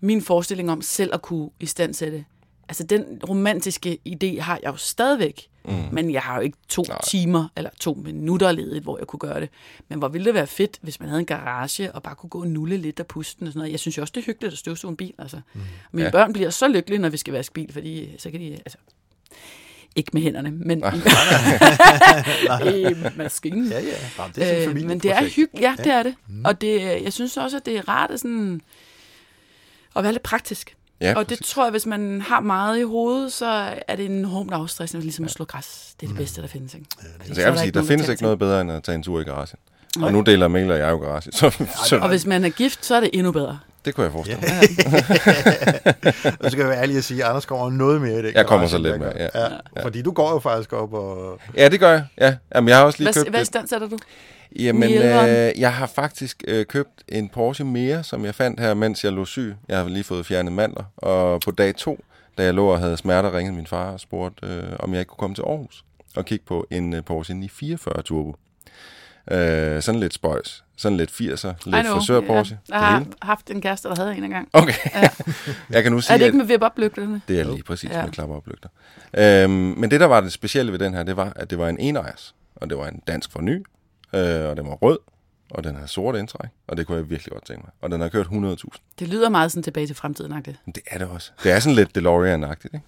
Min 0.00 0.22
forestilling 0.22 0.70
om 0.70 0.82
selv 0.82 1.14
at 1.14 1.22
kunne 1.22 1.50
istandsætte, 1.60 2.24
altså 2.68 2.84
den 2.84 3.04
romantiske 3.28 3.98
idé 4.08 4.40
har 4.40 4.58
jeg 4.62 4.70
jo 4.70 4.76
stadigvæk, 4.76 5.48
mm. 5.64 5.72
men 5.92 6.12
jeg 6.12 6.22
har 6.22 6.34
jo 6.36 6.40
ikke 6.40 6.58
to 6.68 6.82
Nej. 6.88 7.00
Timer 7.04 7.48
eller 7.56 7.70
to 7.80 7.94
minutter 7.94 8.52
ledigt, 8.52 8.84
hvor 8.84 8.98
jeg 8.98 9.06
kunne 9.06 9.20
gøre 9.20 9.40
det. 9.40 9.48
Men 9.88 9.98
hvor 9.98 10.08
ville 10.08 10.24
det 10.24 10.34
være 10.34 10.46
fedt, 10.46 10.78
hvis 10.82 11.00
man 11.00 11.08
havde 11.08 11.20
en 11.20 11.26
garage 11.26 11.92
og 11.92 12.02
bare 12.02 12.14
kunne 12.14 12.30
gå 12.30 12.40
og 12.40 12.46
nulle 12.46 12.76
lidt 12.76 13.00
af 13.00 13.06
pusten 13.06 13.46
og 13.46 13.52
sådan 13.52 13.58
noget. 13.58 13.72
Jeg 13.72 13.80
synes 13.80 13.96
jo 13.96 14.02
også, 14.02 14.12
det 14.14 14.20
er 14.20 14.24
hyggeligt 14.26 14.52
at 14.52 14.58
støvsuge 14.58 14.90
en 14.90 14.96
bil. 14.96 15.12
Altså. 15.18 15.40
Mm. 15.54 15.60
Mine 15.92 16.04
ja. 16.04 16.10
børn 16.10 16.32
bliver 16.32 16.50
så 16.50 16.68
lykkelige, 16.68 16.98
når 16.98 17.08
vi 17.08 17.16
skal 17.16 17.34
vaske 17.34 17.52
bil, 17.52 17.72
fordi 17.72 18.14
så 18.18 18.30
kan 18.30 18.40
de, 18.40 18.52
altså, 18.52 18.78
ikke 19.96 20.10
med 20.12 20.22
hænderne, 20.22 20.50
men 20.50 20.78
i 22.74 22.94
maskinen. 23.16 23.70
Ja, 23.70 23.80
ja. 23.80 23.94
Nå, 24.18 24.24
det 24.34 24.62
er 24.62 24.68
Øh, 24.68 24.82
men 24.86 24.98
det 24.98 25.10
er 25.10 25.22
hyggeligt, 25.22 25.60
ja, 25.60 25.74
det 25.78 25.92
er 25.92 26.02
det. 26.02 26.14
Mm. 26.28 26.44
Og 26.44 26.60
det, 26.60 27.02
jeg 27.04 27.12
synes 27.12 27.36
også, 27.36 27.56
at 27.56 27.66
det 27.66 27.76
er 27.76 27.88
rart 27.88 28.10
at, 28.10 28.20
sådan, 28.20 28.60
at 29.96 30.02
være 30.02 30.12
lidt 30.12 30.22
praktisk. 30.22 30.76
Ja, 31.00 31.14
og 31.16 31.28
det 31.28 31.38
tror 31.44 31.64
jeg, 31.64 31.70
hvis 31.70 31.86
man 31.86 32.20
har 32.20 32.40
meget 32.40 32.78
i 32.78 32.82
hovedet, 32.82 33.32
så 33.32 33.74
er 33.88 33.96
det 33.96 34.06
enormt 34.06 34.52
afstressende, 34.52 35.02
ligesom 35.02 35.24
at 35.24 35.30
slå 35.30 35.44
græs. 35.44 35.94
Det 36.00 36.06
er 36.06 36.10
det 36.10 36.18
bedste, 36.18 36.42
der 36.42 36.48
findes. 36.48 36.74
Ikke? 36.74 36.86
Fordi 37.00 37.12
Altså, 37.18 37.34
så 37.34 37.40
jeg 37.40 37.52
vil 37.52 37.58
sige, 37.58 37.70
der 37.70 37.78
nogen, 37.80 37.88
findes 37.88 38.08
ikke 38.08 38.22
noget 38.22 38.38
bedre, 38.38 38.60
end 38.60 38.72
at 38.72 38.82
tage 38.82 38.96
en 38.96 39.02
tur 39.02 39.20
i 39.20 39.24
garagen. 39.24 39.58
Og 39.96 40.00
Nej. 40.00 40.10
nu 40.10 40.20
deler 40.20 40.48
Mikkel 40.48 40.70
og 40.72 40.78
jeg 40.78 40.90
jo 40.90 40.96
garage, 40.98 41.32
så, 41.32 41.64
så 41.88 41.98
Og 41.98 42.08
hvis 42.08 42.26
man 42.26 42.44
er 42.44 42.48
gift, 42.48 42.84
så 42.86 42.94
er 42.94 43.00
det 43.00 43.10
endnu 43.12 43.32
bedre. 43.32 43.58
Det 43.84 43.94
kunne 43.94 44.04
jeg 44.04 44.12
forestille 44.12 44.40
mig. 44.40 44.50
Og 46.40 46.44
så 46.44 46.50
skal 46.50 46.60
jeg 46.60 46.68
være 46.68 46.82
ærlig 46.82 46.96
at 46.96 47.04
sige, 47.04 47.24
at 47.24 47.28
Anders 47.28 47.46
kommer 47.46 47.70
noget 47.70 48.00
mere 48.00 48.18
i 48.18 48.22
det. 48.22 48.34
Jeg 48.34 48.46
kommer 48.46 48.66
så 48.66 48.78
lidt 48.78 49.00
mere, 49.00 49.12
gør. 49.12 49.28
ja. 49.76 49.82
Fordi 49.82 50.02
du 50.02 50.12
går 50.12 50.30
jo 50.30 50.38
faktisk 50.38 50.72
op 50.72 50.92
og... 50.94 51.38
Ja, 51.56 51.68
det 51.68 51.80
gør 51.80 51.90
jeg. 51.90 52.04
Ja. 52.20 52.36
Jamen, 52.54 52.68
jeg 52.68 52.76
har 52.76 52.84
også 52.84 52.98
lige 52.98 53.12
Hvad, 53.12 53.24
købt 53.24 53.34
hvad 53.36 53.44
stand 53.44 53.68
sætter 53.68 53.88
du? 53.88 53.98
Jamen, 54.58 54.92
øh, 54.92 55.60
jeg 55.60 55.74
har 55.74 55.86
faktisk 55.86 56.44
øh, 56.48 56.66
købt 56.66 57.02
en 57.08 57.28
Porsche 57.28 57.64
mere, 57.64 58.04
som 58.04 58.24
jeg 58.24 58.34
fandt 58.34 58.60
her, 58.60 58.74
mens 58.74 59.04
jeg 59.04 59.12
lå 59.12 59.24
syg. 59.24 59.54
Jeg 59.68 59.78
har 59.78 59.88
lige 59.88 60.04
fået 60.04 60.26
fjernet 60.26 60.52
mandler, 60.52 60.84
og 60.96 61.40
på 61.40 61.50
dag 61.50 61.76
to, 61.76 62.04
da 62.38 62.44
jeg 62.44 62.54
lå 62.54 62.66
og 62.66 62.78
havde 62.80 62.96
smerter, 62.96 63.36
ringede 63.36 63.56
min 63.56 63.66
far 63.66 63.90
og 63.90 64.00
spurgte, 64.00 64.46
øh, 64.46 64.62
om 64.78 64.92
jeg 64.92 65.00
ikke 65.00 65.08
kunne 65.08 65.18
komme 65.18 65.34
til 65.34 65.42
Aarhus 65.42 65.84
og 66.16 66.24
kigge 66.24 66.44
på 66.44 66.66
en 66.70 66.94
øh, 66.94 67.04
Porsche 67.04 67.34
944 67.34 68.02
Turbo. 68.02 68.36
Øh, 69.30 69.82
sådan 69.82 70.00
lidt 70.00 70.14
spøjs, 70.14 70.64
sådan 70.76 70.96
lidt 70.98 71.10
80'er, 71.10 71.20
I 71.20 71.24
lidt 71.26 71.46
know. 71.64 71.94
frisør 71.96 72.20
Porsche. 72.20 72.58
Ja. 72.68 72.74
Jeg 72.78 72.82
har 72.88 73.04
haft 73.22 73.50
en 73.50 73.60
kæreste, 73.60 73.88
der 73.88 73.94
havde 73.96 74.16
en 74.16 74.24
engang. 74.24 74.48
Okay, 74.52 74.72
Ja. 74.94 75.08
jeg 75.70 75.82
kan 75.82 75.92
nu 75.92 76.00
sige, 76.00 76.14
Er 76.14 76.18
det 76.18 76.24
ikke 76.24 76.38
med 76.38 76.44
vip-op-lygterne? 76.46 77.20
det 77.28 77.40
er 77.40 77.44
lige 77.44 77.62
præcis 77.62 77.90
Ja. 77.90 78.02
med 78.04 78.12
klapperoplygter. 78.12 78.68
Øhm, 79.18 79.50
men 79.52 79.90
det, 79.90 80.00
der 80.00 80.06
var 80.06 80.20
det 80.20 80.32
specielle 80.32 80.72
ved 80.72 80.78
den 80.78 80.94
her, 80.94 81.02
det 81.02 81.16
var, 81.16 81.32
at 81.36 81.50
det 81.50 81.58
var 81.58 81.68
en 81.68 81.78
enejers, 81.80 82.34
og 82.56 82.70
det 82.70 82.78
var 82.78 82.88
en 82.88 83.02
dansk 83.06 83.32
forny, 83.32 83.64
øh, 84.14 84.48
og 84.48 84.56
den 84.56 84.66
var 84.66 84.74
rød, 84.74 84.98
og 85.50 85.64
den 85.64 85.74
havde 85.74 85.88
sort 85.88 86.16
indtræk, 86.16 86.50
og 86.68 86.76
det 86.76 86.86
kunne 86.86 86.96
jeg 86.98 87.10
virkelig 87.10 87.32
godt 87.32 87.46
tænke 87.46 87.62
mig. 87.62 87.70
Og 87.82 87.90
den 87.90 88.00
har 88.00 88.08
kørt 88.08 88.26
100.000. 88.26 88.68
Det 88.98 89.08
lyder 89.08 89.28
meget 89.28 89.52
sådan 89.52 89.62
tilbage 89.62 89.86
til 89.86 89.96
fremtiden, 89.96 90.32
-agtigt. 90.32 90.56
Det 90.66 90.82
er 90.86 90.98
det 90.98 91.08
også. 91.08 91.30
Det 91.42 91.52
er 91.52 91.58
sådan 91.58 91.76
lidt 91.76 91.98
DeLorean-agtigt, 91.98 92.74
ikke? 92.74 92.80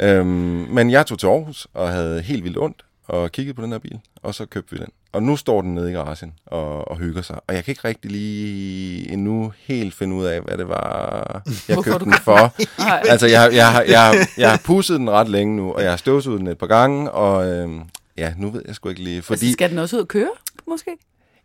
Øhm, 0.00 0.26
men 0.70 0.90
jeg 0.90 1.06
tog 1.06 1.18
til 1.18 1.26
Aarhus 1.26 1.66
og 1.74 1.88
havde 1.88 2.20
helt 2.22 2.44
vildt 2.44 2.58
ondt 2.58 2.84
og 3.04 3.32
kiggede 3.32 3.54
på 3.54 3.62
den 3.62 3.72
her 3.72 3.78
bil, 3.78 4.00
og 4.22 4.34
så 4.34 4.46
købte 4.46 4.70
vi 4.72 4.78
den. 4.78 4.88
Og 5.12 5.22
nu 5.22 5.36
står 5.36 5.62
den 5.62 5.74
nede 5.74 5.90
i 5.90 5.94
garagen 5.94 6.32
og, 6.46 6.90
og 6.90 6.98
hygger 6.98 7.22
sig. 7.22 7.40
Og 7.46 7.54
jeg 7.54 7.64
kan 7.64 7.72
ikke 7.72 7.88
rigtig 7.88 8.10
lige 8.10 9.12
endnu 9.12 9.52
helt 9.58 9.94
finde 9.94 10.16
ud 10.16 10.24
af, 10.24 10.40
hvad 10.40 10.58
det 10.58 10.68
var, 10.68 11.42
jeg 11.68 11.74
Hvorfor 11.74 11.90
købte 11.90 12.04
den 12.04 12.14
for. 12.14 12.54
Nej. 12.84 13.02
altså, 13.08 13.26
jeg, 13.26 13.50
jeg, 13.54 13.72
har- 13.72 13.82
jeg, 13.82 14.06
har- 14.06 14.28
jeg 14.38 14.50
har 14.50 14.60
pusset 14.64 14.98
den 15.00 15.10
ret 15.10 15.28
længe 15.28 15.56
nu, 15.56 15.72
og 15.72 15.82
jeg 15.82 15.90
har 15.92 15.96
støvsuget 15.96 16.40
den 16.40 16.46
et 16.48 16.58
par 16.58 16.66
gange, 16.66 17.10
og 17.10 17.46
øhm, 17.46 17.80
ja, 18.16 18.34
nu 18.38 18.50
ved 18.50 18.62
jeg 18.66 18.74
sgu 18.74 18.88
ikke 18.88 19.02
lige. 19.02 19.22
Fordi... 19.22 19.38
Fordi, 19.38 19.52
skal 19.52 19.70
den 19.70 19.78
også 19.78 19.96
ud 19.96 20.00
og 20.00 20.08
køre, 20.08 20.30
måske? 20.68 20.90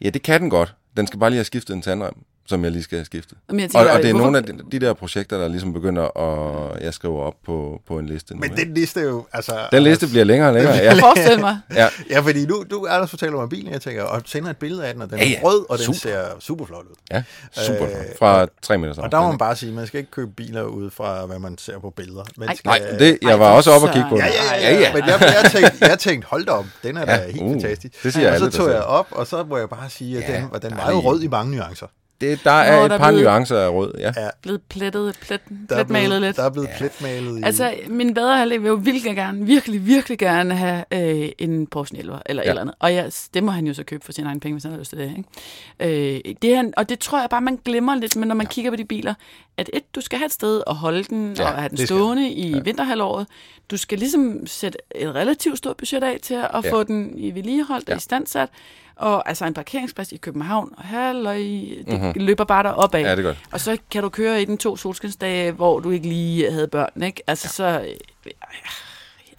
ja, 0.02 0.10
det 0.10 0.22
kan 0.24 0.42
den 0.42 0.50
godt. 0.50 0.76
Den 0.98 1.08
skal 1.08 1.20
bare 1.20 1.30
lige 1.30 1.38
have 1.38 1.46
skiftet 1.46 1.74
en 1.76 1.82
tandrem, 1.82 2.14
som 2.48 2.64
jeg 2.64 2.72
lige 2.72 2.84
skal 2.84 2.98
have 2.98 3.06
skiftet. 3.06 3.38
Men 3.50 3.60
jeg 3.60 3.66
Og, 3.66 3.72
tænker, 3.72 3.92
og 3.94 3.98
det 4.02 4.10
er 4.10 4.14
hvorfor- 4.14 4.24
nogle 4.24 4.38
af 4.38 4.44
de, 4.44 4.54
de 4.80 4.86
der 4.86 4.94
projekter, 4.94 5.38
der 5.38 5.48
ligesom 5.48 5.74
begynder 5.74 6.18
at 6.20 6.84
jeg 6.84 6.94
skriver 6.94 7.22
op 7.24 7.34
på, 7.46 7.82
på 7.88 8.00
en 8.00 8.06
liste 8.06 8.34
nu. 8.34 8.40
Men 8.40 8.52
den 8.58 8.74
liste 8.74 9.00
er 9.00 9.04
jo... 9.04 9.26
Altså, 9.34 9.54
Den 9.72 9.84
liste 9.84 10.08
bliver 10.08 10.24
længere 10.24 10.50
og 10.50 10.54
længere, 10.54 10.76
ja. 10.78 10.84
Jeg 10.84 10.98
forestiller 11.00 11.40
mig. 11.40 11.58
ja. 11.76 11.88
Ja, 12.10 12.20
fordi 12.20 12.46
nu, 12.46 12.64
du 12.72 12.88
Anders 12.90 13.10
fortæller 13.10 13.40
om 13.40 13.50
bilen, 13.50 13.74
jeg 13.74 13.82
tænker, 13.82 14.04
og 14.04 14.22
sender 14.26 14.50
et 14.50 14.58
billede 14.58 14.86
af 14.88 14.94
den, 14.94 15.02
og 15.02 15.10
den 15.10 15.18
Ja, 15.20 15.26
er 15.26 15.30
ja. 15.30 15.40
rød, 15.44 15.66
og 15.70 15.78
den 15.78 15.86
Super. 15.86 15.98
ser 16.00 16.22
super 16.40 16.66
flot 16.66 16.86
ud. 16.86 16.96
Ja, 17.12 17.24
super. 17.54 17.84
Øh, 17.84 17.90
Fra 18.20 18.48
tre 18.62 18.78
meter 18.78 19.02
Og 19.02 19.12
der 19.12 19.22
må 19.22 19.28
man 19.28 19.38
bare 19.38 19.56
sige, 19.56 19.72
man 19.72 19.88
skal 19.88 19.98
ikke 20.00 20.12
købe 20.12 20.32
biler 20.32 20.64
ud 20.64 20.90
fra, 20.92 21.26
hvad 21.26 21.40
man 21.40 21.58
ser 21.58 21.80
på 21.80 21.90
billeder. 21.90 22.24
Man 22.38 22.50
Ej. 22.50 22.56
skal, 22.56 22.70
Nej, 22.70 22.80
det, 23.00 23.18
jeg 23.22 23.30
Ej, 23.30 23.36
var 23.36 23.50
for 23.52 23.56
også 23.58 23.72
oppe 23.72 23.88
og 23.88 23.94
kigge 23.94 24.10
på 24.10 24.16
den. 24.16 24.24
Ja, 24.26 24.58
ja, 24.62 24.72
ja, 24.74 24.80
ja. 24.80 24.94
Men 24.94 25.04
jeg, 25.08 25.20
jeg, 25.44 25.52
tænkte, 25.52 25.86
jeg 25.86 26.00
tænkte, 26.00 26.28
hold 26.28 26.46
da 26.46 26.52
op, 26.52 26.66
den 26.84 26.98
er 26.98 27.06
da 27.06 27.12
Ja, 27.16 27.26
helt 27.32 27.42
uh, 27.42 27.52
fantastisk. 27.52 28.04
det 28.04 28.14
siger 28.14 28.32
og 28.32 28.38
så 28.40 28.44
alle, 28.46 28.52
der 28.52 28.58
tog 28.58 28.68
jeg 28.68 28.76
den. 28.76 28.84
op, 28.84 29.08
og 29.12 29.28
så 29.28 29.44
må 29.44 29.58
jeg 29.58 29.70
bare 29.70 29.90
sige, 29.90 30.18
at 30.18 30.30
Ja, 30.30 30.36
den, 30.38 30.44
den 30.62 30.62
der 30.72 30.76
var 30.76 30.86
er 30.88 30.92
jo 30.92 31.00
rød 31.00 31.22
i 31.24 31.28
mange 31.28 31.56
nuancer. 31.56 31.88
Det, 32.22 32.40
der 32.44 32.52
er 32.52 32.80
Nå, 32.80 32.86
et 32.86 32.92
der 32.92 32.98
par 32.98 33.12
blev- 33.12 33.24
nuancer 33.24 33.58
af 33.58 33.70
rød, 33.70 33.94
ja. 34.00 34.12
Ja. 34.18 34.30
Blevet 34.42 34.62
plettet, 34.70 35.18
plet, 35.22 35.42
Der 35.70 35.76
er 35.76 35.84
pletmalet 35.84 36.08
blevet, 36.08 36.22
lidt. 36.22 36.36
der 36.38 36.44
er 36.44 36.50
blevet 36.50 36.70
pletmalet 36.78 37.40
i... 37.40 37.44
Altså, 37.44 37.74
min 37.88 38.14
bedre 38.14 38.38
halvdel 38.38 38.62
vil 38.64 38.68
jo 38.70 38.74
virkelig 38.76 39.16
gerne, 39.16 39.46
virkelig, 39.46 39.86
virkelig 39.86 40.18
gerne 40.20 40.56
have 40.56 40.84
øh, 40.94 41.30
en 41.38 41.68
Porsche 41.68 41.94
911 41.94 42.22
eller 42.26 42.44
ja. 42.44 42.46
Ja. 42.46 42.50
eller 42.52 42.62
andet. 42.62 42.76
Og 42.80 42.94
ja, 42.94 43.06
det 43.34 43.44
må 43.44 43.52
han 43.52 43.68
jo 43.68 43.74
så 43.74 43.84
købe 43.84 44.06
for 44.06 44.12
sine 44.12 44.28
egne 44.28 44.40
penge, 44.40 44.54
hvis 44.54 44.64
han 44.64 44.72
har 44.72 44.80
lyst 44.80 44.90
til 44.90 45.00
det. 45.00 45.14
Ikke? 45.18 46.16
Øh, 46.26 46.34
det 46.42 46.52
er, 46.52 46.56
han- 46.56 46.74
og 46.78 46.90
det 46.90 47.00
tror 47.00 47.20
jeg 47.20 47.30
bare, 47.30 47.42
man 47.42 47.60
glemmer 47.66 47.96
lidt, 47.96 48.16
men 48.16 48.28
når 48.28 48.36
man 48.36 48.46
ja. 48.46 48.52
kigger 48.52 48.72
på 48.72 48.76
de 48.76 48.86
biler, 48.86 49.14
at 49.58 49.70
et, 49.74 49.96
du 49.96 50.02
skal 50.02 50.20
have 50.20 50.26
et 50.26 50.34
sted 50.34 50.64
at 50.68 50.76
holde 50.76 51.04
den, 51.04 51.36
ja, 51.38 51.44
Ja, 51.44 51.50
og 51.50 51.58
have 51.58 51.70
den 51.70 51.78
det 51.78 51.88
skal 51.88 51.98
stående 51.98 52.30
i 52.30 52.52
ja. 52.52 52.60
vinterhalvåret. 52.60 53.28
Du 53.72 53.78
skal 53.78 54.00
ligesom 54.00 54.48
sætte 54.48 54.78
et 54.96 55.16
relativt 55.16 55.58
stort 55.58 55.78
budget 55.78 56.04
af 56.04 56.20
til 56.22 56.34
at 56.34 56.50
ja. 56.54 56.62
Ja. 56.64 56.72
få 56.72 56.84
den 56.84 57.14
i 57.18 57.36
vedligeholdt 57.36 57.88
ja. 57.88 57.92
Ja. 57.92 57.96
og 57.96 57.98
i 57.98 58.02
standsat. 58.02 58.50
Og 58.96 59.30
altså 59.30 59.46
en 59.46 59.54
parkeringsplads 59.54 60.12
i 60.12 60.18
København, 60.18 60.74
og 60.78 60.84
halløj, 60.84 61.38
det 61.38 61.86
mm-hmm. 61.88 62.14
løber 62.16 62.44
bare 62.44 62.64
der 62.64 62.70
opad. 62.70 63.02
Ja, 63.02 63.16
det 63.16 63.24
godt. 63.24 63.38
Og 63.52 63.60
så 63.60 63.78
kan 63.92 64.04
du 64.04 64.10
køre 64.10 64.42
i 64.42 64.46
den 64.46 64.58
to 64.58 64.78
solskinsdage, 64.78 65.52
hvor 65.52 65.80
du 65.80 65.92
ikke 65.92 66.08
lige 66.08 66.52
havde 66.52 66.68
børn, 66.68 67.04
ikke? 67.04 67.24
Altså 67.28 67.64
ja. 67.64 67.80
så... 67.80 67.88
øh, 67.88 68.32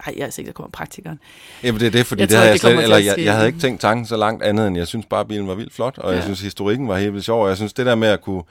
Ej, 0.05 0.13
jeg 0.17 0.25
er 0.25 0.29
sikker, 0.29 0.51
der 0.51 0.55
kommer 0.55 0.71
praktikeren. 0.71 1.19
Jamen 1.63 1.79
det 1.81 1.87
er 1.87 1.91
det, 1.91 2.05
fordi 2.05 2.21
Jeg 2.21 2.29
det 2.29 2.35
tror 2.35 2.41
havde 2.41 2.53
ikke, 2.53 2.67
jeg 2.67 2.73
slet, 2.73 2.83
eller 2.83 2.97
jeg, 2.97 3.25
jeg 3.25 3.33
havde 3.33 3.47
ikke 3.47 3.59
tænkt 3.59 3.81
tanken 3.81 4.05
så 4.05 4.17
langt 4.17 4.43
andet, 4.43 4.67
end 4.67 4.77
jeg 4.77 4.87
synes 4.87 5.05
bare, 5.05 5.25
bilen 5.25 5.47
var 5.47 5.55
vildt 5.55 5.73
flot, 5.73 5.97
og 5.97 6.09
ja. 6.09 6.15
jeg 6.15 6.23
synes, 6.23 6.41
historikken 6.41 6.87
var 6.87 6.97
helt 6.97 7.13
vildt 7.13 7.25
sjov, 7.25 7.43
og 7.43 7.49
jeg 7.49 7.57
synes, 7.57 7.73
det 7.73 7.85
der 7.85 7.95
med 7.95 8.07
at 8.07 8.21
kunne, 8.21 8.43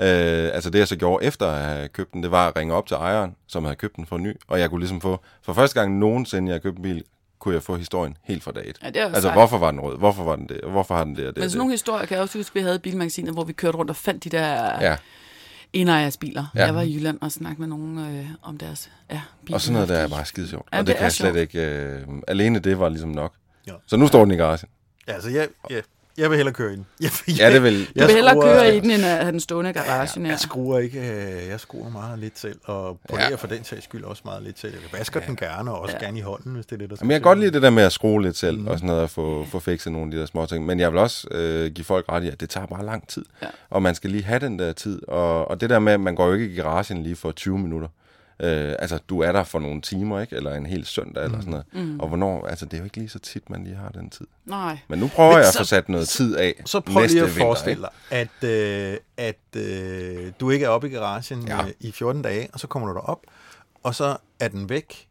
øh, 0.00 0.50
altså 0.54 0.70
det 0.70 0.78
jeg 0.78 0.88
så 0.88 0.96
gjorde 0.96 1.24
efter 1.24 1.46
at 1.46 1.64
have 1.64 1.88
købt 1.88 2.12
den, 2.12 2.22
det 2.22 2.30
var 2.30 2.48
at 2.48 2.56
ringe 2.56 2.74
op 2.74 2.86
til 2.86 2.94
ejeren, 2.94 3.34
som 3.48 3.64
havde 3.64 3.76
købt 3.76 3.96
den 3.96 4.06
for 4.06 4.18
ny, 4.18 4.36
og 4.48 4.60
jeg 4.60 4.70
kunne 4.70 4.80
ligesom 4.80 5.00
få, 5.00 5.20
for 5.42 5.52
første 5.52 5.80
gang 5.80 5.98
nogensinde, 5.98 6.52
jeg 6.52 6.62
købte 6.62 6.78
en 6.78 6.82
bil, 6.82 7.02
kunne 7.38 7.54
jeg 7.54 7.62
få 7.62 7.76
historien 7.76 8.16
helt 8.24 8.42
fra 8.42 8.52
dag 8.52 8.62
et. 8.68 8.78
Ja, 8.82 8.90
det 8.90 8.96
altså, 9.00 9.20
sejt. 9.22 9.34
hvorfor 9.34 9.58
var 9.58 9.70
den 9.70 9.80
rød? 9.80 9.98
Hvorfor 9.98 10.22
var 10.24 10.36
den 10.36 10.48
det? 10.48 10.60
Hvorfor 10.70 10.94
har 10.96 11.04
den 11.04 11.16
det? 11.16 11.24
det, 11.24 11.26
Men 11.26 11.34
sådan 11.34 11.50
det? 11.50 11.56
nogle 11.58 11.72
historier 11.72 12.06
kan 12.06 12.14
jeg 12.14 12.22
også 12.22 12.38
huske, 12.38 12.54
vi 12.54 12.60
havde 12.60 12.74
i 12.74 12.78
bilmagasinet, 12.78 13.32
hvor 13.34 13.44
vi 13.44 13.52
kørte 13.52 13.78
rundt 13.78 13.90
og 13.90 13.96
fandt 13.96 14.24
de 14.24 14.28
der 14.28 14.54
Ja, 14.80 14.96
endejersbiler. 15.72 16.44
Ja. 16.54 16.60
Ja. 16.60 16.66
Jeg 16.66 16.74
var 16.74 16.82
i 16.82 16.94
Jylland 16.94 17.18
og 17.20 17.32
snakkede 17.32 17.60
med 17.60 17.68
nogen 17.68 17.98
øh, 17.98 18.26
om 18.42 18.58
deres 18.58 18.90
ja, 19.10 19.20
biler. 19.44 19.56
og 19.56 19.60
sådan 19.60 19.72
noget 19.72 19.88
der 19.88 19.96
er 19.96 20.08
bare 20.08 20.24
skide 20.24 20.48
sjovt. 20.48 20.68
Ja, 20.72 20.78
og 20.78 20.86
det, 20.86 20.86
det 20.86 20.96
kan 20.96 21.04
jeg 21.04 21.12
slet 21.12 21.34
sjovt. 21.34 21.38
ikke... 21.38 21.60
Øh, 21.60 22.06
alene 22.28 22.58
det 22.58 22.78
var 22.78 22.88
ligesom 22.88 23.10
nok. 23.10 23.34
Ja. 23.66 23.72
Så 23.86 23.96
nu 23.96 24.06
står 24.06 24.20
den 24.20 24.30
i 24.30 24.36
garagen. 24.36 24.68
Ja, 25.08 25.12
altså, 25.12 25.30
jeg, 25.30 25.48
jeg, 25.70 25.82
jeg 26.18 26.30
vil 26.30 26.36
hellere 26.36 26.54
køre 26.54 26.72
i 26.72 26.76
den. 26.76 26.86
Jeg, 27.00 27.10
Ja, 27.38 27.52
det 27.52 27.62
vil... 27.62 27.80
Du 27.86 27.90
Jeg 27.96 28.06
vil 28.06 28.14
hellere 28.14 28.34
skruer- 28.34 28.42
køre 28.42 28.76
i 28.76 28.80
den, 28.80 28.90
end 28.90 29.04
at 29.04 29.10
have 29.18 29.32
den 29.32 29.40
stående 29.40 29.70
i 29.70 29.72
garagen. 29.72 30.24
Ja, 30.24 30.30
Jeg 30.30 30.38
skruer 30.38 30.78
ikke, 30.78 30.98
øh, 31.00 31.48
jeg 31.48 31.60
skruer 31.60 31.90
meget 31.90 32.18
lidt 32.18 32.38
selv, 32.38 32.58
og 32.64 32.98
polerer 33.08 33.28
Ja. 33.30 33.34
for 33.34 33.46
den 33.46 33.64
sags 33.64 33.84
skyld 33.84 34.04
også 34.04 34.22
meget 34.24 34.42
lidt 34.42 34.58
selv. 34.58 34.72
Jeg 34.72 34.98
vasker 34.98 35.20
ja. 35.20 35.26
den 35.26 35.36
gerne, 35.36 35.70
og 35.70 35.80
også 35.80 35.96
ja. 36.00 36.04
gerne 36.04 36.18
i 36.18 36.22
hånden, 36.22 36.54
hvis 36.54 36.66
det 36.66 36.72
er 36.72 36.76
det, 36.78 36.90
der 36.90 36.96
skal 36.96 37.04
Jamen, 37.04 37.12
jeg 37.12 37.20
kan 37.20 37.24
godt 37.24 37.38
lide 37.38 37.50
det 37.50 37.62
der 37.62 37.70
med 37.70 37.82
at 37.82 37.92
skrue 37.92 38.22
lidt 38.22 38.36
selv, 38.36 38.58
mm. 38.58 38.66
og 38.66 38.78
sådan 38.78 38.86
noget, 38.86 39.02
og 39.02 39.10
få, 39.10 39.44
få 39.50 39.58
fikset 39.60 39.92
nogle 39.92 40.06
af 40.06 40.10
de 40.10 40.18
der 40.18 40.26
små 40.26 40.46
ting. 40.46 40.66
Men 40.66 40.80
jeg 40.80 40.92
vil 40.92 40.98
også 41.00 41.28
øh, 41.30 41.70
give 41.72 41.84
folk 41.84 42.04
ret 42.08 42.24
i, 42.24 42.28
at 42.28 42.40
det 42.40 42.50
tager 42.50 42.66
bare 42.66 42.84
lang 42.86 43.08
tid. 43.08 43.24
Ja. 43.42 43.46
Og 43.70 43.82
man 43.82 43.94
skal 43.94 44.10
lige 44.10 44.22
have 44.24 44.38
den 44.40 44.58
der 44.58 44.72
tid. 44.72 45.08
Og, 45.08 45.48
og 45.50 45.60
det 45.60 45.70
der 45.70 45.78
med, 45.78 45.92
at 45.92 46.00
man 46.00 46.14
går 46.14 46.26
jo 46.26 46.32
ikke 46.32 46.46
i 46.46 46.54
garagen 46.54 47.02
lige 47.02 47.16
for 47.16 47.32
20 47.32 47.58
minutter. 47.58 47.88
Øh, 48.40 48.74
altså, 48.78 48.98
du 49.08 49.20
er 49.20 49.32
der 49.32 49.44
for 49.44 49.58
nogle 49.58 49.80
timer, 49.80 50.20
ikke? 50.20 50.36
Eller 50.36 50.54
en 50.54 50.66
hel 50.66 50.86
søndag, 50.86 51.24
eller 51.24 51.38
sådan 51.40 51.50
noget. 51.50 51.66
Mm. 51.72 52.00
Og 52.00 52.08
hvornår, 52.08 52.46
altså, 52.46 52.64
det 52.64 52.72
er 52.74 52.78
jo 52.78 52.84
ikke 52.84 52.96
lige 52.96 53.08
så 53.08 53.18
tit, 53.18 53.50
man 53.50 53.64
lige 53.64 53.76
har 53.76 53.88
den 53.88 54.10
tid. 54.10 54.26
Nej. 54.44 54.78
Men 54.88 54.98
nu 54.98 55.08
prøver 55.08 55.28
Men 55.30 55.38
jeg 55.38 55.46
at 55.46 55.52
så- 55.52 55.58
få 55.58 55.64
sat 55.64 55.88
noget 55.88 56.08
tid 56.08 56.36
af 56.36 56.62
Så 56.66 56.80
prøv 56.80 57.00
næste 57.02 57.14
lige 57.14 57.22
at 57.24 57.28
vinter, 57.30 57.44
forestille 57.44 57.82
dig, 57.82 57.90
at, 58.10 58.48
øh, 58.48 58.96
at 59.16 59.56
øh, 59.56 60.32
du 60.40 60.50
ikke 60.50 60.64
er 60.64 60.68
oppe 60.68 60.88
i 60.88 60.90
garagen 60.90 61.48
Ja. 61.48 61.62
øh, 61.64 61.70
i 61.80 61.92
14 61.92 62.22
dage, 62.22 62.48
og 62.52 62.60
så 62.60 62.66
kommer 62.66 62.88
du 62.88 62.94
derop, 62.94 63.20
og 63.82 63.94
så 63.94 64.16
er 64.40 64.48
den 64.48 64.68
væk. 64.68 65.06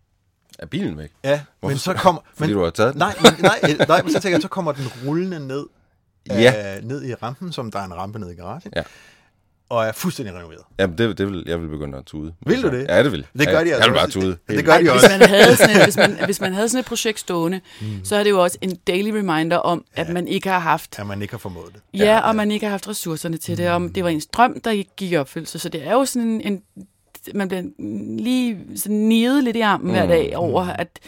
Er 0.59 0.65
bilen 0.65 0.97
væk? 0.97 1.11
Ja, 1.23 1.41
Hvorfor 1.59 1.71
men 1.71 1.77
så 1.77 1.93
kommer... 1.93 2.21
Fordi 2.37 2.51
men, 2.51 2.57
du 2.59 2.63
har 2.63 2.71
taget 2.71 2.93
den? 2.93 2.99
nej, 2.99 3.15
men, 3.23 3.31
nej, 3.41 3.59
nej, 3.87 4.01
men 4.01 4.11
så 4.11 4.19
tænker 4.19 4.35
jeg, 4.35 4.41
så 4.41 4.47
kommer 4.47 4.71
den 4.71 4.85
rullende 5.07 5.47
ned, 5.47 5.65
Ja. 6.29 6.77
øh, 6.77 6.83
ned 6.83 7.05
i 7.05 7.13
rampen, 7.13 7.51
som 7.51 7.71
der 7.71 7.79
er 7.79 7.83
en 7.85 7.93
rampe 7.93 8.19
ned 8.19 8.31
i 8.31 8.35
garagen, 8.35 8.71
Ja. 8.75 8.83
Og 9.69 9.85
er 9.85 9.91
fuldstændig 9.91 10.35
renoveret. 10.35 10.61
Jamen, 10.79 10.97
det, 10.97 11.17
det 11.17 11.27
vil, 11.27 11.43
jeg 11.47 11.61
vil 11.61 11.67
begynde 11.67 11.97
at 11.97 12.05
tude. 12.05 12.33
Vil 12.45 12.63
du 12.63 12.67
det? 12.67 12.85
Ja, 12.89 13.03
det 13.03 13.11
vil. 13.11 13.27
Det 13.37 13.47
gør 13.47 13.63
de 13.63 13.69
ja, 13.69 13.75
altså 13.75 13.77
Jeg 13.77 13.87
vil 13.91 13.95
bare 13.97 14.05
også. 14.05 14.19
tude. 14.19 14.37
Det 14.47 14.65
gør 14.65 14.77
de 14.77 14.91
også. 14.91 15.07
hvis, 15.07 15.19
man 15.19 15.29
havde 15.29 15.55
sådan 15.55 15.75
et, 15.75 15.83
hvis, 15.83 15.97
man, 15.97 16.17
hvis 16.25 16.41
man 16.41 16.53
havde 16.53 16.69
sådan 16.69 16.79
et 16.79 16.85
projekt 16.85 17.19
stående, 17.19 17.61
mm. 17.81 17.87
så 18.03 18.15
er 18.15 18.23
det 18.23 18.29
jo 18.29 18.43
også 18.43 18.57
en 18.61 18.75
daily 18.75 19.09
reminder 19.09 19.57
om, 19.57 19.85
at 19.93 20.09
man 20.09 20.27
ikke 20.27 20.49
har 20.49 20.59
haft 20.59 20.99
At 20.99 21.07
man 21.07 21.21
ikke 21.21 21.33
har 21.33 21.39
formået 21.39 21.73
det. 21.73 21.81
Ja, 21.99 22.05
ja, 22.05 22.19
og 22.19 22.35
man 22.35 22.51
ikke 22.51 22.65
har 22.65 22.71
haft 22.71 22.87
ressourcerne 22.87 23.37
til 23.37 23.57
det, 23.57 23.69
og 23.69 23.81
det 23.95 24.03
var 24.03 24.09
ens 24.09 24.25
drøm, 24.25 24.59
der 24.59 24.71
ikke 24.71 24.91
gik 24.97 25.11
i 25.11 25.15
opfyldelse. 25.15 25.59
Så 25.59 25.69
det 25.69 25.87
er 25.87 25.91
jo 25.93 26.05
sådan 26.05 26.27
en... 26.27 26.41
en 26.41 26.61
man 27.33 27.47
bliver 27.47 27.63
lige 28.19 28.57
sådan 28.75 28.97
nivet 28.97 29.43
lidt 29.43 29.55
i 29.55 29.59
armen 29.61 29.91
hver 29.91 30.07
dag 30.07 30.37
over, 30.37 30.65
at 30.67 30.99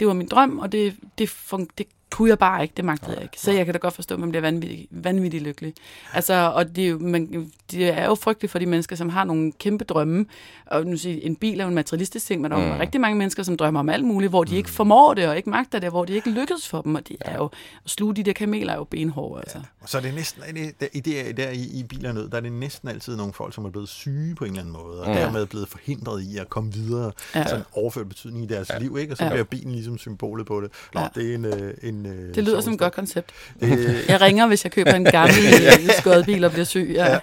det 0.00 0.08
var 0.08 0.14
min 0.14 0.28
drøm, 0.28 0.58
og 0.58 0.72
det, 0.72 0.94
det, 1.18 1.28
fun- 1.28 1.66
det 1.78 1.86
kunne 2.10 2.28
jeg 2.28 2.38
bare 2.38 2.62
ikke, 2.62 2.72
det 2.76 2.84
magtede 2.84 3.12
jeg 3.12 3.22
ikke. 3.22 3.40
Så 3.40 3.52
jeg 3.52 3.64
kan 3.64 3.74
da 3.74 3.78
godt 3.78 3.94
forstå, 3.94 4.14
at 4.14 4.20
man 4.20 4.28
bliver 4.28 4.40
vanvittig, 4.42 4.88
vanvittig 4.90 5.40
lykkelig. 5.42 5.74
Altså, 6.14 6.52
og 6.54 6.76
det 6.76 6.84
er, 6.84 6.88
jo, 6.88 6.98
man, 6.98 7.50
det 7.70 7.88
er 7.98 8.04
jo 8.06 8.14
frygteligt 8.14 8.50
for 8.52 8.58
de 8.58 8.66
mennesker, 8.66 8.96
som 8.96 9.08
har 9.08 9.24
nogle 9.24 9.52
kæmpe 9.52 9.84
drømme. 9.84 10.26
Og 10.66 10.86
nu 10.86 10.96
siger, 10.96 11.18
en 11.22 11.36
bil 11.36 11.60
er 11.60 11.64
jo 11.64 11.68
en 11.68 11.74
materialistisk 11.74 12.26
ting, 12.26 12.42
men 12.42 12.50
der 12.50 12.56
er 12.56 12.74
jo 12.74 12.80
rigtig 12.80 13.00
mange 13.00 13.18
mennesker, 13.18 13.42
som 13.42 13.56
drømmer 13.56 13.80
om 13.80 13.88
alt 13.88 14.04
muligt, 14.04 14.30
hvor 14.30 14.44
de 14.44 14.56
ikke 14.56 14.70
formår 14.70 15.14
det, 15.14 15.28
og 15.28 15.36
ikke 15.36 15.50
magter 15.50 15.78
det, 15.78 15.90
hvor 15.90 16.04
det 16.04 16.14
ikke 16.14 16.30
lykkes 16.30 16.68
for 16.68 16.82
dem. 16.82 16.94
Og 16.94 17.08
det 17.08 17.16
er 17.20 17.36
jo, 17.36 17.44
at 17.84 17.90
sluge 17.90 18.14
de 18.14 18.22
der 18.22 18.32
kameler 18.32 18.72
er 18.72 18.76
jo 18.76 18.84
benhårde, 18.84 19.40
altså. 19.40 19.58
Og 19.80 19.88
så 19.88 19.98
er 19.98 20.02
det 20.02 20.14
næsten, 20.14 20.42
der, 20.80 20.86
i, 20.92 21.00
det, 21.00 21.36
der 21.36 21.50
i, 21.50 21.62
i 21.62 21.82
biler 21.82 22.12
nød, 22.12 22.28
der 22.28 22.36
er 22.36 22.40
det 22.40 22.52
næsten 22.52 22.88
altid 22.88 23.16
nogle 23.16 23.32
folk, 23.32 23.54
som 23.54 23.64
er 23.64 23.70
blevet 23.70 23.88
syge 23.88 24.34
på 24.34 24.44
en 24.44 24.50
eller 24.50 24.60
anden 24.60 24.72
måde, 24.72 25.00
og 25.02 25.08
Mm. 25.08 25.14
dermed 25.14 25.46
blevet 25.46 25.68
forhindret 25.68 26.22
i 26.22 26.38
at 26.38 26.48
komme 26.48 26.72
videre, 26.72 27.12
Ja. 27.34 27.38
ja. 27.40 27.46
sådan 27.48 27.64
overført 27.72 28.08
betydning 28.08 28.44
i 28.44 28.46
deres 28.46 28.70
ja. 28.70 28.78
liv, 28.78 28.96
ikke? 29.00 29.12
Og 29.12 29.16
så 29.16 29.24
Ja. 29.24 29.30
bliver 29.30 29.44
bilen 29.44 29.72
ligesom 29.72 29.98
symbolet 29.98 30.46
på 30.46 30.60
det. 30.60 30.70
Nå, 30.94 31.00
Ja. 31.00 31.08
det 31.14 31.30
er 31.30 31.34
en... 31.34 31.44
øh, 31.44 31.74
en 32.00 32.06
øh, 32.06 32.34
Det 32.34 32.44
lyder 32.44 32.60
som 32.60 32.72
et 32.72 32.78
godt 32.78 32.92
koncept. 32.92 33.30
Det, 33.60 34.04
Jeg 34.08 34.20
ringer, 34.20 34.46
hvis 34.46 34.64
jeg 34.64 34.72
køber 34.72 34.92
en 34.92 35.04
gammel 35.04 35.36
øh, 35.88 35.90
skåret 35.98 36.24
bil 36.26 36.44
og 36.44 36.50
bliver 36.50 36.64
syg. 36.64 36.90
Ja. 36.94 37.18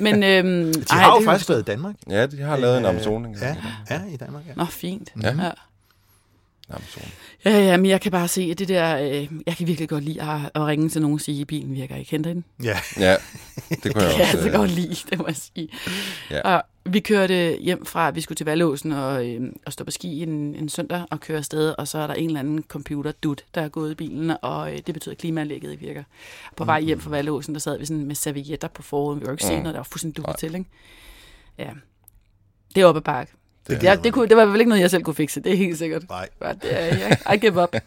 Men 0.00 0.22
øhm, 0.32 0.72
de 0.74 0.84
har 0.90 1.12
jo 1.12 1.18
det 1.18 1.24
faktisk 1.24 1.48
været 1.48 1.60
i 1.60 1.64
Danmark. 1.64 1.94
Ja, 2.10 2.26
de 2.26 2.42
har 2.42 2.56
lavet 2.56 2.78
en 2.78 2.84
Øh, 2.84 2.90
Amazoning. 2.90 3.36
Ja, 3.40 3.56
ja, 3.90 4.00
i 4.12 4.16
Danmark, 4.16 4.42
ja. 4.48 4.52
Nå, 4.56 4.64
fint. 4.64 5.08
Ja. 5.22 5.28
Ja. 5.28 5.50
Amazon. 6.74 7.02
Ja, 7.44 7.50
ja, 7.58 7.76
men 7.76 7.86
jeg 7.90 8.00
kan 8.00 8.12
bare 8.12 8.28
se, 8.28 8.42
at 8.50 8.58
det 8.58 8.68
der, 8.68 8.98
øh, 8.98 9.28
jeg 9.46 9.56
kan 9.56 9.66
virkelig 9.66 9.88
godt 9.88 10.04
lide 10.04 10.22
at, 10.22 10.40
at 10.54 10.62
ringe 10.62 10.88
til 10.88 11.00
nogen 11.02 11.14
og 11.14 11.20
sige, 11.20 11.40
at 11.40 11.46
bilen 11.46 11.74
virker 11.74 11.96
ikke. 11.96 12.10
Henter 12.10 12.30
I 12.30 12.34
den? 12.34 12.44
Ja, 12.62 12.78
Ja, 12.98 13.16
det 13.82 13.82
kunne 13.82 13.82
Det 13.82 13.94
kan 13.94 14.02
jeg 14.02 14.18
jeg 14.18 14.20
også. 14.20 14.36
altså 14.36 14.48
øh, 14.48 14.54
godt 14.54 14.70
lide, 14.70 14.94
det 15.10 15.18
må 15.18 15.26
jeg 15.26 15.36
sige. 15.36 15.68
Ja. 16.30 16.40
Og 16.40 16.62
vi 16.86 17.00
kørte 17.00 17.56
hjem 17.60 17.86
fra, 17.86 18.10
vi 18.10 18.20
skulle 18.20 18.36
til 18.36 18.46
Valåsen 18.46 18.92
og, 18.92 19.26
øh, 19.28 19.52
og 19.66 19.72
stå 19.72 19.84
på 19.84 19.90
ski 19.90 20.22
en, 20.22 20.54
en 20.54 20.68
søndag 20.68 21.04
og 21.10 21.20
køre 21.20 21.38
afsted, 21.38 21.74
og 21.78 21.88
så 21.88 21.98
er 21.98 22.06
der 22.06 22.14
en 22.14 22.26
eller 22.26 22.40
anden 22.40 22.64
computer 22.68 23.12
dut, 23.12 23.44
der 23.54 23.60
er 23.60 23.68
gået 23.68 23.90
i 23.92 23.94
bilen, 23.94 24.32
og 24.42 24.72
øh, 24.72 24.78
det 24.86 24.94
betyder, 24.94 25.12
at 25.12 25.18
klimaanlægget 25.18 25.80
virker. 25.80 26.02
På 26.56 26.64
vej 26.64 26.80
hjem 26.80 27.00
fra 27.00 27.10
Valåsen, 27.10 27.54
der 27.54 27.60
sad 27.60 27.78
vi 27.78 27.86
sådan 27.86 28.04
med 28.04 28.14
servietter 28.14 28.68
på 28.68 28.82
forruden, 28.82 29.20
vi 29.20 29.26
var 29.26 29.32
ikke 29.32 29.44
se 29.44 29.56
Mm. 29.56 29.58
noget, 29.62 29.74
der 29.74 29.78
var 29.80 29.88
fuldstændig 29.90 30.16
dukket 30.16 30.36
til, 30.38 30.54
ikke? 30.54 30.70
Ja, 31.58 31.70
det 32.74 32.80
er 32.80 32.86
oppe 32.86 32.98
ad 32.98 33.02
bakke. 33.02 33.32
Det, 33.68 33.80
Det, 33.80 33.82
ja, 33.86 33.94
det, 33.94 34.04
mig. 34.04 34.12
kunne, 34.12 34.28
det 34.28 34.36
var 34.36 34.44
vel 34.44 34.60
ikke 34.60 34.68
noget, 34.68 34.82
jeg 34.82 34.90
selv 34.90 35.02
kunne 35.02 35.14
fikse, 35.14 35.40
det 35.40 35.52
er 35.52 35.56
helt 35.56 35.78
sikkert. 35.78 36.08
Nej, 36.08 36.28
Ja, 36.42 36.52
det 36.52 36.82
er, 36.82 36.84
jeg, 36.84 37.18
I 37.34 37.36
give 37.36 37.62
up. 37.62 37.76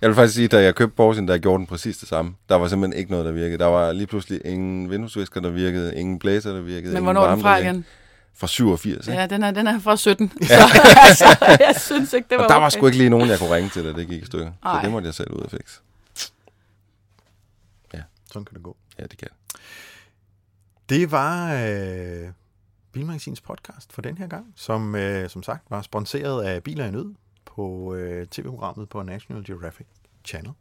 Jeg 0.00 0.08
vil 0.08 0.14
faktisk 0.14 0.34
sige, 0.34 0.48
da 0.48 0.62
jeg 0.62 0.74
købte 0.74 0.96
Porsche, 0.96 1.26
der 1.26 1.38
gjorde 1.38 1.58
den 1.58 1.66
præcis 1.66 1.96
det 1.98 2.08
samme. 2.08 2.34
Der 2.48 2.54
var 2.54 2.68
simpelthen 2.68 2.98
ikke 2.98 3.10
noget, 3.10 3.26
der 3.26 3.32
virkede. 3.32 3.58
Der 3.58 3.66
var 3.66 3.92
lige 3.92 4.06
pludselig 4.06 4.40
ingen 4.44 4.90
vinduesvisker, 4.90 5.40
der 5.40 5.50
virkede, 5.50 5.96
ingen 5.96 6.18
blæser, 6.18 6.52
der 6.52 6.60
virkede. 6.60 6.94
Men 6.94 7.02
hvornår 7.02 7.26
er 7.26 7.30
den 7.30 7.40
fra 7.40 7.56
igen? 7.56 7.84
Fra 8.34 8.46
87, 8.46 9.06
ikke? 9.06 9.20
Ja, 9.20 9.26
den 9.26 9.42
er, 9.42 9.50
den 9.50 9.66
er 9.66 9.78
fra 9.80 9.96
17. 9.96 10.32
Så 10.42 10.54
altså, 10.96 11.24
jeg 11.40 11.74
synes 11.78 12.12
ikke, 12.12 12.26
det 12.30 12.38
var 12.38 12.44
Og 12.44 12.48
der 12.48 12.54
var 12.54 12.66
okay. 12.66 12.70
sgu 12.78 12.86
ikke 12.86 12.98
lige 12.98 13.10
nogen, 13.10 13.28
jeg 13.28 13.38
kunne 13.38 13.54
ringe 13.54 13.70
til, 13.70 13.84
da 13.84 13.92
det 13.92 14.08
gik 14.08 14.22
i 14.22 14.26
stykker. 14.26 14.52
Så 14.62 14.80
det 14.82 14.90
måtte 14.90 15.06
jeg 15.06 15.14
selv 15.14 15.32
ud 15.32 15.40
og 15.40 15.50
fikse. 15.50 15.80
sådan 18.32 18.44
kan 18.44 18.54
det 18.54 18.62
gå. 18.62 18.76
Ja, 18.98 19.04
det 19.04 19.18
kan. 19.18 19.28
Det 20.88 21.10
var 21.10 21.54
øh, 21.54 22.28
Bilmagasins 22.92 23.40
podcast 23.40 23.92
for 23.92 24.02
den 24.02 24.18
her 24.18 24.26
gang, 24.26 24.52
som 24.56 24.94
øh, 24.94 25.30
som 25.30 25.42
sagt 25.42 25.70
var 25.70 25.82
sponsoreret 25.82 26.44
af 26.44 26.62
Biler 26.62 26.86
i 26.86 26.90
Nød 26.90 27.14
på 27.44 27.94
øh, 27.94 28.26
tv-programmet 28.26 28.88
på 28.88 29.02
National 29.02 29.44
Geographic 29.44 29.86
Channel. 30.24 30.52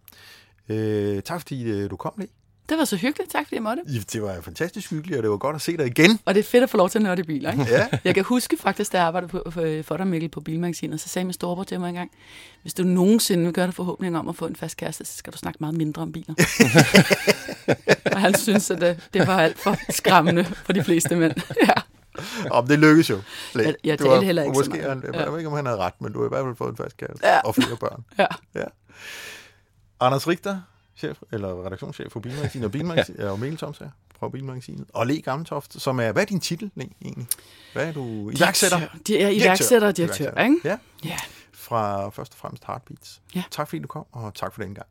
Øh, 0.70 1.24
tak 1.24 1.42
fordi 1.42 1.64
øh, 1.64 1.90
du 1.90 1.96
kom, 1.96 2.14
Le. 2.18 2.28
Det 2.70 2.78
var 2.78 2.86
så 2.86 2.96
hyggeligt. 2.96 3.32
Tak 3.32 3.46
fordi 3.46 3.56
jeg 3.56 3.64
måtte. 3.64 3.84
Det 4.14 4.22
var 4.22 4.42
fantastisk 4.42 4.92
hyggeligt, 4.92 5.18
og 5.18 5.24
det 5.24 5.32
var 5.32 5.38
godt 5.38 5.56
at 5.56 5.62
se 5.62 5.78
dig 5.78 5.88
igen. 5.88 6.20
Og 6.26 6.34
det 6.34 6.40
er 6.40 6.44
fedt 6.44 6.64
at 6.64 6.70
få 6.70 6.78
lov 6.78 6.90
til 6.90 6.98
at 7.00 7.04
nørde 7.04 7.24
biler, 7.24 7.52
ikke? 7.52 7.66
Ja. 7.70 7.88
Jeg 8.04 8.16
kan 8.16 8.24
huske 8.24 8.58
faktisk, 8.58 8.92
da 8.92 8.98
jeg 8.98 9.08
arbejdede 9.08 9.30
på, 9.30 9.44
for, 9.52 9.82
for 9.84 9.98
dig, 9.98 10.08
Mikkel, 10.08 10.30
på 10.30 10.42
Bilmagasinet, 10.42 11.00
så 11.00 11.10
sagde 11.10 11.26
min 11.26 11.34
storebror 11.34 11.64
til 11.64 11.80
mig 11.80 11.90
engang, 11.90 12.12
hvis 12.62 12.74
du 12.74 12.84
nogensinde 12.84 13.44
vil 13.44 13.54
gøre 13.54 13.66
dig 13.66 13.74
forhåbning 13.74 14.18
om 14.18 14.28
at 14.28 14.36
få 14.36 14.46
en 14.46 14.56
fast 14.56 14.78
kæreste, 14.78 15.06
så 15.06 15.18
skal 15.18 15.34
du 15.34 15.38
snakke 15.38 15.58
meget 15.60 15.76
mindre 15.76 16.02
om 16.02 16.12
biler. 16.12 16.34
og 18.14 18.22
han 18.22 18.38
synes, 18.38 18.72
at 18.72 18.82
det, 18.82 19.10
det 19.14 19.28
var 19.28 19.42
alt 19.42 19.60
for 19.60 19.76
skræmmende 19.90 20.44
for 20.44 20.74
de 20.74 20.84
fleste 20.84 21.16
mænd. 21.16 21.34
ja. 21.68 21.74
Om 22.52 22.68
det 22.68 22.80
lykkedes 22.80 23.10
jo. 23.10 23.22
Jeg- 23.56 23.76
jeg 23.84 24.00
talte 24.00 24.26
heller 24.26 24.44
ikke 24.44 24.56
så 24.56 24.60
måske, 24.60 24.70
meget. 24.74 24.90
Han, 24.90 25.04
jeg 25.14 25.14
Ja. 25.22 25.30
ved 25.30 25.38
ikke, 25.38 25.50
om 25.50 25.56
han 25.56 25.66
havde 25.66 25.78
ret, 25.80 26.02
men 26.02 26.14
du 26.14 26.20
har 26.20 26.26
i 26.26 26.30
hvert 26.30 26.44
fald 26.46 26.56
fået 26.56 26.70
en 26.72 26.78
fast 26.78 26.98
kæreste. 26.98 27.28
Ja. 27.28 27.40
Og 27.40 27.56
flere 27.56 27.78
børn. 27.78 28.04
ja. 28.20 28.26
Ja. 28.56 28.64
Anders 30.00 30.28
Richter, 30.28 30.62
chef, 30.98 31.18
eller 31.32 31.66
redaktionschef 31.66 32.12
for 32.12 32.20
Bilmagasinet 32.20 32.66
og, 32.66 32.72
Bilmagasin, 32.72 33.16
ja. 33.20 33.30
og 33.30 33.40
Mikkel 33.40 33.58
Thoms 33.58 33.78
her 33.78 33.90
fra 34.20 34.30
Bilmagasinet. 34.30 34.86
Og 34.94 35.08
Le 35.08 35.22
Gammeltoft, 35.22 35.82
som 35.82 36.00
er, 36.00 36.12
hvad 36.12 36.22
er 36.22 36.26
din 36.26 36.40
titel, 36.40 36.72
egentlig? 37.02 37.28
Hvad 37.74 37.88
er 37.88 37.92
du? 37.92 38.30
Iværksætter? 38.30 38.80
De 39.08 39.20
er 39.20 39.30
iværksætter 39.30 39.88
og 39.88 39.98
direktør, 39.98 40.44
ikke? 40.44 40.56
Ja, 40.64 40.78
Ja, 41.06 41.18
fra 41.54 42.10
først 42.10 42.32
og 42.34 42.38
fremmest 42.38 42.64
Heartbeats. 42.68 43.22
Ja. 43.36 43.44
Tak 43.52 43.68
fordi 43.70 43.82
du 43.82 43.88
kom, 43.88 44.06
og 44.12 44.34
tak 44.34 44.54
for 44.54 44.62
den 44.62 44.76
gang. 44.76 44.88